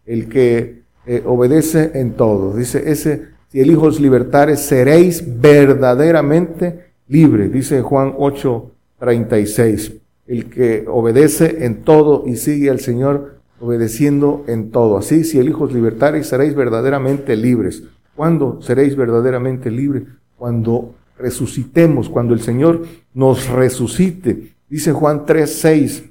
el 0.06 0.28
que 0.28 0.82
eh, 1.06 1.22
obedece 1.24 1.92
en 1.94 2.14
todo, 2.14 2.56
dice 2.56 2.90
ese, 2.90 3.28
si 3.48 3.60
el 3.60 3.70
Hijo 3.70 3.86
os 3.86 4.00
libertare, 4.00 4.56
seréis 4.56 5.22
verdaderamente 5.40 6.93
libre, 7.08 7.48
dice 7.48 7.82
Juan 7.82 8.14
8, 8.16 8.70
36. 8.98 9.92
El 10.26 10.48
que 10.48 10.84
obedece 10.88 11.64
en 11.64 11.82
todo 11.82 12.24
y 12.26 12.36
sigue 12.36 12.70
al 12.70 12.80
Señor 12.80 13.38
obedeciendo 13.60 14.44
en 14.48 14.70
todo. 14.70 14.96
Así, 14.96 15.24
si 15.24 15.38
el 15.38 15.48
Hijo 15.48 15.64
os 15.64 15.72
libertare, 15.72 16.24
seréis 16.24 16.54
verdaderamente 16.54 17.36
libres. 17.36 17.82
¿Cuándo 18.14 18.60
seréis 18.62 18.96
verdaderamente 18.96 19.70
libres? 19.70 20.04
Cuando 20.36 20.94
resucitemos, 21.18 22.08
cuando 22.08 22.34
el 22.34 22.40
Señor 22.40 22.82
nos 23.12 23.48
resucite. 23.48 24.54
Dice 24.68 24.92
Juan 24.92 25.26
3, 25.26 25.50
6. 25.50 26.04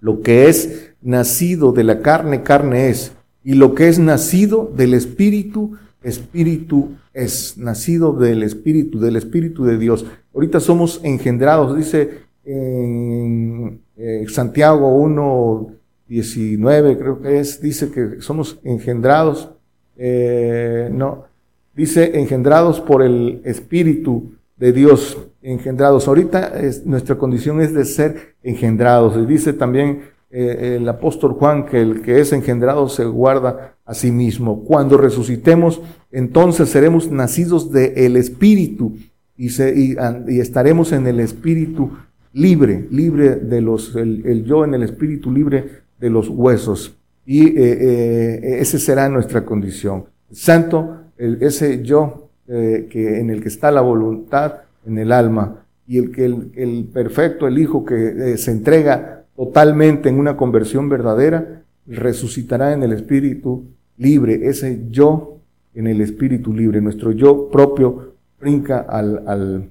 Lo 0.00 0.20
que 0.20 0.48
es 0.48 0.94
nacido 1.02 1.72
de 1.72 1.84
la 1.84 2.00
carne, 2.00 2.42
carne 2.42 2.88
es. 2.88 3.12
Y 3.42 3.54
lo 3.54 3.74
que 3.74 3.88
es 3.88 3.98
nacido 3.98 4.70
del 4.76 4.94
Espíritu, 4.94 5.72
Espíritu 5.72 5.89
es 6.02 7.58
nacido 7.58 8.12
del 8.12 8.42
Espíritu, 8.42 9.00
del 9.00 9.16
Espíritu 9.16 9.64
de 9.64 9.78
Dios. 9.78 10.06
Ahorita 10.34 10.60
somos 10.60 11.00
engendrados, 11.04 11.76
dice 11.76 12.30
en 12.44 13.80
eh, 13.96 14.24
Santiago 14.28 14.96
1, 14.96 15.66
19, 16.08 16.98
creo 16.98 17.20
que 17.20 17.38
es, 17.38 17.60
dice 17.60 17.90
que 17.90 18.20
somos 18.20 18.58
engendrados, 18.64 19.50
eh, 19.96 20.88
no, 20.92 21.24
dice 21.74 22.18
engendrados 22.18 22.80
por 22.80 23.02
el 23.02 23.42
Espíritu 23.44 24.32
de 24.56 24.72
Dios, 24.72 25.16
engendrados. 25.42 26.08
Ahorita 26.08 26.60
es, 26.60 26.84
nuestra 26.84 27.16
condición 27.16 27.60
es 27.60 27.72
de 27.74 27.84
ser 27.84 28.34
engendrados. 28.42 29.16
Y 29.16 29.26
dice 29.26 29.52
también 29.52 30.02
eh, 30.30 30.76
el 30.78 30.88
apóstol 30.88 31.32
Juan 31.32 31.66
que 31.66 31.80
el 31.80 32.02
que 32.02 32.20
es 32.20 32.32
engendrado 32.32 32.88
se 32.88 33.04
guarda 33.04 33.76
a 33.90 33.94
sí 33.94 34.12
mismo. 34.12 34.62
Cuando 34.62 34.96
resucitemos, 34.96 35.82
entonces 36.12 36.68
seremos 36.68 37.10
nacidos 37.10 37.72
del 37.72 37.92
el 37.96 38.16
Espíritu 38.16 38.96
y, 39.36 39.48
se, 39.48 39.76
y, 39.76 39.96
y, 40.28 40.38
estaremos 40.38 40.92
en 40.92 41.08
el 41.08 41.18
Espíritu 41.18 41.90
libre, 42.32 42.86
libre 42.92 43.34
de 43.34 43.60
los, 43.60 43.96
el, 43.96 44.24
el 44.24 44.44
yo 44.44 44.64
en 44.64 44.74
el 44.74 44.84
Espíritu 44.84 45.32
libre 45.32 45.64
de 45.98 46.08
los 46.08 46.28
huesos. 46.28 46.96
Y 47.26 47.48
eh, 47.48 47.52
eh, 47.58 48.58
esa 48.60 48.78
será 48.78 49.08
nuestra 49.08 49.44
condición. 49.44 50.04
Santo, 50.30 50.98
el, 51.18 51.42
ese 51.42 51.82
yo 51.82 52.28
eh, 52.46 52.86
que, 52.88 53.18
en 53.18 53.30
el 53.30 53.42
que 53.42 53.48
está 53.48 53.72
la 53.72 53.80
voluntad, 53.80 54.60
en 54.86 54.98
el 54.98 55.10
alma, 55.10 55.64
y 55.88 55.98
el 55.98 56.12
que 56.12 56.26
el, 56.26 56.52
el 56.54 56.84
perfecto, 56.92 57.48
el 57.48 57.58
Hijo 57.58 57.84
que 57.84 58.36
se 58.38 58.52
entrega 58.52 59.24
totalmente 59.34 60.08
en 60.08 60.20
una 60.20 60.36
conversión 60.36 60.88
verdadera, 60.88 61.64
resucitará 61.88 62.72
en 62.72 62.84
el 62.84 62.92
Espíritu 62.92 63.64
libre, 64.00 64.48
ese 64.48 64.86
yo 64.90 65.36
en 65.74 65.86
el 65.86 66.00
espíritu 66.00 66.52
libre, 66.52 66.80
nuestro 66.80 67.12
yo 67.12 67.48
propio 67.48 68.14
brinca 68.40 68.80
al, 68.80 69.22
al, 69.28 69.70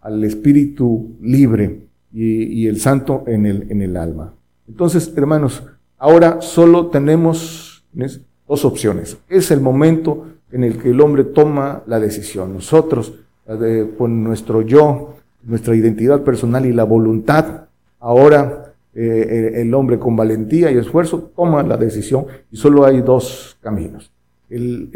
al 0.00 0.24
espíritu 0.24 1.16
libre 1.20 1.80
y, 2.12 2.66
el 2.66 2.78
santo 2.78 3.24
en 3.26 3.46
el, 3.46 3.66
en 3.70 3.82
el 3.82 3.96
alma. 3.96 4.34
Entonces, 4.68 5.12
hermanos, 5.16 5.64
ahora 5.98 6.40
solo 6.40 6.88
tenemos 6.88 7.82
dos 8.46 8.64
opciones. 8.64 9.16
Es 9.28 9.50
el 9.50 9.60
momento 9.60 10.26
en 10.52 10.64
el 10.64 10.78
que 10.78 10.90
el 10.90 11.00
hombre 11.00 11.24
toma 11.24 11.82
la 11.86 11.98
decisión. 11.98 12.52
Nosotros 12.54 13.14
con 13.98 14.22
nuestro 14.22 14.62
yo, 14.62 15.16
nuestra 15.42 15.74
identidad 15.74 16.22
personal 16.22 16.66
y 16.66 16.72
la 16.72 16.84
voluntad, 16.84 17.64
ahora 17.98 18.59
eh, 18.92 19.52
el 19.62 19.72
hombre 19.72 20.00
con 20.00 20.16
valentía 20.16 20.68
y 20.72 20.76
esfuerzo 20.76 21.30
toma 21.36 21.62
la 21.62 21.76
decisión 21.76 22.26
y 22.50 22.56
solo 22.56 22.84
hay 22.84 23.00
dos 23.02 23.56
caminos. 23.60 24.10
En, 24.48 24.90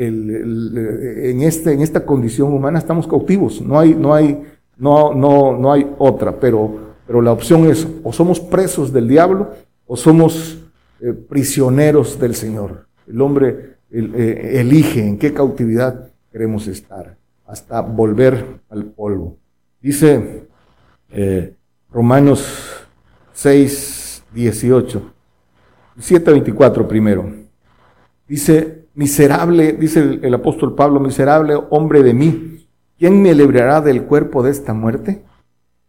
este, 1.43 1.73
en 1.73 1.81
esta 1.81 2.05
condición 2.05 2.53
humana 2.53 2.81
estamos 2.81 3.07
cautivos, 3.07 3.63
no 3.63 3.79
hay, 3.79 4.37
otra, 5.99 6.41
pero, 6.41 6.83
la 7.09 7.31
opción 7.31 7.67
es 7.67 7.87
o 8.03 8.13
somos 8.13 8.41
presos 8.41 8.93
del 8.93 9.07
diablo 9.07 9.51
o 9.87 9.97
somos 9.97 10.59
eh, 11.01 11.13
prisioneros 11.13 12.19
del 12.19 12.35
Señor. 12.35 12.89
El 13.07 13.21
hombre 13.21 13.77
eh, 13.93 14.51
elige 14.55 15.07
en 15.07 15.19
qué 15.19 15.33
cautividad 15.33 16.09
queremos 16.33 16.67
estar 16.67 17.17
hasta 17.47 17.81
volver 17.81 18.45
al 18.71 18.87
polvo. 18.87 19.37
Dice 19.81 20.49
Romanos 21.93 22.74
6, 23.35 24.25
18. 24.33 25.03
7, 25.99 26.31
24 26.31 26.89
primero. 26.89 27.31
Dice, 28.27 28.87
miserable, 28.95 29.73
dice 29.73 30.01
el, 30.01 30.25
el, 30.25 30.35
apóstol 30.35 30.75
Pablo, 30.75 31.01
miserable 31.01 31.55
hombre 31.71 32.03
de 32.03 32.15
mí, 32.15 32.67
¿quién 32.99 33.21
me 33.21 33.35
librará 33.35 33.81
del 33.81 34.05
cuerpo 34.05 34.43
de 34.43 34.51
esta 34.51 34.73
muerte? 34.73 35.25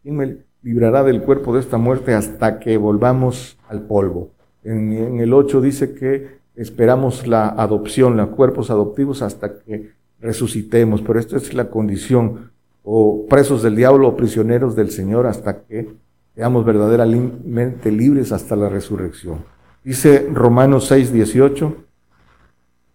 ¿Quién 0.02 0.18
me 0.18 0.38
librará 0.62 1.04
del 1.04 1.22
cuerpo 1.22 1.54
de 1.54 1.62
esta 1.62 1.78
muerte 1.78 2.14
hasta 2.14 2.60
que 2.60 2.78
volvamos 2.78 3.58
al 3.70 3.84
polvo? 3.84 4.32
En, 4.64 4.92
en 4.92 5.20
el 5.20 5.34
8 5.34 5.62
dice 5.62 5.94
que 5.94 6.40
esperamos 6.56 7.28
la 7.28 7.48
adopción, 7.50 8.18
los 8.18 8.30
cuerpos 8.30 8.70
adoptivos 8.72 9.22
hasta 9.22 9.60
que 9.60 9.92
resucitemos, 10.20 11.02
pero 11.02 11.20
esta 11.20 11.38
es 11.38 11.54
la 11.54 11.70
condición, 11.70 12.52
o 12.84 13.26
presos 13.28 13.64
del 13.64 13.76
diablo 13.76 14.10
o 14.10 14.16
prisioneros 14.16 14.76
del 14.76 14.92
Señor 14.92 15.26
hasta 15.28 15.64
que 15.64 15.94
seamos 16.36 16.66
verdaderamente 16.66 17.92
libres 17.92 18.32
hasta 18.32 18.56
la 18.56 18.68
resurrección. 18.68 19.46
Dice 19.84 20.28
Romanos 20.32 20.88
6, 20.88 21.14
18, 21.14 21.76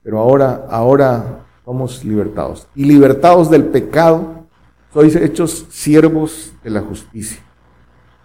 pero 0.03 0.19
ahora, 0.19 0.67
ahora 0.69 1.47
somos 1.65 2.05
libertados. 2.05 2.69
Y 2.75 2.85
libertados 2.85 3.51
del 3.51 3.65
pecado, 3.65 4.47
sois 4.93 5.17
hechos 5.17 5.67
siervos 5.71 6.53
de 6.63 6.71
la 6.71 6.83
justicia. 6.83 7.41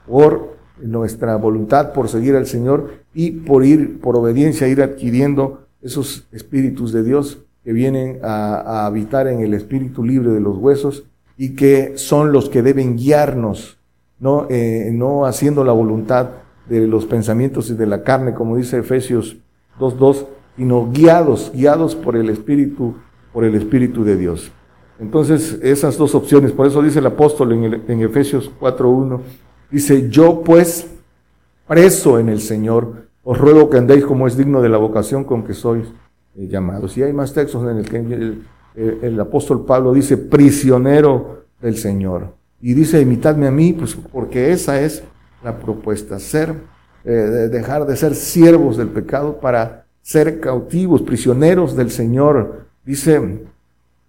Por 0.07 0.55
nuestra 0.81 1.35
voluntad, 1.37 1.93
por 1.93 2.09
seguir 2.09 2.35
al 2.35 2.47
Señor 2.47 3.05
y 3.13 3.31
por 3.31 3.63
ir, 3.63 4.01
por 4.01 4.17
obediencia, 4.17 4.67
ir 4.67 4.81
adquiriendo 4.81 5.67
esos 5.81 6.27
espíritus 6.31 6.91
de 6.91 7.03
Dios 7.03 7.39
que 7.63 7.71
vienen 7.71 8.19
a, 8.23 8.55
a 8.55 8.85
habitar 8.85 9.27
en 9.27 9.39
el 9.39 9.53
espíritu 9.53 10.03
libre 10.03 10.31
de 10.31 10.41
los 10.41 10.57
huesos 10.57 11.05
y 11.37 11.55
que 11.55 11.97
son 11.97 12.31
los 12.31 12.49
que 12.49 12.61
deben 12.61 12.97
guiarnos 12.97 13.77
no, 14.19 14.47
eh, 14.49 14.89
no 14.93 15.25
haciendo 15.25 15.63
la 15.63 15.73
voluntad 15.73 16.29
de 16.67 16.87
los 16.87 17.05
pensamientos 17.05 17.69
y 17.69 17.75
de 17.75 17.85
la 17.85 18.03
carne, 18.03 18.33
como 18.33 18.55
dice 18.55 18.79
Efesios 18.79 19.37
2.2, 19.79 20.25
sino 20.57 20.89
guiados, 20.91 21.51
guiados 21.53 21.95
por 21.95 22.15
el 22.15 22.29
Espíritu, 22.29 22.95
por 23.33 23.43
el 23.43 23.55
Espíritu 23.55 24.03
de 24.03 24.17
Dios. 24.17 24.51
Entonces, 24.99 25.59
esas 25.61 25.97
dos 25.97 26.15
opciones, 26.15 26.53
por 26.53 26.65
eso 26.65 26.81
dice 26.81 26.99
el 26.99 27.05
apóstol 27.05 27.51
en, 27.51 27.83
en 27.87 28.01
Efesios 28.01 28.49
4.1, 28.59 29.19
dice, 29.69 30.09
yo 30.09 30.41
pues, 30.41 30.87
preso 31.67 32.17
en 32.17 32.29
el 32.29 32.39
Señor, 32.39 33.09
os 33.23 33.37
ruego 33.37 33.69
que 33.69 33.77
andéis 33.77 34.05
como 34.05 34.27
es 34.27 34.37
digno 34.37 34.61
de 34.61 34.69
la 34.69 34.77
vocación 34.77 35.25
con 35.25 35.43
que 35.43 35.53
sois 35.53 35.87
eh, 36.35 36.47
llamados. 36.47 36.97
Y 36.97 37.03
hay 37.03 37.11
más 37.11 37.33
textos 37.33 37.63
en 37.63 37.77
el 37.77 37.89
que 37.89 37.97
el, 37.97 38.45
el 38.75 39.19
apóstol 39.19 39.65
Pablo 39.65 39.93
dice, 39.93 40.15
prisionero 40.15 41.43
del 41.61 41.75
Señor. 41.75 42.44
Y 42.65 42.73
dice, 42.73 42.99
imitadme 42.99 43.45
a 43.45 43.51
mí, 43.51 43.73
pues 43.73 43.95
porque 44.11 44.51
esa 44.51 44.81
es 44.81 45.03
la 45.43 45.55
propuesta, 45.59 46.17
ser, 46.17 46.55
eh, 47.03 47.11
dejar 47.51 47.85
de 47.85 47.95
ser 47.95 48.15
siervos 48.15 48.75
del 48.75 48.87
pecado 48.87 49.39
para 49.39 49.85
ser 50.01 50.39
cautivos, 50.39 51.03
prisioneros 51.03 51.75
del 51.75 51.91
Señor. 51.91 52.65
Dice 52.83 53.43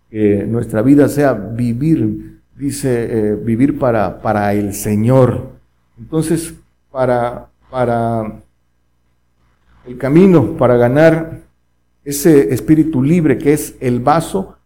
que 0.08 0.46
nuestra 0.48 0.80
vida 0.80 1.06
sea 1.10 1.34
vivir, 1.34 2.40
dice 2.56 2.88
eh, 3.10 3.34
vivir 3.34 3.78
para, 3.78 4.22
para 4.22 4.54
el 4.54 4.72
Señor. 4.72 5.50
Entonces, 5.98 6.54
para, 6.90 7.50
para 7.70 8.40
el 9.86 9.98
camino, 9.98 10.56
para 10.56 10.78
ganar 10.78 11.42
ese 12.06 12.54
espíritu 12.54 13.02
libre 13.02 13.36
que 13.36 13.52
es 13.52 13.76
el 13.80 14.00
vaso 14.00 14.56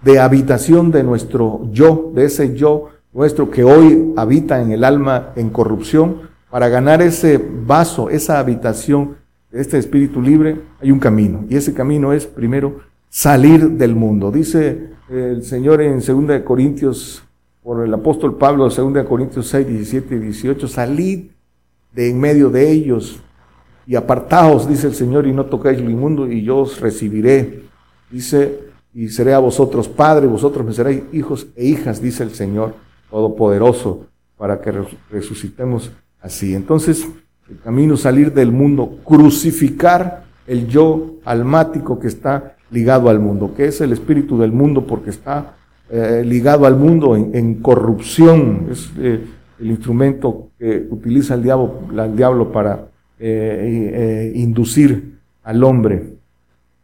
de 0.00 0.20
habitación 0.20 0.92
de 0.92 1.02
nuestro 1.02 1.68
yo, 1.72 2.12
de 2.14 2.26
ese 2.26 2.54
yo 2.54 2.90
nuestro 3.12 3.50
que 3.50 3.62
hoy 3.62 4.14
habita 4.16 4.62
en 4.62 4.72
el 4.72 4.84
alma 4.84 5.32
en 5.36 5.50
corrupción, 5.50 6.30
para 6.50 6.68
ganar 6.68 7.02
ese 7.02 7.38
vaso, 7.38 8.10
esa 8.10 8.38
habitación 8.38 9.16
de 9.50 9.60
este 9.60 9.78
espíritu 9.78 10.20
libre, 10.20 10.60
hay 10.80 10.90
un 10.90 10.98
camino. 10.98 11.44
Y 11.48 11.56
ese 11.56 11.74
camino 11.74 12.12
es 12.12 12.26
primero 12.26 12.80
salir 13.08 13.70
del 13.70 13.94
mundo. 13.94 14.30
Dice 14.30 14.90
el 15.10 15.42
Señor 15.44 15.82
en 15.82 16.00
2 16.00 16.42
Corintios, 16.42 17.22
por 17.62 17.84
el 17.84 17.92
apóstol 17.94 18.36
Pablo, 18.36 18.68
2 18.68 19.06
Corintios 19.06 19.46
6, 19.48 19.66
17 19.66 20.14
y 20.14 20.18
18, 20.18 20.68
salid 20.68 21.26
de 21.92 22.10
en 22.10 22.18
medio 22.18 22.50
de 22.50 22.70
ellos 22.70 23.20
y 23.86 23.94
apartaos, 23.94 24.68
dice 24.68 24.86
el 24.86 24.94
Señor, 24.94 25.26
y 25.26 25.32
no 25.32 25.46
tocáis 25.46 25.80
lo 25.80 25.90
inmundo, 25.90 26.30
y 26.30 26.42
yo 26.42 26.58
os 26.58 26.80
recibiré. 26.80 27.64
Dice, 28.10 28.60
y 28.94 29.08
seré 29.08 29.34
a 29.34 29.38
vosotros 29.38 29.88
padre, 29.88 30.26
vosotros 30.26 30.64
me 30.64 30.72
seréis 30.72 31.02
hijos 31.12 31.46
e 31.56 31.66
hijas, 31.66 32.00
dice 32.00 32.22
el 32.22 32.30
Señor 32.30 32.74
todopoderoso 33.12 34.06
para 34.38 34.60
que 34.60 34.72
resucitemos 35.10 35.92
así. 36.20 36.54
Entonces, 36.54 37.06
el 37.48 37.58
camino 37.58 37.96
salir 37.96 38.32
del 38.32 38.50
mundo, 38.50 38.98
crucificar 39.04 40.24
el 40.46 40.66
yo 40.66 41.16
almático 41.24 42.00
que 42.00 42.08
está 42.08 42.56
ligado 42.70 43.10
al 43.10 43.20
mundo, 43.20 43.52
que 43.54 43.66
es 43.66 43.80
el 43.82 43.92
espíritu 43.92 44.38
del 44.38 44.50
mundo 44.50 44.86
porque 44.86 45.10
está 45.10 45.56
eh, 45.90 46.24
ligado 46.26 46.64
al 46.64 46.76
mundo 46.76 47.14
en, 47.14 47.56
corrupción, 47.56 48.68
es 48.70 48.90
eh, 48.98 49.20
el 49.60 49.70
instrumento 49.70 50.48
que 50.58 50.86
utiliza 50.90 51.34
el 51.34 51.42
diablo, 51.42 52.50
para 52.50 52.86
eh, 53.20 54.32
inducir 54.34 55.18
al 55.44 55.62
hombre. 55.62 56.14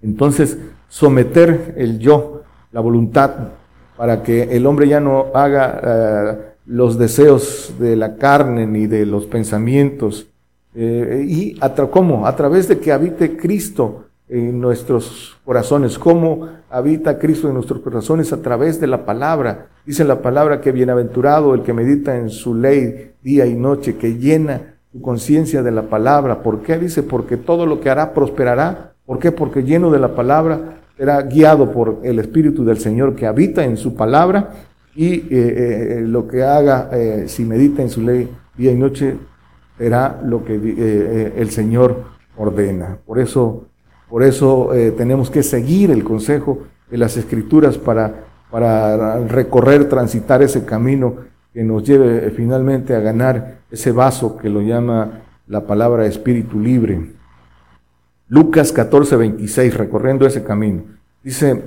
Entonces, 0.03 0.59
someter 0.89 1.75
el 1.79 1.99
yo, 1.99 2.43
la 2.71 2.81
voluntad 2.81 3.58
para 3.99 4.23
que 4.23 4.45
el 4.57 4.65
hombre 4.65 4.87
ya 4.87 5.01
no 5.01 5.27
haga 5.35 5.81
eh, 5.83 6.39
los 6.67 6.99
deseos 6.99 7.75
de 7.81 7.97
la 7.97 8.15
carne 8.15 8.65
ni 8.65 8.87
de 8.87 9.05
los 9.05 9.27
pensamientos. 9.27 10.29
Eh, 10.73 11.25
¿Y 11.27 11.59
a 11.61 11.75
cómo? 11.75 12.25
A 12.25 12.37
través 12.37 12.69
de 12.69 12.79
que 12.79 12.93
habite 12.93 13.37
Cristo 13.37 14.05
en 14.29 14.61
nuestros 14.61 15.37
corazones. 15.45 15.99
¿Cómo 15.99 16.49
habita 16.71 17.19
Cristo 17.19 17.49
en 17.49 17.55
nuestros 17.55 17.81
corazones? 17.81 18.33
A 18.33 18.41
través 18.41 18.81
de 18.81 18.87
la 18.87 19.05
palabra. 19.05 19.67
Dice 19.85 20.05
la 20.05 20.23
palabra 20.23 20.61
que 20.61 20.71
bienaventurado 20.71 21.55
el 21.55 21.65
que 21.65 21.73
medita 21.73 22.17
en 22.17 22.31
su 22.31 22.55
ley 22.55 23.15
día 23.21 23.47
y 23.47 23.55
noche, 23.55 23.97
que 23.97 24.17
llena 24.17 24.77
su 24.93 25.03
conciencia 25.03 25.65
de 25.65 25.73
la 25.73 25.83
palabra. 25.83 26.45
¿Por 26.45 26.63
qué? 26.63 26.79
Dice, 26.79 27.03
porque 27.03 27.37
todo 27.37 27.67
lo 27.67 27.81
que 27.81 27.91
hará 27.91 28.15
prosperará. 28.15 28.93
¿Por 29.05 29.19
qué? 29.19 29.33
Porque 29.33 29.65
lleno 29.65 29.91
de 29.91 29.99
la 29.99 30.15
palabra 30.15 30.78
será 30.99 31.23
guiado 31.23 31.71
por 31.71 32.01
el 32.03 32.19
Espíritu 32.19 32.65
del 32.65 32.79
Señor 32.79 33.15
que 33.15 33.25
habita 33.25 33.65
en 33.65 33.77
su 33.77 33.95
palabra 33.95 34.51
y 34.97 35.15
eh, 35.15 35.27
eh, 35.31 36.01
lo 36.05 36.27
que 36.27 36.43
haga, 36.43 36.91
eh, 36.93 37.25
si 37.29 37.45
medita 37.45 37.83
en 37.83 37.89
su 37.89 38.03
ley 38.03 38.29
día 38.57 38.73
y 38.73 38.75
noche, 38.75 39.17
será 39.79 40.21
lo 40.25 40.45
que 40.45 40.57
el 41.37 41.51
Señor 41.51 42.03
ordena. 42.37 42.99
Por 43.07 43.21
eso, 43.21 43.67
por 44.11 44.25
eso 44.25 44.71
tenemos 44.97 45.31
que 45.31 45.45
seguir 45.45 45.93
el 45.93 46.03
consejo 46.03 46.65
de 46.91 46.99
las 46.99 47.17
Escrituras 47.17 47.79
para, 47.79 48.25
para 48.51 49.21
recorrer, 49.21 49.89
transitar 49.89 50.43
ese 50.43 50.65
camino 50.65 51.15
que 51.55 51.63
nos 51.63 51.85
lleve 51.85 52.33
finalmente 52.33 52.97
a 52.97 52.99
ganar 52.99 53.61
ese 53.71 53.93
vaso 53.93 54.37
que 54.37 54.49
lo 54.49 54.63
llama 54.63 55.21
la 55.47 55.65
palabra 55.65 56.07
espíritu 56.07 56.59
libre. 56.59 57.18
Lucas 58.29 58.73
14, 58.73 59.17
26, 59.17 59.75
recorriendo 59.75 60.27
ese 60.27 60.45
camino. 60.45 60.85
Dice, 61.23 61.63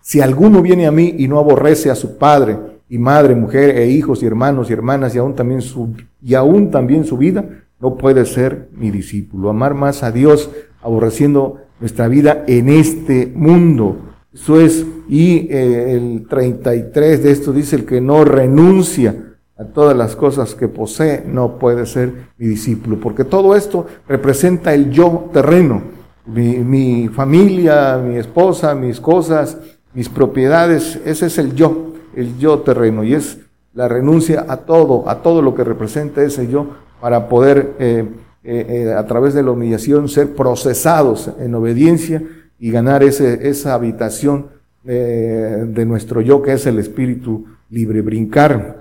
si 0.00 0.20
alguno 0.20 0.62
viene 0.62 0.86
a 0.86 0.90
mí 0.90 1.14
y 1.18 1.28
no 1.28 1.38
aborrece 1.38 1.90
a 1.90 1.94
su 1.94 2.18
padre 2.18 2.58
y 2.88 2.98
madre, 2.98 3.34
mujer 3.34 3.76
e 3.76 3.88
hijos 3.88 4.22
y 4.22 4.26
hermanos 4.26 4.68
y 4.68 4.72
hermanas 4.72 5.14
y 5.14 5.18
aún 5.18 5.34
también 5.34 5.62
su, 5.62 5.94
y 6.22 6.34
aún 6.34 6.70
también 6.70 7.04
su 7.04 7.16
vida, 7.16 7.44
no 7.80 7.96
puede 7.96 8.24
ser 8.24 8.68
mi 8.72 8.90
discípulo. 8.90 9.50
Amar 9.50 9.74
más 9.74 10.02
a 10.02 10.10
Dios 10.10 10.50
aborreciendo 10.82 11.58
nuestra 11.80 12.08
vida 12.08 12.44
en 12.46 12.68
este 12.68 13.30
mundo. 13.32 13.98
Eso 14.32 14.60
es, 14.60 14.84
y 15.08 15.48
eh, 15.50 15.92
el 15.92 16.26
33 16.28 17.22
de 17.22 17.30
esto 17.30 17.52
dice 17.52 17.76
el 17.76 17.84
que 17.84 18.00
no 18.00 18.24
renuncia 18.24 19.27
a 19.58 19.64
todas 19.64 19.96
las 19.96 20.14
cosas 20.14 20.54
que 20.54 20.68
posee, 20.68 21.24
no 21.26 21.58
puede 21.58 21.84
ser 21.84 22.12
mi 22.38 22.46
discípulo, 22.46 23.00
porque 23.00 23.24
todo 23.24 23.56
esto 23.56 23.86
representa 24.06 24.72
el 24.72 24.90
yo 24.90 25.30
terreno, 25.32 25.82
mi, 26.26 27.08
familia, 27.08 27.98
mi 27.98 28.16
esposa, 28.16 28.74
mis 28.74 29.00
cosas, 29.00 29.58
mis 29.94 30.08
propiedades, 30.08 31.00
ese 31.04 31.26
es 31.26 31.38
el 31.38 31.54
yo, 31.54 31.94
el 32.14 32.38
yo 32.38 32.60
terreno 32.60 33.02
y 33.02 33.14
es 33.14 33.38
la 33.74 33.88
renuncia 33.88 34.46
a 34.48 34.58
todo, 34.58 35.08
a 35.08 35.22
todo 35.22 35.42
lo 35.42 35.54
que 35.54 35.64
representa 35.64 36.22
ese 36.22 36.48
yo 36.48 36.68
para 37.00 37.28
poder 37.28 37.74
eh, 37.78 38.06
eh, 38.44 38.66
eh, 38.68 38.92
a 38.92 39.06
través 39.06 39.34
de 39.34 39.42
la 39.42 39.50
humillación 39.50 40.08
ser 40.08 40.34
procesados 40.34 41.30
en 41.40 41.54
obediencia 41.54 42.22
y 42.60 42.70
ganar 42.70 43.02
ese, 43.02 43.48
esa 43.48 43.74
habitación 43.74 44.56
de 44.84 45.84
nuestro 45.84 46.22
yo 46.22 46.40
que 46.40 46.52
es 46.54 46.64
el 46.64 46.78
espíritu 46.78 47.44
libre, 47.68 48.00
brincar 48.00 48.77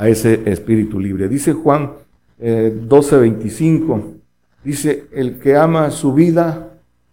a 0.00 0.08
ese 0.08 0.50
espíritu 0.50 0.98
libre. 0.98 1.28
Dice 1.28 1.52
Juan 1.52 1.92
12:25, 2.40 4.02
dice, 4.64 5.04
el 5.12 5.38
que 5.38 5.56
ama 5.56 5.90
su 5.90 6.14
vida 6.14 6.70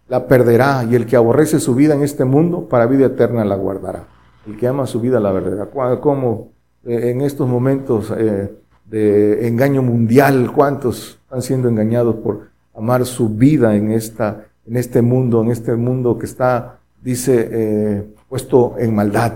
la 0.08 0.26
perderá 0.26 0.86
y 0.90 0.94
el 0.94 1.04
que 1.04 1.16
aborrece 1.16 1.60
su 1.60 1.74
vida 1.74 1.94
en 1.94 2.02
este 2.02 2.24
mundo 2.24 2.66
para 2.66 2.86
vida 2.86 3.06
eterna 3.06 3.44
la 3.44 3.56
guardará. 3.56 4.06
El 4.46 4.56
que 4.56 4.66
ama 4.66 4.86
su 4.86 5.02
vida 5.02 5.20
la 5.20 5.34
perderá. 5.34 5.66
Como 6.00 6.52
eh, 6.82 7.10
en 7.10 7.20
estos 7.20 7.46
momentos 7.46 8.10
eh, 8.16 8.54
de 8.86 9.46
engaño 9.46 9.82
mundial, 9.82 10.50
cuántos 10.50 11.18
están 11.24 11.42
siendo 11.42 11.68
engañados 11.68 12.16
por 12.16 12.48
amar 12.74 13.04
su 13.04 13.28
vida 13.28 13.76
en, 13.76 13.90
esta, 13.90 14.46
en 14.66 14.78
este 14.78 15.02
mundo, 15.02 15.42
en 15.42 15.50
este 15.50 15.76
mundo 15.76 16.16
que 16.16 16.24
está, 16.24 16.78
dice, 17.02 17.48
eh, 17.52 18.14
puesto 18.30 18.76
en 18.78 18.94
maldad 18.94 19.32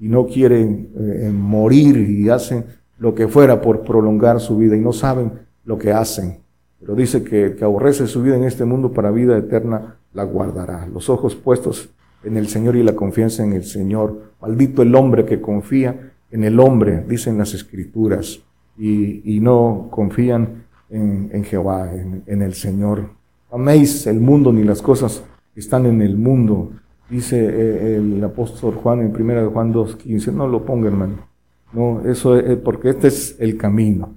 y 0.00 0.08
no 0.08 0.26
quieren 0.26 0.90
morir 1.32 1.96
y 1.96 2.28
hacen 2.28 2.64
lo 2.98 3.14
que 3.14 3.28
fuera 3.28 3.60
por 3.60 3.82
prolongar 3.82 4.40
su 4.40 4.56
vida 4.56 4.76
y 4.76 4.80
no 4.80 4.92
saben 4.92 5.32
lo 5.64 5.78
que 5.78 5.92
hacen. 5.92 6.38
Pero 6.80 6.94
dice 6.94 7.24
que 7.24 7.46
el 7.46 7.56
que 7.56 7.64
aborrece 7.64 8.06
su 8.06 8.22
vida 8.22 8.36
en 8.36 8.44
este 8.44 8.64
mundo 8.64 8.92
para 8.92 9.10
vida 9.10 9.36
eterna 9.36 9.96
la 10.12 10.24
guardará. 10.24 10.86
Los 10.86 11.08
ojos 11.08 11.34
puestos 11.34 11.90
en 12.24 12.36
el 12.36 12.48
Señor 12.48 12.76
y 12.76 12.82
la 12.82 12.94
confianza 12.94 13.44
en 13.44 13.52
el 13.52 13.64
Señor. 13.64 14.32
Maldito 14.40 14.82
el 14.82 14.94
hombre 14.94 15.24
que 15.24 15.40
confía 15.40 16.12
en 16.30 16.44
el 16.44 16.58
hombre, 16.60 17.04
dicen 17.08 17.38
las 17.38 17.54
escrituras, 17.54 18.40
y, 18.78 19.40
no 19.40 19.88
confían 19.90 20.64
en, 20.90 21.44
Jehová, 21.44 21.90
en, 21.94 22.42
el 22.42 22.54
Señor. 22.54 23.08
Améis 23.50 24.06
el 24.06 24.20
mundo 24.20 24.52
ni 24.52 24.64
las 24.64 24.82
cosas 24.82 25.22
que 25.54 25.60
están 25.60 25.86
en 25.86 26.02
el 26.02 26.16
mundo, 26.16 26.72
dice 27.08 27.38
eh, 27.38 27.96
el 27.96 28.22
apóstol 28.22 28.74
Juan 28.74 29.00
en 29.00 29.16
1 29.18 29.50
Juan 29.50 29.72
2.15. 29.72 30.32
No 30.32 30.46
lo 30.46 30.64
ponga, 30.64 30.88
hermano. 30.88 31.35
No, 31.76 32.00
eso 32.10 32.38
es 32.38 32.56
porque 32.56 32.88
este 32.88 33.08
es 33.08 33.36
el 33.38 33.58
camino. 33.58 34.14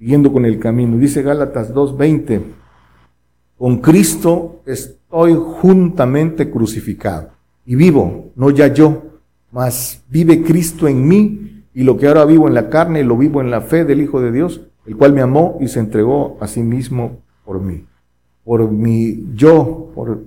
Yendo 0.00 0.32
con 0.32 0.44
el 0.44 0.58
camino. 0.58 0.96
Dice 0.98 1.22
Gálatas 1.22 1.72
2.20. 1.72 2.40
Con 3.56 3.78
Cristo 3.78 4.62
estoy 4.66 5.34
juntamente 5.36 6.50
crucificado. 6.50 7.28
Y 7.64 7.76
vivo, 7.76 8.32
no 8.34 8.50
ya 8.50 8.66
yo, 8.74 9.04
mas 9.52 10.02
vive 10.10 10.42
Cristo 10.42 10.88
en 10.88 11.06
mí, 11.06 11.62
y 11.72 11.84
lo 11.84 11.96
que 11.96 12.08
ahora 12.08 12.24
vivo 12.24 12.48
en 12.48 12.54
la 12.54 12.70
carne, 12.70 13.04
lo 13.04 13.16
vivo 13.16 13.40
en 13.40 13.52
la 13.52 13.60
fe 13.60 13.84
del 13.84 14.00
Hijo 14.00 14.20
de 14.20 14.32
Dios, 14.32 14.62
el 14.84 14.96
cual 14.96 15.12
me 15.12 15.20
amó 15.20 15.58
y 15.60 15.68
se 15.68 15.78
entregó 15.78 16.36
a 16.40 16.48
sí 16.48 16.64
mismo 16.64 17.20
por 17.44 17.60
mí. 17.60 17.84
Por 18.42 18.68
mi 18.68 19.28
yo, 19.32 19.92
por, 19.94 20.24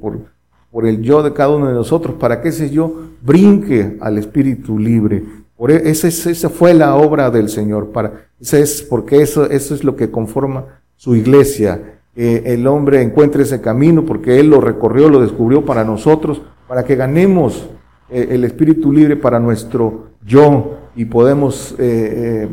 por 0.71 0.87
el 0.87 1.01
yo 1.01 1.23
de 1.23 1.33
cada 1.33 1.55
uno 1.57 1.67
de 1.67 1.73
nosotros, 1.73 2.15
para 2.15 2.41
que 2.41 2.49
ese 2.49 2.69
yo 2.69 3.09
brinque 3.21 3.97
al 3.99 4.17
espíritu 4.17 4.79
libre. 4.79 5.23
Por 5.59 5.71
e, 5.71 5.89
esa, 5.89 6.07
esa 6.07 6.49
fue 6.49 6.73
la 6.73 6.95
obra 6.95 7.29
del 7.29 7.49
Señor, 7.49 7.91
para, 7.91 8.27
es, 8.39 8.81
porque 8.81 9.21
eso, 9.21 9.45
eso 9.49 9.75
es 9.75 9.83
lo 9.83 9.97
que 9.97 10.09
conforma 10.09 10.79
su 10.95 11.17
iglesia. 11.17 11.99
Eh, 12.15 12.43
el 12.53 12.65
hombre 12.65 13.01
encuentre 13.01 13.43
ese 13.43 13.59
camino 13.59 14.05
porque 14.05 14.39
Él 14.39 14.49
lo 14.49 14.61
recorrió, 14.61 15.09
lo 15.09 15.19
descubrió 15.19 15.65
para 15.65 15.83
nosotros, 15.83 16.41
para 16.65 16.85
que 16.85 16.95
ganemos 16.95 17.69
eh, 18.09 18.29
el 18.31 18.45
espíritu 18.45 18.93
libre 18.93 19.17
para 19.17 19.37
nuestro 19.37 20.11
yo 20.25 20.77
y 20.95 21.03
podemos 21.03 21.75
eh, 21.77 22.47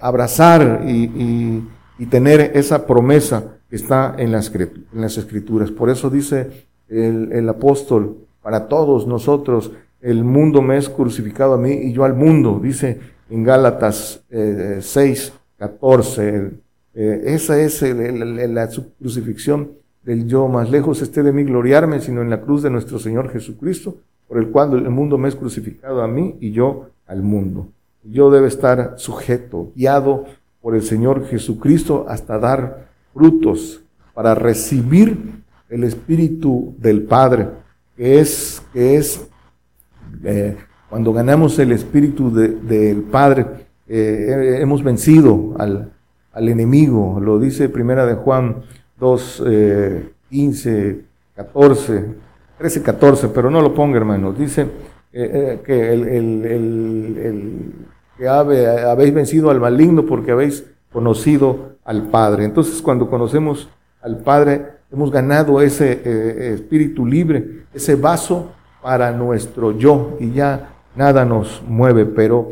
abrazar 0.00 0.82
y, 0.86 1.62
tener 2.10 2.52
esa 2.54 2.86
promesa 2.86 3.58
que 3.68 3.76
está 3.76 4.16
en 4.18 4.32
las, 4.32 4.52
en 4.54 5.00
las 5.00 5.16
escrituras. 5.16 5.70
Por 5.70 5.90
eso 5.90 6.10
dice 6.10 6.66
el, 6.88 7.48
apóstol, 7.48 8.16
para 8.42 8.66
todos 8.66 9.06
nosotros, 9.06 9.70
el 10.02 10.24
mundo 10.24 10.62
me 10.62 10.76
es 10.76 10.88
crucificado 10.88 11.54
a 11.54 11.58
mí 11.58 11.72
y 11.72 11.92
yo 11.92 12.04
al 12.04 12.14
mundo, 12.14 12.60
dice 12.62 12.98
en 13.28 13.44
Gálatas 13.44 14.24
6, 14.30 15.32
14. 15.58 16.50
esa 16.94 17.60
es 17.60 17.82
la 17.82 18.68
crucifixión 18.98 19.72
del 20.02 20.26
yo, 20.26 20.48
más 20.48 20.70
lejos 20.70 21.02
esté 21.02 21.22
de 21.22 21.32
mí 21.32 21.44
gloriarme, 21.44 22.00
sino 22.00 22.22
en 22.22 22.30
la 22.30 22.40
cruz 22.40 22.62
de 22.62 22.70
nuestro 22.70 22.98
Señor 22.98 23.30
Jesucristo, 23.30 23.96
por 24.26 24.38
el 24.38 24.48
cual 24.48 24.72
el 24.74 24.90
mundo 24.90 25.18
me 25.18 25.28
es 25.28 25.36
crucificado 25.36 26.02
a 26.02 26.08
mí 26.08 26.36
y 26.40 26.52
yo 26.52 26.90
al 27.06 27.22
mundo. 27.22 27.68
Yo 28.02 28.30
debe 28.30 28.48
estar 28.48 28.94
sujeto, 28.96 29.72
guiado 29.76 30.24
por 30.62 30.74
el 30.74 30.82
Señor 30.82 31.26
Jesucristo 31.26 32.06
hasta 32.08 32.38
dar 32.38 32.88
frutos 33.12 33.82
para 34.14 34.34
recibir 34.34 35.42
el 35.68 35.84
Espíritu 35.84 36.74
del 36.78 37.02
Padre, 37.02 37.48
que 37.96 38.20
es, 38.20 38.62
que 38.72 38.96
es 38.96 39.29
eh, 40.24 40.56
cuando 40.88 41.12
ganamos 41.12 41.58
el 41.58 41.72
Espíritu 41.72 42.30
del 42.32 43.02
Padre, 43.02 43.46
eh, 43.88 44.58
hemos 44.60 44.82
vencido 44.82 45.54
al, 45.58 45.92
al, 46.32 46.48
enemigo, 46.48 47.18
lo 47.20 47.38
dice 47.38 47.68
Primera 47.68 48.06
de 48.06 48.14
Juan 48.14 48.62
2, 48.98 49.44
15, 50.30 51.00
14 51.34 52.30
13, 52.60 52.82
14, 52.82 53.28
pero 53.28 53.50
no 53.50 53.62
lo 53.62 53.72
ponga, 53.72 53.96
hermanos. 53.96 54.38
Dice 54.38 54.62
eh, 54.62 54.68
eh, 55.14 55.60
que, 55.64 55.94
el, 55.94 57.72
que 58.18 58.28
habéis 58.28 59.14
vencido 59.14 59.48
al 59.50 59.58
maligno 59.58 60.04
porque 60.04 60.32
habéis 60.32 60.66
conocido 60.92 61.76
al 61.86 62.08
Padre. 62.08 62.44
Entonces, 62.44 62.82
cuando 62.82 63.08
conocemos 63.08 63.70
al 64.02 64.18
Padre, 64.18 64.66
hemos 64.92 65.10
ganado 65.10 65.62
ese 65.62 66.02
eh, 66.04 66.52
espíritu 66.54 67.06
libre, 67.06 67.62
ese 67.72 67.94
vaso 67.94 68.52
para 68.82 69.12
nuestro 69.12 69.72
yo, 69.72 70.16
y 70.20 70.32
ya 70.32 70.74
nada 70.96 71.24
nos 71.24 71.62
mueve. 71.66 72.06
Pero, 72.06 72.50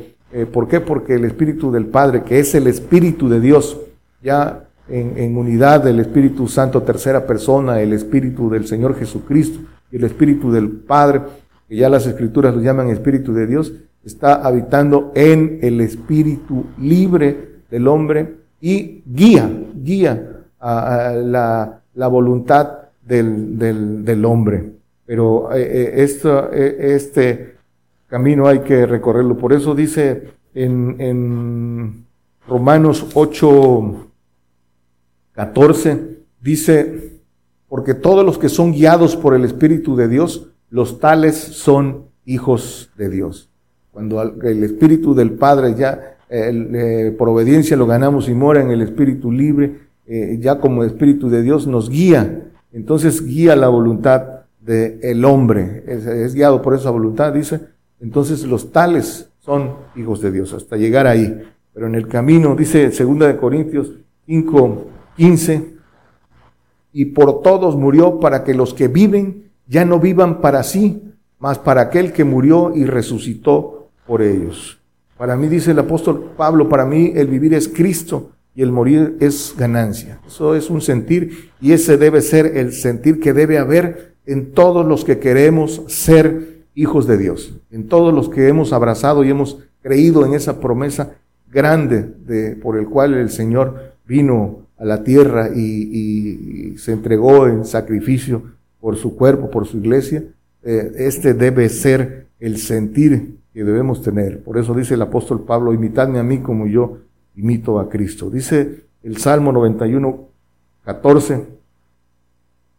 ¿por 0.53 0.69
qué? 0.69 0.81
Porque 0.81 1.15
el 1.15 1.25
espíritu 1.25 1.71
del 1.71 1.87
Padre, 1.87 2.23
que 2.23 2.39
es 2.39 2.55
el 2.55 2.67
espíritu 2.67 3.29
de 3.29 3.41
Dios, 3.41 3.79
ya 4.23 4.65
en, 4.89 5.19
en 5.19 5.37
unidad 5.37 5.83
del 5.83 6.01
Espíritu 6.01 6.49
Santo, 6.49 6.83
tercera 6.83 7.27
persona, 7.27 7.81
el 7.81 7.93
espíritu 7.93 8.51
del 8.51 8.67
Señor 8.67 8.97
Jesucristo, 8.97 9.61
y 9.91 9.97
el 9.97 10.05
Espíritu 10.05 10.51
del 10.51 10.71
Padre, 10.71 11.23
que 11.69 11.77
ya 11.77 11.89
las 11.89 12.07
Escrituras 12.07 12.55
lo 12.55 12.61
llaman 12.61 12.89
Espíritu 12.91 13.33
de 13.33 13.47
Dios, 13.47 13.73
está 14.05 14.35
habitando 14.35 15.13
en 15.15 15.59
el 15.63 15.81
Espíritu 15.81 16.67
libre 16.79 17.61
del 17.71 17.87
hombre 17.89 18.37
y 18.61 19.03
guía, 19.07 19.51
guía 19.75 20.45
a, 20.59 21.13
la, 21.15 22.09
voluntad 22.09 22.71
del, 23.03 24.25
hombre. 24.25 24.73
Pero 25.09 25.51
eh, 25.55 26.05
eh, 26.05 26.21
eh, 26.53 26.77
este 26.95 27.57
camino 28.09 28.47
hay 28.47 28.59
que 28.59 28.85
recorrerlo. 28.85 29.39
Por 29.39 29.55
eso 29.55 29.75
dice 29.75 30.33
en, 30.53 30.97
en 30.99 32.05
Romanos 32.47 33.07
8, 33.15 34.07
14, 35.33 36.19
dice, 36.43 37.21
porque 37.71 37.95
todos 37.95 38.23
los 38.23 38.37
que 38.37 38.51
son 38.51 38.73
guiados 38.73 39.17
por 39.17 39.35
el 39.35 39.47
Espíritu 39.47 39.97
de 39.97 40.09
Dios, 40.09 40.51
los 40.69 41.01
tales 41.01 41.37
son 41.37 42.05
hijos 42.27 42.91
de 42.99 43.09
Dios. 43.09 43.49
Cuando 43.91 44.21
el 44.21 44.63
Espíritu 44.63 45.15
del 45.15 45.31
Padre 45.33 45.75
ya 45.75 46.19
eh, 46.29 47.15
por 47.17 47.31
obediencia 47.31 47.79
lo 47.79 47.87
ganamos 47.87 48.29
y 48.29 48.35
mora 48.35 48.61
en 48.61 48.71
el 48.73 48.83
Espíritu 48.83 49.33
libre, 49.33 49.89
eh, 50.07 50.37
ya 50.39 50.61
como 50.61 50.85
Espíritu 50.85 51.31
de 51.31 51.41
Dios 51.41 51.67
nos 51.67 51.89
guía, 51.89 52.51
entonces 52.73 53.25
guía 53.25 53.57
la 53.57 53.69
voluntad 53.69 54.38
del 54.61 55.25
hombre, 55.25 55.85
es, 55.87 56.35
guiado 56.35 56.61
por 56.61 56.75
esa 56.75 56.91
voluntad, 56.91 57.33
dice, 57.33 57.61
entonces 58.01 58.45
los 58.45 58.73
tales 58.73 59.31
son 59.41 59.75
hijos 59.97 60.21
de 60.21 60.31
Dios, 60.31 60.53
hasta 60.53 60.77
llegar 60.77 61.07
ahí. 61.07 61.43
Pero 61.73 61.87
en 61.87 61.95
el 61.95 62.09
camino, 62.09 62.55
dice 62.55 62.91
2 62.91 63.19
de 63.21 63.37
Corintios 63.37 63.93
5, 64.27 64.87
15, 65.17 65.75
y 66.93 67.07
por 67.07 67.43
todos 67.43 67.77
murió 67.77 68.19
para 68.21 68.45
que 68.45 68.55
los 68.55 68.75
que 68.75 68.89
viven 68.89 69.51
ya 69.67 69.85
no 69.85 70.01
vivan 70.01 70.41
para 70.41 70.63
sí, 70.63 71.03
mas 71.39 71.59
para 71.59 71.83
aquel 71.83 72.13
que 72.13 72.25
murió 72.25 72.73
y 72.75 72.85
resucitó 72.85 73.91
por 74.07 74.23
ellos. 74.23 74.81
Para 75.17 75.37
mí, 75.37 75.49
dice 75.49 75.73
el 75.73 75.79
apóstol 75.79 76.33
Pablo, 76.37 76.69
para 76.69 76.85
mí 76.85 77.13
el 77.15 77.27
vivir 77.27 77.55
es 77.55 77.69
Cristo 77.69 78.31
y 78.55 78.63
el 78.63 78.73
morir 78.73 79.17
es 79.21 79.55
ganancia. 79.57 80.21
Eso 80.27 80.55
es 80.55 80.71
un 80.71 80.81
sentir 80.81 81.51
y 81.61 81.73
ese 81.73 81.97
debe 81.97 82.23
ser 82.23 82.57
el 82.57 82.73
sentir 82.73 83.21
que 83.21 83.33
debe 83.33 83.59
haber 83.59 84.08
en 84.29 84.53
todos 84.53 84.87
los 84.87 85.07
que 85.07 85.19
queremos 85.19 85.83
ser 85.89 86.67
hijos 86.75 87.07
de 87.07 87.17
Dios, 87.17 87.55
en 87.71 87.89
todos 87.89 88.13
los 88.13 88.29
que 88.29 88.47
hemos 88.47 88.75
abrazado 88.75 89.25
y 89.25 89.31
hemos 89.31 89.59
creído 89.81 90.27
en 90.27 90.35
esa 90.35 90.61
promesa 90.61 91.15
grande 91.51 92.07
de, 92.27 92.55
por 92.55 92.77
el 92.77 92.87
cual 92.87 93.15
el 93.15 93.31
Señor 93.31 93.95
vino 94.07 94.67
a 94.77 94.85
la 94.85 95.03
tierra 95.03 95.49
y, 95.49 96.77
se 96.77 96.93
entregó 96.93 97.47
en 97.49 97.65
sacrificio 97.65 98.43
por 98.81 98.97
su 98.97 99.17
cuerpo, 99.17 99.51
por 99.51 99.67
su 99.67 99.79
iglesia, 99.79 100.23
eh, 100.63 100.93
este 100.99 101.35
debe 101.35 101.69
ser 101.71 102.27
el 102.39 102.59
sentir 102.59 103.39
que 103.53 103.65
debemos 103.65 104.03
tener. 104.03 104.45
Por 104.45 104.59
eso 104.59 104.75
dice 104.75 104.95
el 104.95 105.03
apóstol 105.03 105.45
Pablo, 105.45 105.73
imitadme 105.73 106.19
a 106.19 106.23
mí 106.23 106.39
como 106.39 106.67
yo 106.67 106.99
imito 107.35 107.81
a 107.81 107.89
Cristo. 107.89 108.31
Dice 108.31 108.85
el 109.03 109.17
Salmo 109.17 109.51
91, 109.53 110.29
14, 110.85 111.47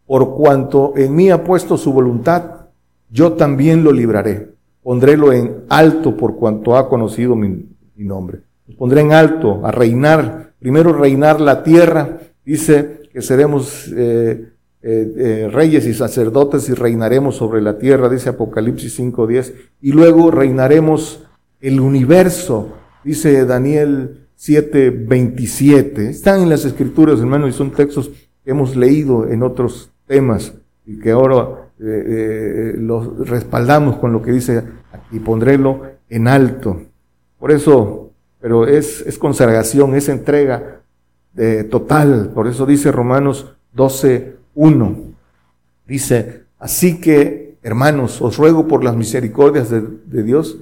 por 0.09 0.33
cuanto 0.33 0.93
en 0.95 1.15
mí 1.15 1.29
ha 1.29 1.43
puesto 1.43 1.77
su 1.77 1.93
voluntad, 1.93 2.65
yo 3.11 3.33
también 3.33 3.83
lo 3.83 3.91
libraré. 3.91 4.49
Pondrélo 4.81 5.31
en 5.31 5.65
alto 5.69 6.17
por 6.17 6.35
cuanto 6.35 6.75
ha 6.75 6.89
conocido 6.89 7.35
mi, 7.35 7.67
nombre. 7.95 8.39
Pondré 8.75 9.01
en 9.01 9.13
alto 9.13 9.63
a 9.63 9.69
reinar, 9.69 10.53
primero 10.57 10.93
reinar 10.93 11.39
la 11.39 11.61
tierra. 11.61 12.21
Dice 12.43 13.01
que 13.13 13.21
seremos 13.21 13.87
eh, 13.95 14.51
eh, 14.81 15.13
eh, 15.15 15.49
reyes 15.51 15.85
y 15.85 15.93
sacerdotes 15.93 16.67
y 16.69 16.73
reinaremos 16.73 17.35
sobre 17.35 17.61
la 17.61 17.77
tierra, 17.77 18.09
dice 18.09 18.29
Apocalipsis 18.29 18.99
5.10, 18.99 19.53
y 19.79 19.91
luego 19.91 20.31
reinaremos 20.31 21.23
el 21.61 21.79
universo, 21.79 22.69
dice 23.03 23.45
Daniel 23.45 24.25
7.27. 24.39 25.99
Están 25.99 26.41
en 26.41 26.49
las 26.49 26.65
escrituras, 26.65 27.19
hermanos, 27.19 27.51
y 27.51 27.53
son 27.53 27.69
textos 27.69 28.09
que 28.43 28.49
hemos 28.49 28.75
leído 28.75 29.29
en 29.29 29.43
otros 29.43 29.91
temas 30.09 30.53
y 30.85 30.99
que 30.99 31.11
ahora 31.11 31.69
eh, 31.79 32.73
los 32.77 33.29
respaldamos 33.29 33.97
con 33.97 34.11
lo 34.11 34.21
que 34.21 34.31
dice 34.31 34.63
aquí, 34.91 35.19
pondrélo 35.19 35.83
en 36.09 36.27
alto. 36.27 36.81
Por 37.37 37.51
eso, 37.51 38.11
pero 38.41 38.67
es, 38.67 39.01
es 39.01 39.17
consagración, 39.17 39.95
es 39.95 40.09
entrega 40.09 40.81
total. 41.69 42.31
Por 42.33 42.47
eso 42.47 42.65
dice 42.65 42.91
Romanos 42.91 43.55
12, 43.73 44.35
1. 44.55 44.95
Dice, 45.87 46.43
así 46.59 46.99
que, 46.99 47.57
hermanos, 47.63 48.21
os 48.21 48.37
ruego 48.37 48.67
por 48.67 48.83
las 48.83 48.95
misericordias 48.95 49.69
de, 49.69 50.23
Dios, 50.23 50.57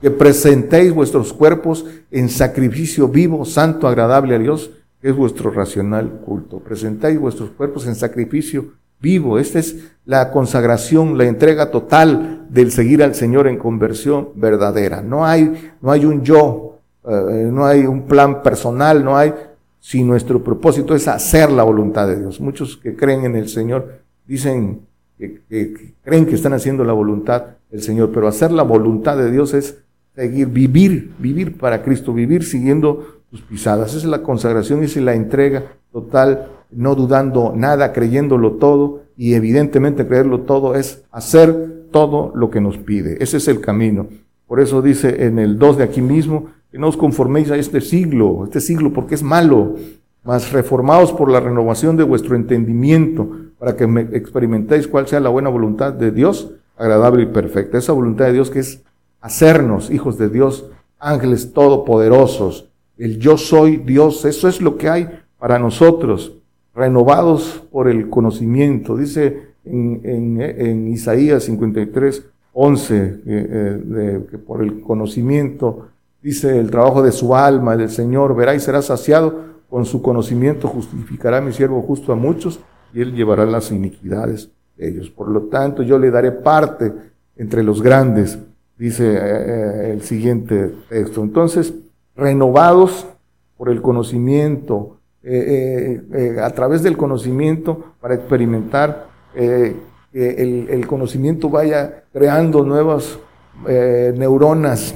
que 0.00 0.10
presentéis 0.10 0.92
vuestros 0.92 1.32
cuerpos 1.32 1.86
en 2.10 2.28
sacrificio 2.28 3.08
vivo, 3.08 3.44
santo, 3.44 3.86
agradable 3.86 4.34
a 4.34 4.38
Dios, 4.38 4.70
que 5.00 5.10
es 5.10 5.16
vuestro 5.16 5.50
racional 5.50 6.20
culto. 6.24 6.60
Presentáis 6.60 7.18
vuestros 7.18 7.50
cuerpos 7.50 7.86
en 7.86 7.94
sacrificio 7.94 8.72
vivo. 9.02 9.38
Esta 9.38 9.58
es 9.58 9.76
la 10.04 10.30
consagración, 10.30 11.18
la 11.18 11.24
entrega 11.24 11.70
total 11.70 12.46
del 12.48 12.70
seguir 12.70 13.02
al 13.02 13.14
Señor 13.14 13.46
en 13.46 13.58
conversión 13.58 14.30
verdadera. 14.34 15.02
No 15.02 15.26
hay, 15.26 15.72
no 15.80 15.90
hay 15.90 16.04
un 16.04 16.22
yo, 16.22 16.78
eh, 17.04 17.48
no 17.52 17.66
hay 17.66 17.86
un 17.86 18.02
plan 18.02 18.42
personal, 18.42 19.04
no 19.04 19.16
hay, 19.16 19.34
si 19.80 20.02
nuestro 20.04 20.42
propósito 20.42 20.94
es 20.94 21.08
hacer 21.08 21.50
la 21.50 21.64
voluntad 21.64 22.06
de 22.06 22.20
Dios. 22.20 22.40
Muchos 22.40 22.76
que 22.76 22.94
creen 22.94 23.24
en 23.24 23.36
el 23.36 23.48
Señor 23.48 24.00
dicen 24.26 24.86
que, 25.18 25.94
creen 26.02 26.26
que 26.26 26.34
están 26.34 26.52
haciendo 26.52 26.84
la 26.84 26.92
voluntad 26.92 27.44
del 27.70 27.82
Señor, 27.82 28.10
pero 28.12 28.28
hacer 28.28 28.52
la 28.52 28.62
voluntad 28.62 29.16
de 29.16 29.30
Dios 29.30 29.54
es 29.54 29.78
seguir, 30.14 30.48
vivir, 30.48 31.12
vivir 31.18 31.58
para 31.58 31.82
Cristo, 31.82 32.12
vivir 32.12 32.44
siguiendo 32.44 33.22
sus 33.30 33.40
pisadas. 33.42 33.90
Esa 33.90 33.98
es 33.98 34.04
la 34.04 34.22
consagración, 34.22 34.82
esa 34.82 34.98
es 34.98 35.04
la 35.04 35.14
entrega 35.14 35.64
total, 35.92 36.48
no 36.74 36.94
dudando 36.94 37.52
nada, 37.54 37.92
creyéndolo 37.92 38.52
todo, 38.52 39.02
y 39.16 39.34
evidentemente 39.34 40.06
creerlo 40.06 40.40
todo 40.40 40.74
es 40.74 41.04
hacer 41.10 41.86
todo 41.90 42.32
lo 42.34 42.50
que 42.50 42.60
nos 42.60 42.78
pide. 42.78 43.22
Ese 43.22 43.36
es 43.36 43.48
el 43.48 43.60
camino. 43.60 44.08
Por 44.46 44.60
eso 44.60 44.82
dice 44.82 45.24
en 45.24 45.38
el 45.38 45.58
2 45.58 45.78
de 45.78 45.84
aquí 45.84 46.00
mismo, 46.00 46.46
que 46.70 46.78
no 46.78 46.88
os 46.88 46.96
conforméis 46.96 47.50
a 47.50 47.56
este 47.56 47.80
siglo, 47.80 48.44
este 48.44 48.60
siglo 48.60 48.92
porque 48.92 49.14
es 49.14 49.22
malo, 49.22 49.76
mas 50.24 50.52
reformaos 50.52 51.12
por 51.12 51.30
la 51.30 51.40
renovación 51.40 51.96
de 51.96 52.04
vuestro 52.04 52.34
entendimiento, 52.34 53.30
para 53.58 53.76
que 53.76 53.84
experimentéis 54.12 54.88
cuál 54.88 55.06
sea 55.06 55.20
la 55.20 55.28
buena 55.28 55.50
voluntad 55.50 55.92
de 55.92 56.10
Dios, 56.10 56.50
agradable 56.76 57.24
y 57.24 57.26
perfecta. 57.26 57.78
Esa 57.78 57.92
voluntad 57.92 58.26
de 58.26 58.32
Dios 58.32 58.50
que 58.50 58.60
es 58.60 58.82
hacernos 59.20 59.90
hijos 59.90 60.18
de 60.18 60.28
Dios, 60.28 60.66
ángeles 60.98 61.52
todopoderosos. 61.52 62.68
El 62.96 63.18
yo 63.18 63.36
soy 63.36 63.76
Dios, 63.76 64.24
eso 64.24 64.48
es 64.48 64.60
lo 64.60 64.76
que 64.76 64.88
hay 64.88 65.08
para 65.38 65.58
nosotros, 65.58 66.34
renovados 66.74 67.62
por 67.70 67.88
el 67.88 68.08
conocimiento. 68.08 68.96
Dice 68.96 69.52
en, 69.64 70.88
Isaías 70.88 71.44
53, 71.44 72.24
11, 72.54 72.96
eh, 72.96 73.20
eh, 73.26 74.26
que 74.30 74.38
por 74.38 74.62
el 74.62 74.80
conocimiento 74.80 75.86
Dice 76.22 76.60
el 76.60 76.70
trabajo 76.70 77.02
de 77.02 77.10
su 77.10 77.34
alma, 77.34 77.76
del 77.76 77.90
Señor, 77.90 78.36
verá 78.36 78.54
y 78.54 78.60
será 78.60 78.80
saciado, 78.80 79.52
con 79.68 79.84
su 79.84 80.02
conocimiento 80.02 80.68
justificará 80.68 81.40
mi 81.40 81.52
siervo 81.52 81.82
justo 81.82 82.12
a 82.12 82.16
muchos 82.16 82.60
y 82.94 83.00
él 83.00 83.12
llevará 83.12 83.44
las 83.44 83.72
iniquidades 83.72 84.48
de 84.76 84.88
ellos. 84.88 85.10
Por 85.10 85.28
lo 85.28 85.42
tanto, 85.44 85.82
yo 85.82 85.98
le 85.98 86.12
daré 86.12 86.30
parte 86.30 86.92
entre 87.36 87.64
los 87.64 87.82
grandes, 87.82 88.38
dice 88.78 89.16
eh, 89.16 89.92
el 89.92 90.02
siguiente 90.02 90.72
texto. 90.88 91.24
Entonces, 91.24 91.74
renovados 92.14 93.06
por 93.56 93.68
el 93.68 93.82
conocimiento, 93.82 94.98
eh, 95.24 96.36
a 96.42 96.50
través 96.50 96.82
del 96.82 96.96
conocimiento 96.96 97.94
para 98.00 98.14
experimentar 98.14 99.08
que 99.34 99.76
el, 100.12 100.66
el, 100.68 100.86
conocimiento 100.86 101.48
vaya 101.48 102.04
creando 102.12 102.64
nuevas 102.64 103.18
neuronas 103.66 104.94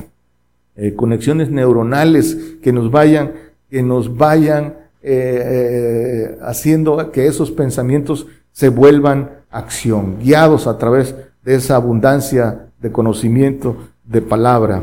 eh, 0.78 0.94
conexiones 0.94 1.50
neuronales 1.50 2.36
que 2.62 2.70
nos 2.70 2.90
vayan, 2.90 3.32
que 3.70 3.82
nos 3.82 4.14
vayan 4.14 4.74
eh, 5.02 5.42
eh, 5.46 6.38
haciendo 6.42 7.10
que 7.12 7.26
esos 7.26 7.50
pensamientos 7.50 8.26
se 8.52 8.68
vuelvan 8.68 9.30
acción, 9.50 10.18
guiados 10.18 10.66
a 10.66 10.76
través 10.76 11.14
de 11.42 11.54
esa 11.54 11.76
abundancia 11.76 12.68
de 12.78 12.92
conocimiento, 12.92 13.88
de 14.04 14.20
palabra. 14.20 14.82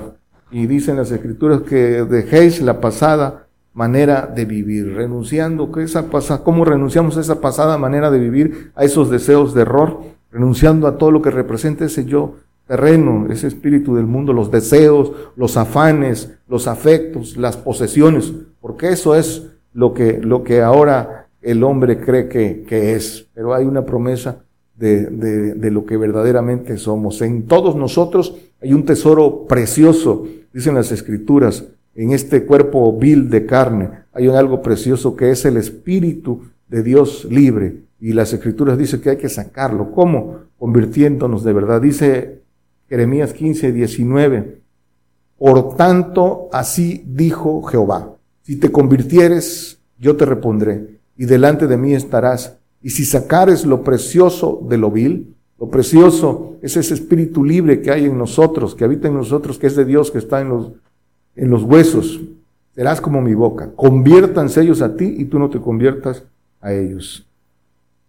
Y 0.49 0.65
dicen 0.65 0.97
las 0.97 1.11
escrituras 1.11 1.61
que 1.61 2.03
dejéis 2.05 2.59
la 2.59 2.81
pasada 2.81 3.42
manera 3.73 4.27
de 4.27 4.45
vivir, 4.45 4.93
renunciando, 4.93 5.71
que 5.71 5.83
esa 5.83 6.09
pasada, 6.09 6.43
¿cómo 6.43 6.63
renunciamos 6.63 7.17
a 7.17 7.21
esa 7.21 7.41
pasada 7.41 7.77
manera 7.77 8.11
de 8.11 8.19
vivir, 8.19 8.71
a 8.75 8.83
esos 8.83 9.09
deseos 9.09 9.53
de 9.53 9.61
error? 9.61 9.99
Renunciando 10.31 10.87
a 10.87 10.97
todo 10.97 11.11
lo 11.11 11.21
que 11.21 11.31
representa 11.31 11.85
ese 11.85 12.05
yo 12.05 12.35
terreno, 12.67 13.27
ese 13.29 13.47
espíritu 13.47 13.95
del 13.95 14.05
mundo, 14.05 14.31
los 14.31 14.51
deseos, 14.51 15.11
los 15.35 15.57
afanes, 15.57 16.33
los 16.47 16.67
afectos, 16.67 17.35
las 17.37 17.57
posesiones, 17.57 18.31
porque 18.61 18.89
eso 18.89 19.15
es 19.15 19.47
lo 19.73 19.93
que, 19.93 20.19
lo 20.19 20.43
que 20.43 20.61
ahora 20.61 21.27
el 21.41 21.63
hombre 21.63 21.99
cree 21.99 22.29
que, 22.29 22.63
que 22.67 22.93
es. 22.93 23.27
Pero 23.33 23.53
hay 23.53 23.65
una 23.65 23.85
promesa 23.85 24.37
de, 24.77 25.07
de, 25.07 25.53
de, 25.55 25.71
lo 25.71 25.85
que 25.85 25.97
verdaderamente 25.97 26.77
somos. 26.77 27.21
En 27.21 27.43
todos 27.43 27.75
nosotros 27.75 28.35
hay 28.61 28.73
un 28.73 28.85
tesoro 28.85 29.45
precioso, 29.45 30.25
dicen 30.53 30.75
las 30.75 30.91
escrituras, 30.91 31.65
en 31.95 32.11
este 32.11 32.45
cuerpo 32.45 32.97
vil 32.97 33.29
de 33.29 33.45
carne. 33.45 33.89
Hay 34.13 34.27
algo 34.27 34.61
precioso 34.61 35.15
que 35.15 35.31
es 35.31 35.45
el 35.45 35.57
espíritu 35.57 36.41
de 36.67 36.83
Dios 36.83 37.25
libre. 37.25 37.83
Y 37.99 38.13
las 38.13 38.33
escrituras 38.33 38.77
dicen 38.77 39.01
que 39.01 39.11
hay 39.11 39.17
que 39.17 39.29
sacarlo. 39.29 39.91
¿Cómo? 39.91 40.39
Convirtiéndonos 40.57 41.43
de 41.43 41.53
verdad. 41.53 41.81
Dice 41.81 42.41
Jeremías 42.89 43.33
15, 43.33 43.71
19. 43.71 44.61
Por 45.37 45.75
tanto, 45.75 46.49
así 46.51 47.03
dijo 47.05 47.63
Jehová, 47.63 48.15
si 48.43 48.57
te 48.57 48.71
convirtieres, 48.71 49.79
yo 49.97 50.15
te 50.15 50.25
repondré, 50.25 50.99
y 51.17 51.25
delante 51.25 51.67
de 51.67 51.77
mí 51.77 51.93
estarás. 51.93 52.57
Y 52.81 52.91
si 52.91 53.05
sacares 53.05 53.65
lo 53.65 53.83
precioso 53.83 54.65
de 54.69 54.77
lo 54.77 54.91
vil, 54.91 55.35
lo 55.59 55.69
precioso 55.69 56.57
es 56.61 56.75
ese 56.77 56.93
espíritu 56.93 57.43
libre 57.43 57.81
que 57.81 57.91
hay 57.91 58.05
en 58.05 58.17
nosotros, 58.17 58.75
que 58.75 58.83
habita 58.83 59.07
en 59.07 59.15
nosotros, 59.15 59.57
que 59.57 59.67
es 59.67 59.75
de 59.75 59.85
Dios, 59.85 60.11
que 60.11 60.17
está 60.17 60.41
en 60.41 60.49
los, 60.49 60.71
en 61.35 61.49
los 61.49 61.63
huesos, 61.63 62.21
serás 62.75 63.01
como 63.01 63.21
mi 63.21 63.33
boca. 63.33 63.71
Conviértanse 63.75 64.61
ellos 64.61 64.81
a 64.81 64.95
ti 64.95 65.15
y 65.17 65.25
tú 65.25 65.39
no 65.39 65.49
te 65.49 65.59
conviertas 65.59 66.23
a 66.61 66.73
ellos. 66.73 67.27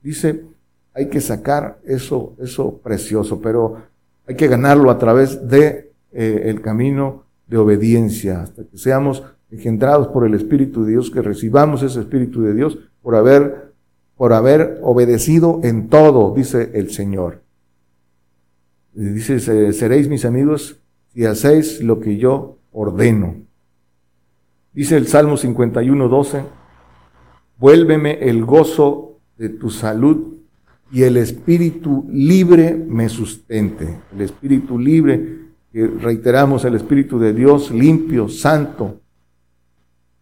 Dice, 0.02 0.44
hay 0.92 1.08
que 1.08 1.20
sacar 1.20 1.78
eso, 1.84 2.34
eso 2.38 2.78
precioso, 2.78 3.40
pero 3.40 3.78
hay 4.26 4.36
que 4.36 4.48
ganarlo 4.48 4.90
a 4.90 4.98
través 4.98 5.48
de 5.48 5.92
eh, 6.12 6.42
el 6.46 6.60
camino 6.60 7.24
de 7.46 7.58
obediencia, 7.58 8.42
hasta 8.42 8.64
que 8.64 8.78
seamos 8.78 9.22
engendrados 9.50 10.08
por 10.08 10.26
el 10.26 10.34
Espíritu 10.34 10.84
de 10.84 10.92
Dios, 10.92 11.10
que 11.10 11.22
recibamos 11.22 11.82
ese 11.82 12.00
Espíritu 12.00 12.42
de 12.42 12.54
Dios 12.54 12.78
por 13.02 13.16
haber, 13.16 13.72
por 14.16 14.32
haber 14.32 14.78
obedecido 14.82 15.60
en 15.62 15.88
todo, 15.88 16.34
dice 16.34 16.70
el 16.74 16.90
Señor. 16.90 17.42
dice, 18.92 19.40
seréis 19.72 20.08
mis 20.08 20.24
amigos 20.24 20.80
si 21.12 21.24
hacéis 21.26 21.80
lo 21.80 22.00
que 22.00 22.16
yo 22.16 22.58
ordeno. 22.74 23.36
Dice 24.74 24.96
el 24.96 25.06
Salmo 25.06 25.36
51, 25.36 26.08
12, 26.08 26.42
vuélveme 27.58 28.18
el 28.28 28.44
gozo 28.44 29.18
de 29.38 29.48
tu 29.48 29.70
salud 29.70 30.34
y 30.92 31.02
el 31.02 31.16
espíritu 31.16 32.06
libre 32.10 32.74
me 32.74 33.08
sustente. 33.08 34.00
El 34.14 34.20
espíritu 34.20 34.78
libre, 34.78 35.38
que 35.72 35.86
reiteramos, 35.86 36.64
el 36.64 36.74
espíritu 36.74 37.18
de 37.18 37.32
Dios 37.32 37.70
limpio, 37.70 38.28
santo. 38.28 39.00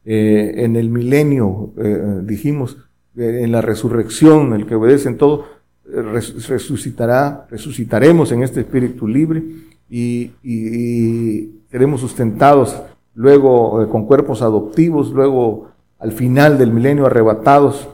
Eh, 0.05 0.65
en 0.65 0.77
el 0.77 0.89
milenio, 0.89 1.73
eh, 1.77 2.21
dijimos, 2.23 2.77
eh, 3.17 3.41
en 3.43 3.53
la 3.53 3.61
resurrección, 3.61 4.53
el 4.53 4.67
que 4.67 4.75
obedece 4.75 5.09
en 5.09 5.17
todo, 5.17 5.47
resucitará, 5.85 7.47
resucitaremos 7.51 8.33
en 8.33 8.43
este 8.43 8.61
espíritu 8.61 9.07
libre 9.07 9.43
y, 9.91 10.31
seremos 11.73 12.03
sustentados 12.03 12.77
luego 13.15 13.83
eh, 13.83 13.89
con 13.89 14.05
cuerpos 14.05 14.43
adoptivos, 14.43 15.11
luego 15.11 15.71
al 15.99 16.13
final 16.13 16.59
del 16.59 16.71
milenio 16.71 17.07
arrebatados 17.07 17.89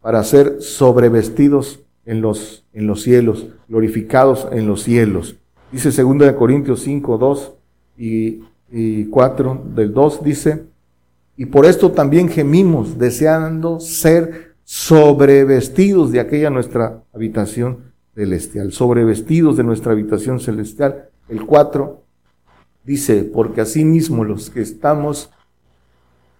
para 0.00 0.22
ser 0.22 0.62
sobrevestidos 0.62 1.80
en 2.06 2.20
los, 2.20 2.64
en 2.72 2.86
los 2.86 3.02
cielos, 3.02 3.48
glorificados 3.68 4.46
en 4.52 4.68
los 4.68 4.82
cielos. 4.84 5.36
Dice 5.72 5.90
2 5.90 6.32
Corintios 6.34 6.80
5, 6.80 7.18
2 7.18 7.52
y, 7.98 8.44
y 8.70 9.06
4 9.06 9.62
del 9.74 9.92
2, 9.92 10.22
dice, 10.22 10.66
y 11.36 11.46
por 11.46 11.66
esto 11.66 11.90
también 11.90 12.28
gemimos, 12.28 12.98
deseando 12.98 13.80
ser 13.80 14.54
sobrevestidos 14.62 16.12
de 16.12 16.20
aquella 16.20 16.50
nuestra 16.50 17.02
habitación 17.12 17.78
celestial, 18.14 18.70
sobrevestidos 18.70 19.56
de 19.56 19.64
nuestra 19.64 19.90
habitación 19.90 20.38
celestial. 20.38 21.08
El 21.28 21.44
4 21.44 22.03
dice, 22.84 23.24
porque 23.24 23.60
asimismo 23.60 24.24
los 24.24 24.50
que 24.50 24.60
estamos 24.60 25.30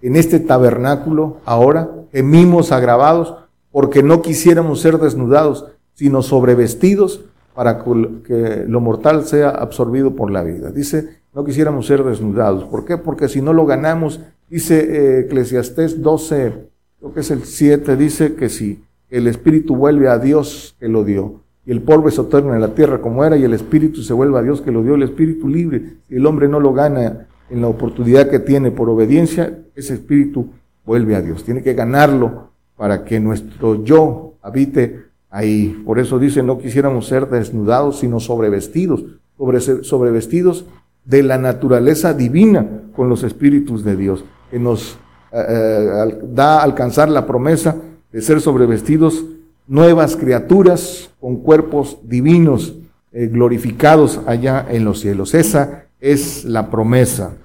en 0.03 0.17
este 0.17 0.39
tabernáculo 0.39 1.39
ahora, 1.45 1.91
gemimos 2.13 2.73
agravados, 2.73 3.37
porque 3.73 4.03
no 4.03 4.23
quisiéramos 4.23 4.81
ser 4.81 4.99
desnudados, 4.99 5.67
sino 5.95 6.23
sobrevestidos 6.23 7.25
para 7.55 7.83
que 8.25 8.65
lo 8.67 8.81
mortal 8.81 9.25
sea 9.25 9.49
absorbido 9.51 10.15
por 10.15 10.31
la 10.31 10.43
vida. 10.43 10.71
Dice, 10.71 11.21
no 11.33 11.45
quisiéramos 11.45 11.87
ser 11.87 12.05
desnudados. 12.05 12.65
¿Por 12.65 12.85
qué? 12.85 12.99
Porque 12.99 13.29
si 13.29 13.41
no 13.41 13.53
lo 13.53 13.65
ganamos, 13.65 14.21
dice 14.49 14.79
eh, 14.79 15.21
Eclesiastés 15.21 16.03
12, 16.03 16.69
creo 16.99 17.15
que 17.15 17.21
es 17.21 17.31
el 17.31 17.45
7, 17.45 17.97
dice 17.97 18.35
que 18.35 18.49
si 18.49 18.85
el 19.09 19.27
espíritu 19.27 19.77
vuelve 19.77 20.09
a 20.09 20.19
Dios 20.19 20.77
que 20.79 20.89
lo 20.89 21.05
dio, 21.05 21.44
y 21.67 21.73
el 21.73 21.83
polvo 21.83 22.11
se 22.11 22.23
torna 22.25 22.55
en 22.55 22.61
la 22.61 22.75
tierra 22.75 23.01
como 23.01 23.25
era, 23.25 23.37
y 23.37 23.45
el 23.45 23.55
espíritu 23.55 24.03
se 24.03 24.13
vuelve 24.13 24.39
a 24.39 24.43
Dios 24.43 24.61
que 24.61 24.71
lo 24.71 24.83
dio, 24.83 24.95
el 24.95 25.03
espíritu 25.03 25.49
libre, 25.49 25.97
si 26.09 26.17
el 26.17 26.27
hombre 26.27 26.49
no 26.49 26.61
lo 26.61 26.73
gana 26.73 27.27
en 27.49 27.61
la 27.61 27.69
oportunidad 27.69 28.29
que 28.29 28.39
tiene 28.39 28.71
por 28.71 28.89
obediencia, 28.89 29.59
ese 29.75 29.95
espíritu 29.95 30.49
vuelve 30.85 31.17
a 31.17 31.23
Dios. 31.23 31.45
Tiene 31.45 31.63
que 31.63 31.75
ganarlo 31.75 32.51
para 32.77 33.05
que 33.05 33.21
nuestro 33.21 33.83
yo 33.85 34.35
habite 34.43 35.05
ahí. 35.31 35.83
Por 35.85 35.99
eso 35.99 36.19
dice, 36.19 36.43
no 36.43 36.59
quisiéramos 36.59 37.07
ser 37.07 37.29
desnudados, 37.29 37.99
sino 38.01 38.21
sobrevestidos, 38.21 39.05
sobre, 39.37 39.61
sobrevestidos 39.61 40.67
de 41.05 41.23
la 41.23 41.39
naturaleza 41.39 42.15
divina 42.15 42.67
con 42.95 43.09
los 43.09 43.23
espíritus 43.23 43.85
de 43.85 43.97
Dios, 43.97 44.25
que 44.51 44.59
nos 44.59 44.99
eh, 45.33 45.45
eh, 45.49 46.19
da 46.33 46.63
alcanzar 46.63 47.09
la 47.09 47.27
promesa 47.27 47.77
de 48.13 48.23
ser 48.23 48.41
sobrevestidos 48.41 49.25
nuevas 49.67 50.17
criaturas 50.17 51.11
con 51.21 51.37
cuerpos 51.37 51.99
divinos 52.03 52.75
eh, 53.13 53.27
glorificados 53.27 54.21
allá 54.27 54.67
en 54.69 54.85
los 54.85 55.01
cielos. 55.01 55.35
Esa 55.35 55.87
es 56.01 56.45
la 56.45 56.71
promesa. 56.71 57.37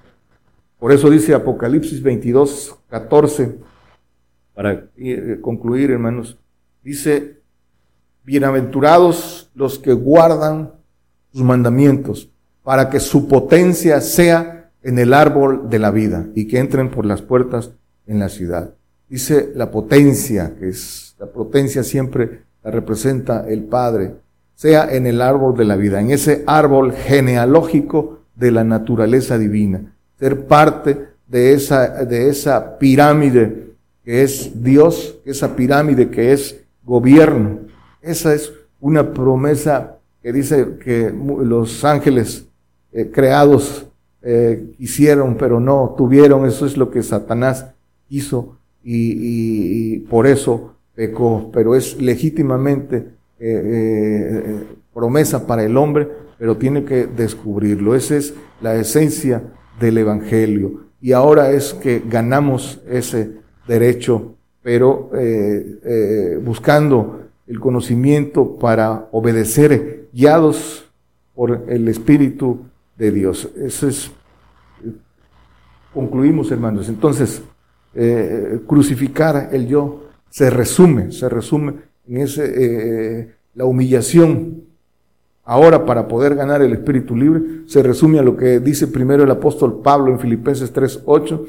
Por 0.80 0.91
eso 0.91 1.09
dice 1.09 1.34
Apocalipsis 1.34 2.01
22, 2.01 2.76
14, 2.89 3.57
para 4.53 4.89
concluir, 5.41 5.91
hermanos, 5.91 6.38
dice, 6.84 7.39
Bienaventurados 8.30 9.49
los 9.55 9.80
que 9.80 9.93
guardan 9.93 10.74
sus 11.32 11.41
mandamientos, 11.41 12.30
para 12.63 12.89
que 12.89 12.99
su 12.99 13.28
potencia 13.28 14.01
sea 14.01 14.72
en 14.84 14.99
el 14.99 15.13
árbol 15.13 15.70
de 15.70 15.80
la 15.80 15.89
vida 15.89 16.28
y 16.36 16.47
que 16.47 16.59
entren 16.59 16.91
por 16.91 17.05
las 17.05 17.22
puertas 17.22 17.72
en 18.05 18.20
la 18.20 18.30
ciudad. 18.30 18.76
Dice 19.07 19.51
la 19.55 19.72
potencia, 19.72 20.53
que 20.59 20.70
es 20.70 21.09
la 21.20 21.28
potencia 21.28 21.84
siempre 21.84 22.41
la 22.63 22.72
representa 22.72 23.47
el 23.47 23.63
Padre, 23.63 24.15
sea 24.55 24.93
en 24.93 25.05
el 25.05 25.22
árbol 25.22 25.55
de 25.55 25.65
la 25.65 25.76
vida, 25.76 26.01
en 26.01 26.11
ese 26.11 26.43
árbol 26.47 26.93
genealógico 26.93 28.20
de 28.36 28.51
la 28.51 28.63
naturaleza 28.63 29.38
divina, 29.38 29.93
ser 30.17 30.47
parte 30.47 31.09
de 31.28 31.53
esa, 31.53 32.05
de 32.05 32.30
esa 32.30 32.78
pirámide 32.78 33.74
que 34.03 34.24
es 34.24 34.63
Dios, 34.63 35.20
esa 35.26 35.55
pirámide 35.55 36.09
que 36.09 36.34
es 36.34 36.61
gobierno, 36.84 37.59
esa 38.01 38.34
es 38.34 38.51
una 38.80 39.13
promesa 39.13 39.97
que 40.22 40.34
dice 40.34 40.78
que 40.84 41.13
los 41.43 41.84
ángeles 41.86 42.45
eh, 42.91 43.09
creados 43.11 43.86
eh, 44.22 44.74
hicieron, 44.80 45.36
pero 45.36 45.59
no 45.59 45.95
tuvieron. 45.97 46.45
Eso 46.45 46.65
es 46.65 46.78
lo 46.78 46.91
que 46.91 47.03
Satanás 47.03 47.67
hizo 48.09 48.57
y, 48.84 49.99
por 50.09 50.26
eso 50.26 50.76
pecó. 51.00 51.50
Pero 51.54 51.76
es 51.76 52.02
legítimamente 52.02 53.08
eh, 53.39 54.66
promesa 54.93 55.47
para 55.47 55.64
el 55.64 55.78
hombre, 55.78 56.10
pero 56.38 56.58
tiene 56.58 56.84
que 56.84 57.08
descubrirlo. 57.08 57.95
Esa 57.95 58.18
es 58.18 58.34
la 58.60 58.76
esencia 58.76 59.41
del 59.80 59.97
Evangelio. 59.97 60.82
Y 61.00 61.14
ahora 61.14 61.52
es 61.52 61.74
que 61.74 62.04
ganamos 62.06 62.82
ese 62.89 63.32
derecho, 63.66 64.36
pero 64.62 65.10
buscando 66.43 67.22
el 67.47 67.62
conocimiento 67.62 68.58
para 68.58 69.08
obedecer, 69.14 70.10
guiados 70.12 70.91
por 71.34 71.64
el 71.70 71.88
Espíritu 71.88 72.66
de 72.97 73.12
Dios. 73.12 73.50
Eso 73.56 73.88
es, 73.88 74.12
concluimos 75.93 76.52
hermanos. 76.52 76.89
Entonces, 76.89 77.41
eh, 77.95 78.60
crucificar 78.68 79.50
el 79.54 79.66
yo 79.66 80.09
se 80.30 80.49
resume, 80.49 81.11
se 81.11 81.30
resume 81.30 81.73
en 82.07 82.17
ese, 82.17 82.43
eh, 82.55 83.34
la 83.55 83.65
humillación. 83.65 84.63
Ahora, 85.43 85.86
para 85.86 86.07
poder 86.07 86.36
ganar 86.36 86.61
el 86.61 86.73
espíritu 86.73 87.15
libre, 87.15 87.41
se 87.65 87.82
resume 87.82 88.19
a 88.19 88.23
lo 88.23 88.38
que 88.38 88.59
dice 88.59 88.88
primero 88.88 89.23
el 89.23 89.32
apóstol 89.32 89.82
Pablo 89.82 90.11
en 90.11 90.19
Filipenses 90.19 90.73
3.8, 90.73 91.45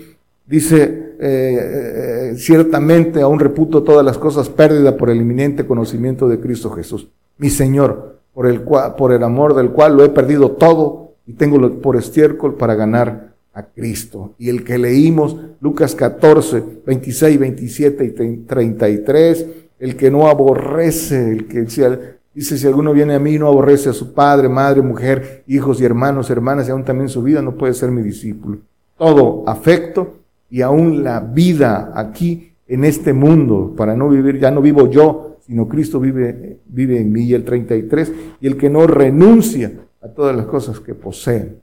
Dice, 0.51 1.15
eh, 1.21 2.31
eh, 2.31 2.35
ciertamente 2.37 3.23
aún 3.23 3.39
reputo 3.39 3.85
todas 3.85 4.05
las 4.05 4.19
cosas 4.19 4.49
pérdidas 4.49 4.95
por 4.95 5.09
el 5.09 5.19
inminente 5.19 5.65
conocimiento 5.65 6.27
de 6.27 6.41
Cristo 6.41 6.73
Jesús, 6.73 7.07
mi 7.39 7.51
Señor, 7.51 8.17
por 8.35 8.49
el, 8.49 8.63
cual, 8.63 8.97
por 8.97 9.13
el 9.13 9.23
amor 9.23 9.55
del 9.55 9.71
cual 9.71 9.97
lo 9.97 10.05
he 10.05 10.09
perdido 10.09 10.51
todo 10.51 11.13
y 11.25 11.35
tengo 11.35 11.81
por 11.81 11.97
estiércol 11.97 12.57
para 12.57 12.75
ganar 12.75 13.30
a 13.61 13.67
Cristo. 13.69 14.35
Y 14.39 14.49
el 14.49 14.65
que 14.65 14.79
leímos, 14.79 15.37
Lucas 15.61 15.95
14, 15.95 16.63
26, 16.87 17.39
27 17.39 18.05
y 18.05 18.11
33, 18.47 19.47
el 19.79 19.97
que 19.97 20.11
no 20.11 20.29
aborrece, 20.29 21.31
el 21.31 21.47
que 21.47 21.61
dice, 21.61 22.59
si 22.59 22.67
alguno 22.67 22.93
viene 22.93 23.15
a 23.15 23.19
mí 23.19 23.39
no 23.39 23.49
aborrece 23.49 23.91
a 23.91 23.93
su 23.93 24.13
padre, 24.13 24.49
madre, 24.49 24.83
mujer, 24.83 25.45
hijos 25.47 25.81
y 25.81 25.85
hermanos, 25.85 26.31
hermanas, 26.31 26.69
y 26.69 26.71
aún 26.71 26.85
también 26.85 27.09
su 27.09 27.23
vida, 27.23 27.41
no 27.43 27.57
puede 27.57 27.75
ser 27.75 27.91
mi 27.91 28.03
discípulo. 28.03 28.59
Todo 28.99 29.45
afecto 29.47 30.17
y 30.51 30.63
aún 30.63 31.03
la 31.03 31.21
vida 31.21 31.93
aquí 31.95 32.53
en 32.67 32.85
este 32.85 33.13
mundo, 33.13 33.75
para 33.77 33.97
no 33.97 34.09
vivir, 34.09 34.39
ya 34.39 34.51
no 34.51 34.61
vivo 34.61 34.89
yo, 34.91 35.39
sino 35.47 35.67
Cristo 35.67 35.99
vive, 35.99 36.59
vive 36.67 37.01
en 37.01 37.11
mí, 37.11 37.23
y 37.23 37.35
el 37.35 37.45
33, 37.45 38.13
y 38.41 38.47
el 38.47 38.57
que 38.57 38.71
no 38.71 38.87
renuncia 38.87 39.73
a 40.01 40.09
todas 40.09 40.37
las 40.37 40.47
cosas 40.47 40.79
que 40.79 40.95
posee. 40.95 41.57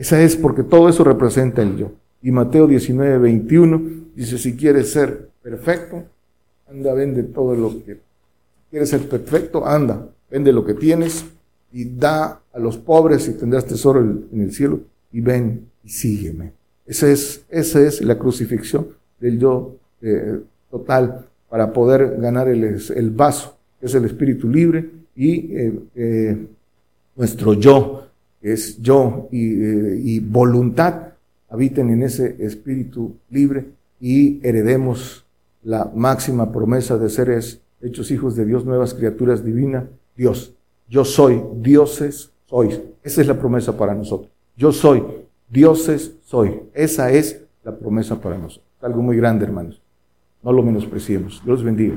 Esa 0.00 0.22
es 0.22 0.34
porque 0.34 0.62
todo 0.62 0.88
eso 0.88 1.04
representa 1.04 1.60
el 1.60 1.76
yo. 1.76 1.92
Y 2.22 2.30
Mateo 2.30 2.66
19, 2.66 3.18
21 3.18 3.82
dice, 4.16 4.38
si 4.38 4.56
quieres 4.56 4.90
ser 4.90 5.28
perfecto, 5.42 6.04
anda, 6.70 6.94
vende 6.94 7.22
todo 7.22 7.54
lo 7.54 7.68
que... 7.84 8.00
¿Quieres 8.70 8.88
ser 8.88 9.06
perfecto? 9.10 9.66
Anda, 9.66 10.08
vende 10.30 10.54
lo 10.54 10.64
que 10.64 10.72
tienes 10.72 11.26
y 11.70 11.84
da 11.84 12.40
a 12.50 12.58
los 12.58 12.78
pobres 12.78 13.28
y 13.28 13.34
tendrás 13.34 13.66
tesoro 13.66 14.00
en 14.00 14.40
el 14.40 14.54
cielo 14.54 14.80
y 15.12 15.20
ven 15.20 15.66
y 15.84 15.90
sígueme. 15.90 16.52
Esa 16.86 17.10
es, 17.10 17.44
esa 17.50 17.82
es 17.82 18.00
la 18.00 18.18
crucifixión 18.18 18.88
del 19.20 19.38
yo 19.38 19.76
eh, 20.00 20.40
total 20.70 21.26
para 21.50 21.74
poder 21.74 22.16
ganar 22.18 22.48
el, 22.48 22.64
el, 22.64 23.10
vaso, 23.10 23.58
que 23.78 23.84
es 23.84 23.94
el 23.94 24.06
espíritu 24.06 24.48
libre, 24.48 24.88
y 25.14 25.54
eh, 25.54 25.80
eh, 25.94 26.46
nuestro 27.16 27.52
yo, 27.52 28.06
es 28.40 28.80
yo 28.80 29.28
y, 29.30 30.20
voluntad, 30.20 31.14
habiten 31.48 31.90
en 31.90 32.02
ese 32.02 32.36
espíritu 32.44 33.16
libre 33.28 33.66
y 34.00 34.46
heredemos 34.46 35.24
la 35.62 35.90
máxima 35.94 36.52
promesa 36.52 36.96
de 36.96 37.10
seres 37.10 37.60
hechos 37.82 38.10
hijos 38.10 38.36
de 38.36 38.46
Dios, 38.46 38.64
nuevas 38.64 38.94
criaturas 38.94 39.44
divinas, 39.44 39.84
Dios. 40.16 40.54
Yo 40.88 41.04
soy, 41.04 41.42
dioses 41.56 42.30
sois. 42.46 42.80
Esa 43.02 43.20
es 43.20 43.26
la 43.26 43.38
promesa 43.38 43.76
para 43.76 43.94
nosotros. 43.94 44.30
Yo 44.56 44.72
soy, 44.72 45.02
dioses 45.48 46.14
soy. 46.24 46.60
Esa 46.74 47.10
es 47.12 47.42
la 47.62 47.76
promesa 47.76 48.20
para 48.20 48.38
nosotros. 48.38 48.66
Algo 48.80 49.02
muy 49.02 49.16
grande, 49.16 49.44
hermanos. 49.44 49.80
No 50.42 50.52
lo 50.52 50.62
menospreciemos. 50.62 51.42
Dios 51.44 51.62
bendiga. 51.62 51.96